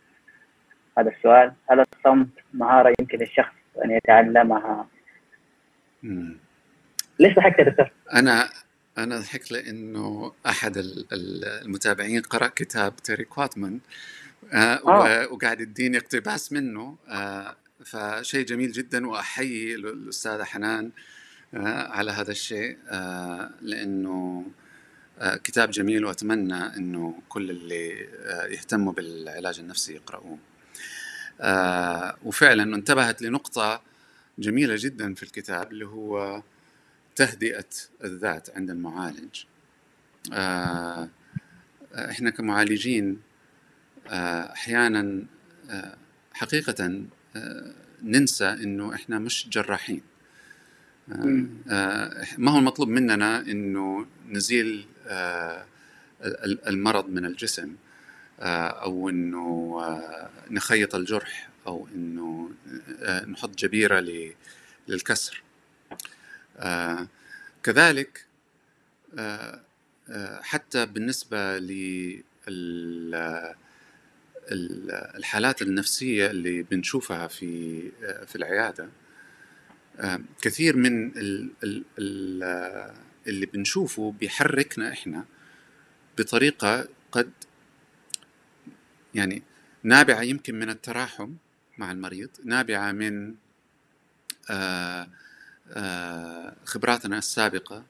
هذا 0.97 1.09
السؤال 1.09 1.53
هل 1.69 1.79
الصمت 1.93 2.27
مهارة 2.53 2.93
يمكن 2.99 3.17
للشخص 3.17 3.53
أن 3.85 3.91
يتعلمها؟ 3.91 4.87
مم. 6.03 6.37
ليش 7.19 7.35
ضحكت 7.35 7.59
يا 7.59 7.63
دكتور؟ 7.63 7.91
أنا 8.13 8.49
أنا 8.97 9.19
ضحكت 9.19 9.51
لأنه 9.51 10.33
أحد 10.45 10.77
ال- 10.77 11.05
ال- 11.13 11.45
المتابعين 11.65 12.21
قرأ 12.21 12.47
كتاب 12.47 12.95
تيري 12.95 13.23
كواتمان 13.23 13.79
آه، 14.53 14.57
آه. 14.87 15.27
وقاعد 15.31 15.61
يديني 15.61 15.97
اقتباس 15.97 16.51
منه 16.53 16.97
آه، 17.07 17.55
فشيء 17.85 18.45
جميل 18.45 18.71
جدا 18.71 19.07
وأحيي 19.07 19.75
ال- 19.75 19.87
الأستاذة 19.87 20.43
حنان 20.43 20.91
آه، 21.53 21.87
على 21.87 22.11
هذا 22.11 22.31
الشيء 22.31 22.77
آه، 22.89 23.49
لأنه 23.61 24.45
آه، 25.19 25.35
كتاب 25.35 25.71
جميل 25.71 26.05
وأتمنى 26.05 26.53
أنه 26.75 27.19
كل 27.29 27.49
اللي 27.51 28.07
آه، 28.25 28.45
يهتموا 28.45 28.93
بالعلاج 28.93 29.59
النفسي 29.59 29.93
يقرأوه 29.93 30.37
آه، 31.41 32.17
وفعلا 32.23 32.75
انتبهت 32.75 33.21
لنقطة 33.21 33.81
جميلة 34.39 34.75
جدا 34.77 35.13
في 35.13 35.23
الكتاب 35.23 35.71
اللي 35.71 35.85
هو 35.87 36.43
تهدئة 37.17 37.65
الذات 38.03 38.49
عند 38.55 38.69
المعالج. 38.69 39.43
آه، 40.33 41.09
إحنا 41.95 42.29
كمعالجين 42.29 43.21
آه، 44.07 44.51
أحيانا 44.53 45.23
آه، 45.69 45.97
حقيقة 46.33 47.01
آه، 47.35 47.73
ننسى 48.03 48.45
إنه 48.49 48.95
إحنا 48.95 49.19
مش 49.19 49.47
جراحين. 49.49 50.01
ما 52.37 52.51
هو 52.51 52.57
المطلوب 52.57 52.89
مننا 52.89 53.39
إنه 53.41 54.05
نزيل 54.29 54.85
ال- 56.21 56.67
المرض 56.67 57.09
من 57.09 57.25
الجسم 57.25 57.75
أو 58.39 59.09
إنه 59.09 59.81
نخيط 60.51 60.95
الجرح 60.95 61.49
أو 61.67 61.87
إنه 61.95 62.51
نحط 63.27 63.57
جبيرة 63.57 63.99
للكسر. 64.87 65.41
كذلك 67.63 68.25
حتى 70.41 70.85
بالنسبة 70.85 71.57
للحالات 74.51 75.61
النفسية 75.61 76.31
اللي 76.31 76.63
بنشوفها 76.63 77.27
في 77.27 77.81
في 78.27 78.35
العيادة 78.35 78.89
كثير 80.41 80.75
من 80.75 81.11
اللي 83.27 83.45
بنشوفه 83.45 84.11
بيحركنا 84.19 84.91
إحنا 84.91 85.25
بطريقة 86.17 86.87
قد 87.11 87.31
يعني 89.15 89.43
نابعة 89.83 90.21
يمكن 90.21 90.59
من 90.59 90.69
التراحم 90.69 91.33
مع 91.77 91.91
المريض 91.91 92.29
نابعة 92.43 92.91
من 92.91 93.35
آه، 94.49 94.53
آه، 94.53 95.07
خبراتنا 96.65 97.17
السابقة 97.17 97.83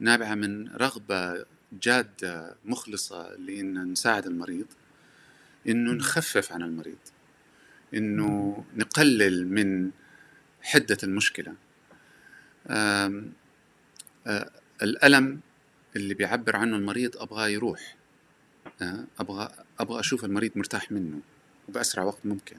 نابعة 0.00 0.34
من 0.34 0.68
رغبة 0.68 1.44
جادة 1.72 2.56
مخلصة 2.64 3.36
لإن 3.36 3.92
نساعد 3.92 4.26
المريض 4.26 4.66
إنه 5.68 5.92
نخفف 5.92 6.52
عن 6.52 6.62
المريض 6.62 6.98
إنه 7.94 8.64
نقلل 8.76 9.48
من 9.48 9.90
حدة 10.62 10.98
المشكلة. 11.02 11.54
آه، 12.66 13.22
الألم 14.82 15.40
اللي 15.96 16.14
بيعبر 16.14 16.56
عنه 16.56 16.76
المريض 16.76 17.16
أبغاه 17.16 17.48
يروح 17.48 17.96
أبغى 19.20 19.48
أبغى 19.80 20.00
أشوف 20.00 20.24
المريض 20.24 20.50
مرتاح 20.56 20.92
منه 20.92 21.20
وباسرع 21.68 22.04
وقت 22.04 22.26
ممكن. 22.26 22.56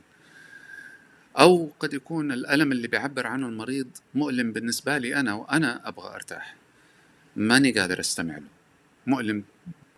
أو 1.39 1.71
قد 1.79 1.93
يكون 1.93 2.31
الألم 2.31 2.71
اللي 2.71 2.87
بيعبر 2.87 3.27
عنه 3.27 3.47
المريض 3.47 3.87
مؤلم 4.15 4.51
بالنسبة 4.51 4.97
لي 4.97 5.15
أنا 5.15 5.33
وأنا 5.33 5.87
أبغى 5.87 6.15
أرتاح. 6.15 6.55
ماني 7.35 7.71
قادر 7.71 7.99
أستمع 7.99 8.37
له. 8.37 8.47
مؤلم 9.07 9.43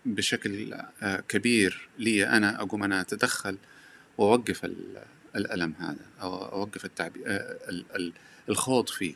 بشكل 0.05 0.73
آه، 1.03 1.23
كبير 1.29 1.89
لي 1.99 2.27
أنا 2.27 2.61
أقوم 2.61 2.83
أنا 2.83 3.01
أتدخل 3.01 3.57
وأوقف 4.17 4.65
الألم 5.35 5.73
هذا 5.79 6.05
أو 6.21 6.35
أوقف 6.35 6.85
التعبير 6.85 7.23
آه، 7.27 8.11
الخوض 8.49 8.89
فيه. 8.89 9.13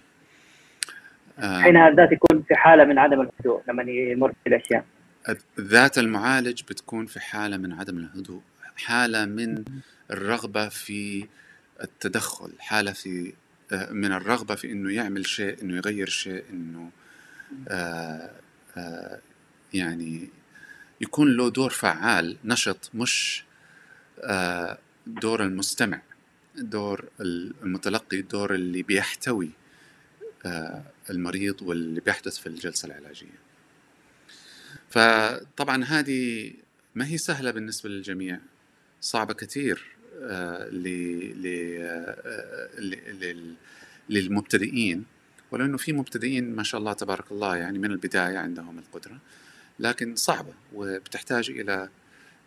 حينها 1.40 1.90
الذات 1.90 2.12
يكون 2.12 2.44
في 2.48 2.56
حالة 2.56 2.84
من 2.84 2.98
عدم 2.98 3.22
الهدوء 3.22 3.62
لما 3.68 3.84
يمر 3.84 4.34
بالاشياء 4.46 4.86
ذات 5.60 5.98
المعالج 5.98 6.62
بتكون 6.62 7.06
في 7.06 7.20
حالة 7.20 7.58
من 7.58 7.74
عدم 7.74 7.98
الهدوء. 7.98 8.42
حالة 8.76 9.26
من 9.26 9.64
الرغبة 10.12 10.70
في 10.70 11.26
التدخل 11.84 12.52
حالة 12.60 12.92
في 12.92 13.34
آه، 13.72 13.92
من 13.92 14.12
الرغبة 14.12 14.56
في 14.56 14.72
إنه 14.72 14.94
يعمل 14.94 15.28
شيء 15.28 15.62
إنه 15.62 15.78
يغير 15.78 16.10
شيء 16.10 16.44
إنه 16.50 16.92
آه، 17.68 18.32
آه، 18.78 19.20
يعني 19.74 20.30
يكون 21.02 21.38
له 21.38 21.50
دور 21.50 21.70
فعال 21.70 22.38
نشط 22.46 22.92
مش 22.94 23.44
دور 25.08 25.44
المستمع 25.44 26.02
دور 26.56 27.06
المتلقي 27.20 28.20
الدور 28.20 28.56
اللي 28.56 28.84
بيحتوي 28.84 29.50
المريض 31.10 31.62
واللي 31.62 32.02
بيحدث 32.02 32.38
في 32.38 32.48
الجلسة 32.48 32.86
العلاجية. 32.86 33.40
فطبعا 34.90 35.84
هذه 35.84 36.54
ما 36.96 37.08
هي 37.08 37.18
سهلة 37.18 37.52
بالنسبة 37.52 37.90
للجميع 37.90 38.40
صعبة 39.02 39.34
كثير. 39.34 39.95
للمبتدئين 44.10 45.06
ولأنه 45.52 45.78
في 45.78 45.94
مبتدئين 45.94 46.56
ما 46.56 46.64
شاء 46.64 46.80
الله 46.80 46.94
تبارك 46.94 47.32
الله 47.32 47.58
يعني 47.58 47.80
من 47.80 47.92
البداية 47.92 48.38
عندهم 48.38 48.80
القدرة 48.80 49.18
لكن 49.80 50.16
صعبة 50.16 50.54
وبتحتاج 50.74 51.50
إلى 51.50 51.90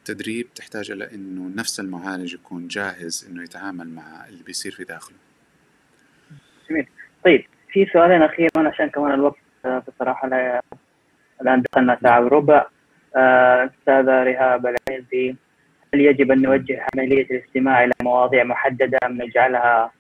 تدريب 0.05 0.47
تحتاج 0.55 0.90
إلى 0.90 1.15
إنه 1.15 1.51
نفس 1.57 1.81
المعالج 1.81 2.35
يكون 2.35 2.69
جاهز 2.69 3.28
إنه 3.31 3.43
يتعامل 3.43 3.89
مع 3.89 4.27
اللي 4.28 4.43
بيصير 4.43 4.73
في 4.73 4.85
داخله. 4.85 5.16
جميل. 6.70 6.86
طيب 7.24 7.45
في 7.73 7.86
سؤالين 7.93 8.23
أخيرا 8.23 8.69
عشان 8.69 8.89
كمان 8.89 9.15
الوقت 9.15 9.39
آه، 9.65 9.82
بصراحة 9.89 10.28
لا 10.28 10.62
الآن 11.43 11.62
دخلنا 11.62 11.99
ساعة 12.03 12.24
وربع 12.24 12.66
آه، 13.16 13.70
أستاذة 13.81 14.23
رهاب 14.23 14.66
العيزي 14.66 15.36
هل 15.94 16.01
يجب 16.01 16.32
أن 16.32 16.43
نوجه 16.43 16.86
عملية 16.94 17.27
الاستماع 17.31 17.85
إلى 17.85 17.93
مواضيع 18.02 18.44
محددة 18.44 18.98
أم 19.06 19.23
نجعلها 19.23 19.93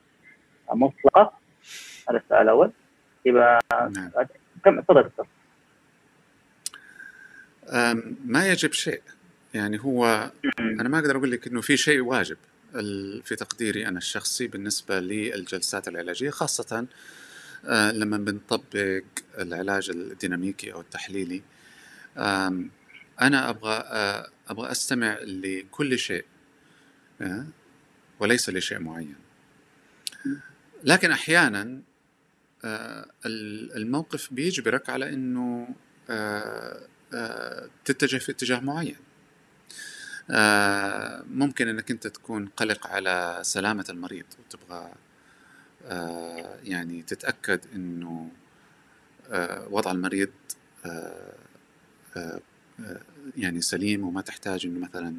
مطلقة؟ 0.72 1.32
هذا 2.10 2.18
السؤال 2.18 2.42
الأول. 2.42 2.72
يبقى 3.24 3.60
نعم. 3.72 4.10
كم 4.64 4.80
تفضل 4.80 5.02
دكتور. 5.02 5.26
ما 8.24 8.48
يجب 8.48 8.72
شيء. 8.72 9.02
يعني 9.54 9.78
هو 9.80 10.30
أنا 10.60 10.88
ما 10.88 10.98
أقدر 10.98 11.16
أقول 11.16 11.30
لك 11.30 11.46
إنه 11.46 11.60
في 11.60 11.76
شيء 11.76 12.00
واجب 12.00 12.36
في 13.24 13.36
تقديري 13.38 13.88
أنا 13.88 13.98
الشخصي 13.98 14.46
بالنسبة 14.46 15.00
للجلسات 15.00 15.88
العلاجية 15.88 16.30
خاصة 16.30 16.86
آه، 17.66 17.92
لما 17.92 18.16
بنطبق 18.16 19.02
العلاج 19.38 19.90
الديناميكي 19.90 20.72
أو 20.72 20.80
التحليلي. 20.80 21.42
أنا 23.20 23.50
أبغى 23.50 23.84
آه، 23.86 24.26
أبغى 24.48 24.70
أستمع 24.70 25.18
لكل 25.22 25.98
شيء 25.98 26.24
آه، 27.20 27.46
وليس 28.20 28.50
لشيء 28.50 28.78
معين. 28.78 29.16
لكن 30.84 31.10
أحيانا 31.10 31.82
الموقف 33.76 34.32
بيجبرك 34.32 34.90
على 34.90 35.08
إنه 35.08 35.68
تتجه 37.84 38.18
في 38.18 38.32
اتجاه 38.32 38.60
معين. 38.60 38.96
ممكن 41.30 41.68
إنك 41.68 41.90
أنت 41.90 42.06
تكون 42.06 42.46
قلق 42.46 42.86
على 42.86 43.38
سلامة 43.42 43.84
المريض 43.90 44.26
وتبغى 44.38 44.92
آه، 45.86 46.58
يعني 46.64 47.02
تتأكد 47.02 47.60
إنه 47.74 48.30
آه، 49.30 49.68
وضع 49.70 49.90
المريض 49.90 50.30
آه، 50.86 52.40
يعني 53.36 53.60
سليم 53.60 54.04
وما 54.04 54.20
تحتاج 54.20 54.66
إنه 54.66 54.80
مثلا 54.80 55.14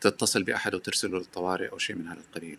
تتصل 0.00 0.42
بأحد 0.42 0.74
وترسله 0.74 1.18
للطوارئ 1.18 1.68
أو 1.68 1.78
شيء 1.78 1.96
من 1.96 2.08
هذا 2.08 2.20
القبيل. 2.20 2.58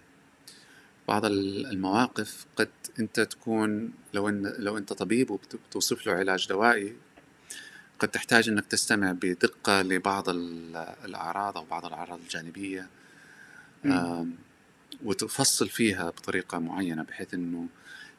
بعض 1.07 1.25
المواقف 1.25 2.45
قد 2.55 2.69
أنت 2.99 3.19
تكون 3.19 3.93
لو 4.13 4.29
إن 4.29 4.53
لو 4.59 4.77
أنت 4.77 4.93
طبيب 4.93 5.31
وبتوصف 5.31 6.07
له 6.07 6.13
علاج 6.13 6.47
دوائي 6.47 6.95
قد 7.99 8.07
تحتاج 8.07 8.49
إنك 8.49 8.65
تستمع 8.65 9.11
بدقة 9.11 9.81
لبعض 9.81 10.29
الأعراض 10.29 11.57
أو 11.57 11.65
بعض 11.65 11.85
الأعراض 11.85 12.19
الجانبية 12.19 12.87
وتفصل 15.03 15.69
فيها 15.69 16.09
بطريقة 16.09 16.59
معينة 16.59 17.03
بحيث 17.03 17.33
إنه 17.33 17.67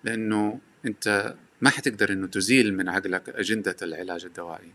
لأنه 0.04 0.60
أنت 0.86 1.34
ما 1.60 1.70
حتقدر 1.70 2.12
إنه 2.12 2.26
تزيل 2.26 2.74
من 2.74 2.88
عقلك 2.88 3.28
أجندة 3.28 3.76
العلاج 3.82 4.24
الدوائي. 4.24 4.72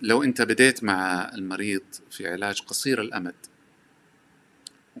لو 0.00 0.22
انت 0.22 0.42
بديت 0.42 0.84
مع 0.84 1.30
المريض 1.34 1.82
في 2.10 2.28
علاج 2.28 2.60
قصير 2.60 3.00
الأمد 3.00 3.34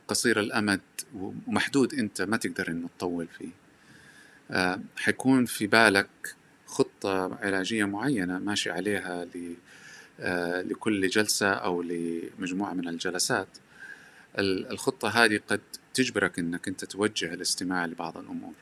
قصير 0.08 0.40
الأمد 0.40 0.80
ومحدود 1.14 1.94
انت 1.94 2.22
ما 2.22 2.36
تقدر 2.36 2.68
انه 2.68 2.88
تطول 2.98 3.26
فيه 3.38 3.64
حيكون 4.96 5.44
في 5.44 5.66
بالك 5.66 6.34
خطة 6.66 7.34
علاجية 7.34 7.84
معينة 7.84 8.38
ماشي 8.38 8.70
عليها 8.70 9.26
آه، 10.20 10.62
لكل 10.62 11.08
جلسة 11.08 11.52
أو 11.52 11.82
لمجموعة 11.82 12.72
من 12.72 12.88
الجلسات. 12.88 13.48
الخطة 14.38 15.08
هذه 15.08 15.40
قد 15.48 15.60
تجبرك 15.94 16.38
أنك 16.38 16.68
أنت 16.68 16.84
توجه 16.84 17.34
الاستماع 17.34 17.86
لبعض 17.86 18.18
الأمور. 18.18 18.54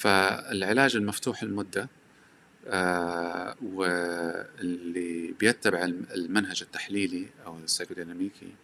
فالعلاج 0.00 0.96
المفتوح 0.96 1.42
المدة 1.42 1.88
آه، 2.68 3.54
واللي 3.62 5.34
بيتبع 5.40 5.84
المنهج 6.16 6.62
التحليلي 6.62 7.26
أو 7.46 7.56
السايكوديناميكي 7.56 8.54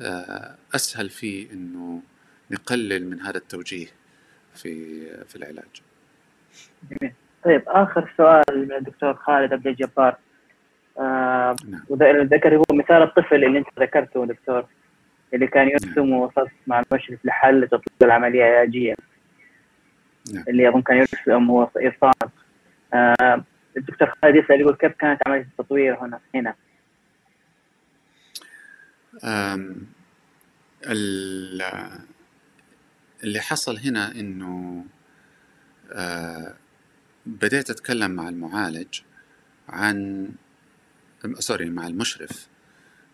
آه، 0.00 0.54
أسهل 0.74 1.08
فيه 1.08 1.52
أنه 1.52 2.02
نقلل 2.50 3.10
من 3.10 3.20
هذا 3.20 3.36
التوجيه 3.36 3.86
في 4.54 5.04
في 5.24 5.36
العلاج. 5.36 5.82
جميل. 6.90 7.12
طيب 7.44 7.62
آخر 7.66 8.12
سؤال 8.16 8.44
من 8.68 8.72
الدكتور 8.72 9.14
خالد 9.14 9.52
عبد 9.52 9.66
الجبار 9.66 10.16
آه 10.98 11.56
نعم. 11.68 11.82
ذكر 12.26 12.56
هو 12.56 12.64
مثال 12.72 13.02
الطفل 13.02 13.44
اللي 13.44 13.58
أنت 13.58 13.66
ذكرته 13.80 14.26
دكتور 14.26 14.66
اللي 15.34 15.46
كان 15.46 15.62
نعم. 15.66 15.72
يرسم 15.72 16.12
ووصف 16.12 16.52
مع 16.66 16.82
المشرف 16.90 17.18
لحل 17.24 17.68
تطبيق 17.68 18.02
العملية 18.02 18.44
العلاجيه 18.44 18.94
نعم. 20.32 20.44
اللي 20.48 20.68
اظن 20.68 20.82
كان 20.82 20.96
يرسم 20.96 21.50
هو 21.50 21.70
إيصال 21.76 22.12
آه، 22.94 23.44
الدكتور 23.76 24.14
خالد 24.22 24.36
يسأل 24.36 24.60
يقول 24.60 24.74
كيف 24.74 24.92
كانت 24.92 25.20
عملية 25.26 25.42
التطوير 25.42 25.98
هنا 26.00 26.20
هنا؟ 26.34 26.54
اللي 33.24 33.40
حصل 33.40 33.78
هنا 33.78 34.12
إنه 34.12 34.84
آه، 35.92 36.54
بديت 37.26 37.70
أتكلم 37.70 38.10
مع 38.10 38.28
المعالج 38.28 39.00
عن 39.68 40.28
سوري 41.38 41.70
مع 41.70 41.86
المشرف 41.86 42.48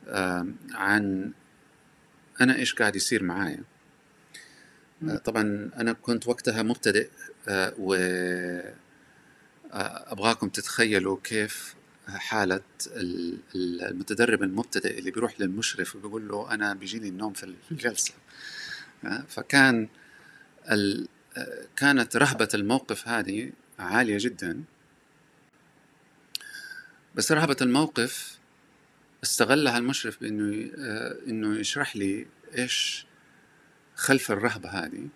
آم، 0.09 0.57
عن 0.75 1.33
أنا 2.41 2.57
إيش 2.57 2.75
قاعد 2.75 2.97
يصير 2.97 3.23
معايا 3.23 3.59
آه، 3.59 3.70
طبعا 5.25 5.71
أنا 5.77 5.93
كنت 5.93 6.29
وقتها 6.29 6.63
مبتدئ 6.63 7.09
آه، 7.49 7.75
و 7.79 7.95
آه، 7.95 8.75
أبغاكم 10.13 10.49
تتخيلوا 10.49 11.19
كيف 11.25 11.75
حالة 12.09 12.61
ال- 12.87 13.39
ال- 13.55 13.83
المتدرب 13.83 14.43
المبتدئ 14.43 14.99
اللي 14.99 15.11
بيروح 15.11 15.41
للمشرف 15.41 15.97
وبيقول 15.97 16.29
له 16.29 16.55
أنا 16.55 16.75
بيجيني 16.75 17.09
النوم 17.09 17.33
في 17.33 17.55
الجلسة. 17.71 18.15
آه، 19.05 19.25
فكان 19.29 19.89
ال- 20.71 21.09
آه، 21.37 21.65
كانت 21.77 22.17
رهبة 22.17 22.49
الموقف 22.55 23.09
هذه 23.09 23.53
عالية 23.79 24.17
جدا. 24.21 24.63
بس 27.15 27.33
رهبة 27.33 27.57
الموقف 27.63 28.39
استغلها 29.25 29.79
المشرف 29.79 30.21
بأنه 30.21 30.71
آه، 30.79 31.17
إنه 31.27 31.59
يشرح 31.59 31.97
لي 31.97 32.27
إيش 32.59 33.07
خلف 34.01 34.31
الرهبة 34.33 34.69
هذه 34.69 35.09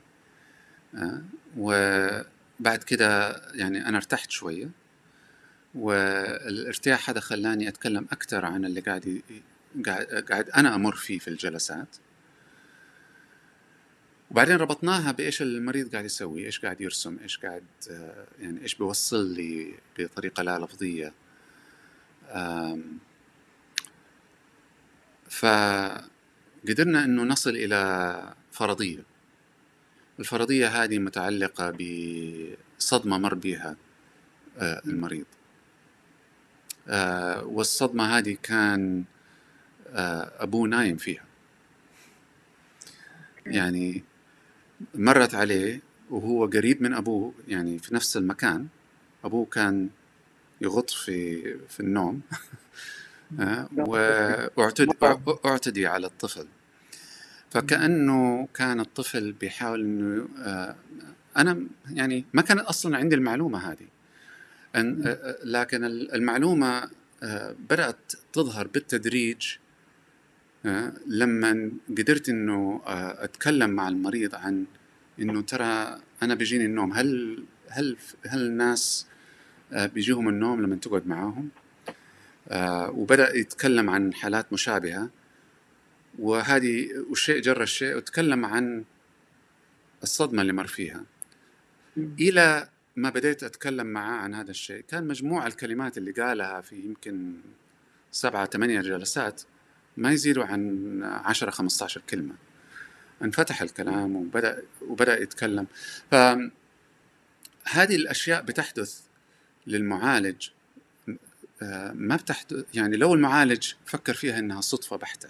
آه، 0.95 1.23
وبعد 1.59 2.83
كده 2.87 3.41
يعني 3.55 3.89
أنا 3.89 3.97
ارتحت 3.97 4.31
شوية 4.31 4.71
والارتياح 5.75 7.11
هذا 7.11 7.21
خلاني 7.21 7.69
أتكلم 7.69 8.07
أكثر 8.13 8.45
عن 8.45 8.65
اللي 8.65 8.81
قاعد 8.81 9.23
قاعد 10.29 10.51
أنا 10.51 10.75
أمر 10.75 10.95
فيه 10.95 11.19
في 11.19 11.29
الجلسات. 11.29 11.97
وبعدين 14.31 14.57
ربطناها 14.57 15.13
بإيش 15.13 15.43
المريض 15.43 15.93
قاعد 15.93 16.05
يسوي 16.05 16.47
إيش 16.47 16.61
قاعد 16.61 16.81
يرسم 16.81 17.19
إيش 17.23 17.39
قاعد 17.39 17.65
آه، 17.91 18.27
يعني 18.41 18.63
إيش 18.63 18.75
بيوصل 18.75 19.35
لي 19.35 19.75
بطريقة 19.99 20.43
لا 20.43 20.59
لفظية. 20.59 21.13
آم، 22.31 22.99
فقدرنا 25.31 27.05
إنه 27.05 27.23
نصل 27.23 27.51
إلى 27.51 28.35
فرضية. 28.55 29.05
الفرضية 30.21 30.69
هذه 30.69 30.99
متعلقة 30.99 31.71
بصدمة 31.71 33.19
مر 33.19 33.35
بها 33.35 33.77
آه، 34.59 34.83
المريض. 34.87 35.27
آه، 36.89 37.45
والصدمة 37.45 38.19
هذه 38.19 38.37
كان 38.43 39.05
آه، 39.89 40.33
أبوه 40.43 40.69
نايم 40.69 40.97
فيها. 40.97 41.25
يعني 43.47 44.05
مرت 44.95 45.35
عليه 45.35 45.81
وهو 46.11 46.47
قريب 46.47 46.83
من 46.83 46.95
أبوه 46.95 47.35
يعني 47.49 47.79
في 47.79 47.95
نفس 47.95 48.17
المكان. 48.17 48.67
أبوه 49.25 49.47
كان 49.47 49.89
يغط 50.61 50.91
في 50.91 51.43
في 51.69 51.81
النوم. 51.81 52.21
واعتدي 54.57 54.93
أعتدي 55.45 55.87
على 55.87 56.07
الطفل. 56.07 56.47
فكأنه 57.55 58.49
كان 58.55 58.81
الطفل 58.81 59.33
بيحاول 59.33 59.81
إنه 59.81 60.29
آه، 60.39 60.77
أنا 61.37 61.67
يعني 61.91 62.25
ما 62.33 62.43
كان 62.43 62.59
أصلا 62.59 62.97
عندي 62.97 63.15
المعلومة 63.15 63.59
هذه. 63.59 63.87
آه، 64.75 65.03
آه، 65.07 65.37
لكن 65.45 65.85
ال- 65.85 66.15
المعلومة 66.15 66.91
بدأت 67.71 68.13
تظهر 68.33 68.67
بالتدريج 68.67 69.57
لما 71.07 71.71
قدرت 71.99 72.29
إنه 72.29 72.83
أتكلم 72.87 73.71
مع 73.71 73.89
المريض 73.89 74.35
عن 74.35 74.65
إنه 75.21 75.43
ترى 75.43 75.99
أنا 76.23 76.35
بيجيني 76.35 76.65
النوم. 76.65 76.93
هل 76.93 77.39
هل 77.69 77.97
هل 78.27 78.47
الناس 78.47 79.07
بيجيهم 79.73 80.29
النوم 80.29 80.63
لما 80.63 80.77
تقعد 80.77 81.07
معاهم؟ 81.07 81.49
وبدأ 82.99 83.37
يتكلم 83.37 83.91
عن 83.91 84.15
حالات 84.15 84.53
مشابهة. 84.53 85.11
وهذه 86.19 86.89
والشيء 87.11 87.41
جر 87.41 87.63
الشيء 87.63 87.97
وتكلم 87.97 88.45
عن 88.45 88.85
الصدمة 90.03 90.43
اللي 90.43 90.53
مر 90.53 90.67
فيها. 90.67 91.05
إلى 91.97 92.69
ما 92.97 93.11
بديت 93.11 93.43
أتكلم 93.43 93.87
معاه 93.87 94.19
عن 94.19 94.35
هذا 94.35 94.51
الشيء 94.51 94.85
كان 94.89 95.07
مجموع 95.07 95.47
الكلمات 95.47 95.99
اللي 95.99 96.13
قالها 96.13 96.61
في 96.61 96.77
يمكن 96.77 97.35
سبعة 98.13 98.47
ثمانية 98.47 98.81
جلسات 98.81 99.43
ما 99.97 100.13
يزيدوا 100.13 100.45
عن 100.45 101.01
عشرة 101.03 101.51
خمسة 101.51 101.85
عشر 101.85 102.03
كلمة. 102.11 102.35
انفتح 103.23 103.63
الكلام 103.63 104.17
وبدأ 104.17 104.63
وبدأ 104.89 105.23
يتكلم. 105.23 105.67
فهذه 106.11 106.51
الأشياء 107.77 108.43
بتحدث 108.43 109.01
للمعالج. 109.67 110.49
آه، 111.63 111.93
ما 111.93 112.17
بتحدث 112.17 112.65
يعني 112.75 112.97
لو 112.97 113.15
المعالج 113.15 113.73
فكر 113.87 114.15
فيها 114.15 114.39
إنها 114.39 114.61
صدفة 114.61 114.97
بحتة. 114.97 115.29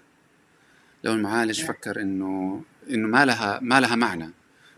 لو 1.04 1.12
المعالج 1.12 1.64
فكر 1.64 2.00
إنه 2.00 2.62
إنه 2.90 3.08
ما 3.08 3.24
لها 3.24 3.58
ما 3.62 3.80
لها 3.80 3.96
معنى. 3.96 4.30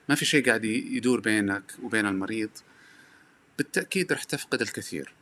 ما 0.09 0.15
في 0.15 0.25
شيء 0.25 0.47
قاعد 0.47 0.65
يدور 0.65 1.21
بينك 1.21 1.63
وبين 1.83 2.07
المريض. 2.07 2.51
بالتأكيد 3.59 4.13
رح 4.13 4.25
تفقد 4.25 4.61
الكثير. 4.61 5.13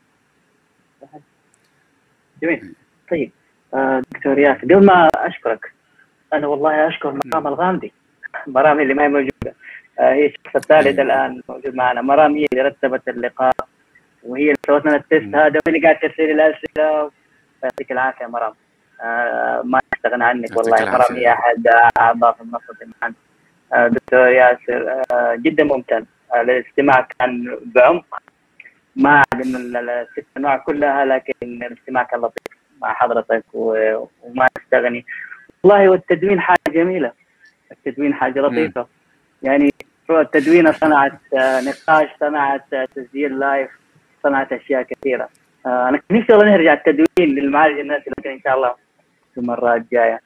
جميل. 2.42 2.74
طيب 3.10 3.30
آه، 3.74 4.02
دكتور 4.14 4.38
ياسر 4.38 4.60
قبل 4.60 4.86
ما 4.86 5.08
أشكرك 5.14 5.72
أنا 6.32 6.46
والله 6.46 6.88
أشكر 6.88 7.18
مرام 7.24 7.46
الغامدي. 7.46 7.92
مرام 8.46 8.80
اللي 8.80 8.94
ما 8.94 9.04
هي 9.04 9.08
موجودة. 9.08 9.54
آه، 10.00 10.12
هي 10.12 10.26
الشخص 10.26 10.56
الثالث 10.56 10.86
أيوة. 10.86 11.02
الآن 11.02 11.42
موجود 11.48 11.74
معنا. 11.74 12.02
مرام 12.02 12.34
هي 12.36 12.46
اللي 12.52 12.62
رتبت 12.62 13.08
اللقاء 13.08 13.54
وهي 14.22 14.42
اللي 14.42 14.54
سوت 14.66 14.86
لنا 14.86 14.96
التست 14.96 15.22
مم. 15.22 15.36
هذا. 15.36 15.58
واللي 15.66 15.80
قاعد 15.80 15.98
ترسل 15.98 16.22
الأسئلة. 16.22 17.10
يعطيك 17.62 17.92
العافية 17.92 18.26
مرام. 18.26 18.54
آه، 19.00 19.62
ما 19.64 19.80
أستغنى 20.04 20.24
عنك 20.24 20.56
والله. 20.56 20.76
هي 21.18 21.32
احد 21.32 21.66
أعضاء 21.98 22.32
في 22.32 22.40
المنصه 22.40 22.74
معنا 23.02 23.14
آه، 23.74 23.88
دكتور 23.88 24.28
ياسر 24.28 25.02
آه، 25.12 25.34
جدا 25.34 25.64
ممتن 25.64 26.04
آه، 26.34 26.40
الاستماع 26.40 27.08
كان 27.18 27.58
بعمق. 27.74 28.18
ما 28.96 29.22
من 29.34 29.56
ال- 29.56 29.76
الست 29.90 30.26
انواع 30.36 30.56
كلها 30.56 31.04
لكن 31.04 31.32
الاستماع 31.42 32.02
كان 32.02 32.20
لطيف 32.20 32.56
مع 32.82 32.92
حضرتك 32.92 33.44
وما 33.54 34.46
نستغني 34.58 35.06
والله 35.62 35.88
والتدوين 35.88 36.40
حاجة 36.40 36.58
جميلة. 36.70 37.12
التدوين 37.72 38.14
حاجة 38.14 38.40
لطيفة. 38.40 38.86
يعني 39.42 39.70
التدوين 40.10 40.72
صنعت 40.72 41.12
نقاش 41.34 42.08
صنعت 42.20 42.74
تسجيل 42.94 43.38
لايف 43.38 43.70
صنعت 44.22 44.52
أشياء 44.52 44.82
كثيرة. 44.82 45.28
أنا 45.66 46.00
نفسي 46.10 46.32
والله 46.32 46.52
نرجع 46.56 46.72
التدوين 46.72 47.06
للمعالج 47.34 47.78
النفسي 47.78 48.10
لكن 48.18 48.30
إن 48.30 48.40
شاء 48.44 48.56
الله. 48.56 48.74
في 49.34 49.38
المرة 49.40 49.74
الجاية. 49.74 50.20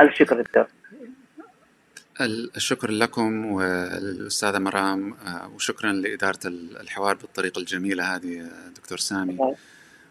ألف 0.00 0.14
شكر 0.14 0.40
دكتور. 0.42 0.66
ال- 2.20 2.50
الشكر 2.56 2.90
لكم 2.90 3.46
والأستاذة 3.46 4.58
مرام 4.58 5.12
آه، 5.14 5.48
وشكرا 5.54 5.92
لإدارة 5.92 6.38
ال- 6.46 6.80
الحوار 6.80 7.14
بالطريقة 7.16 7.58
الجميلة 7.58 8.16
هذه 8.16 8.40
آه، 8.40 8.68
دكتور 8.76 8.98
سامي. 8.98 9.54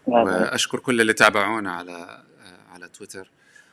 وأشكر 0.06 0.78
كل 0.78 1.00
اللي 1.00 1.12
تابعونا 1.12 1.72
على 1.72 1.92
آه، 1.92 2.72
على 2.74 2.88
تويتر. 2.88 3.30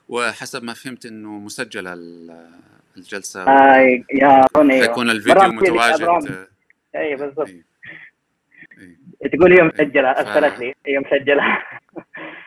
وحسب 0.10 0.64
ما 0.64 0.74
فهمت 0.74 1.06
إنه 1.06 1.32
مسجلة 1.40 1.94
ال- 1.94 2.50
الجلسة 2.98 3.44
آه، 3.44 3.78
يا 4.14 4.45
حيكون 4.82 5.10
الفيديو 5.10 5.44
متواجد 5.44 6.08
اي 6.95 7.16
بالضبط. 7.16 7.48
إيه. 7.48 7.66
إيه. 9.24 9.30
تقول 9.38 9.54
هي 9.54 9.64
مسجلة 9.64 10.14
ف- 10.14 10.18
ارسلت 10.18 10.60
لي. 10.60 10.76
هي 10.88 11.00
مسجلة. 11.00 11.44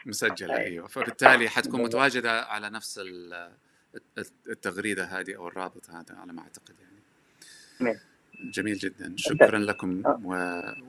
مسجلة 0.07 0.57
أي. 0.57 0.65
أيوه. 0.65 0.87
فبالتالي 0.87 1.49
حتكون. 1.49 1.83
متواجدة 1.83 2.43
على 2.43 2.71
نفس 2.71 2.99
ال- 3.03 3.51
التغريدة 4.49 5.05
هذه 5.05 5.37
أو 5.37 5.49
الرابط 5.49 5.91
هذا 5.91 6.15
على 6.15 6.33
ما 6.33 6.43
أعتقد 6.43 6.75
يعني. 6.81 6.97
جميل. 7.81 8.01
جميل 8.53 8.77
جدا. 8.79 9.13
شكرا 9.17 9.59
لكم. 9.59 10.03
و... 10.07 10.31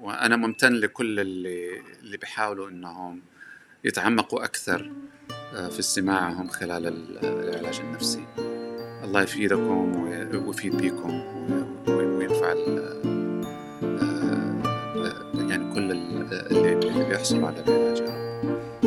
وأنا 0.02 0.36
ممتن 0.36 0.74
لكل 0.74 1.20
اللي 1.20 1.80
اللي 2.00 2.18
بيحاولوا 2.18 2.70
إنهم 2.70 3.22
يتعمقوا 3.84 4.44
أكثر 4.44 4.92
آه، 5.54 5.68
في 5.70 5.80
استماعهم 5.80 6.48
خلال 6.48 6.88
ال- 6.88 7.18
العلاج 7.26 7.80
النفسي. 7.80 8.26
الله 9.04 9.22
يفيدكم 9.22 9.96
وي- 10.04 10.38
ويفيد 10.38 10.78
بيكم 10.78 11.10
وينفع 11.88 12.52
آه، 12.52 13.02
آه، 13.84 15.32
يعني 15.50 15.74
كل 15.74 15.92
ال- 15.92 16.34
اللي 16.58 17.06
بيحصلوا 17.10 17.48
على 17.48 17.60
العلاج. 17.68 18.07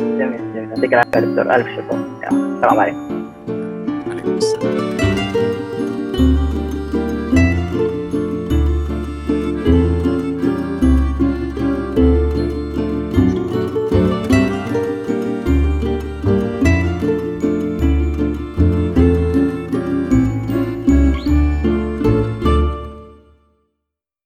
جميل 0.01 0.53
جميل. 0.55 0.69
يعطيك 0.69 0.93
العافية 0.93 1.19
دكتور. 1.19 1.55
ألف 1.55 1.67
شكر. 1.67 1.97
السلام 2.27 2.79
عليكم. 2.79 3.31
عليكم 4.11 4.37
السلام. 4.37 5.10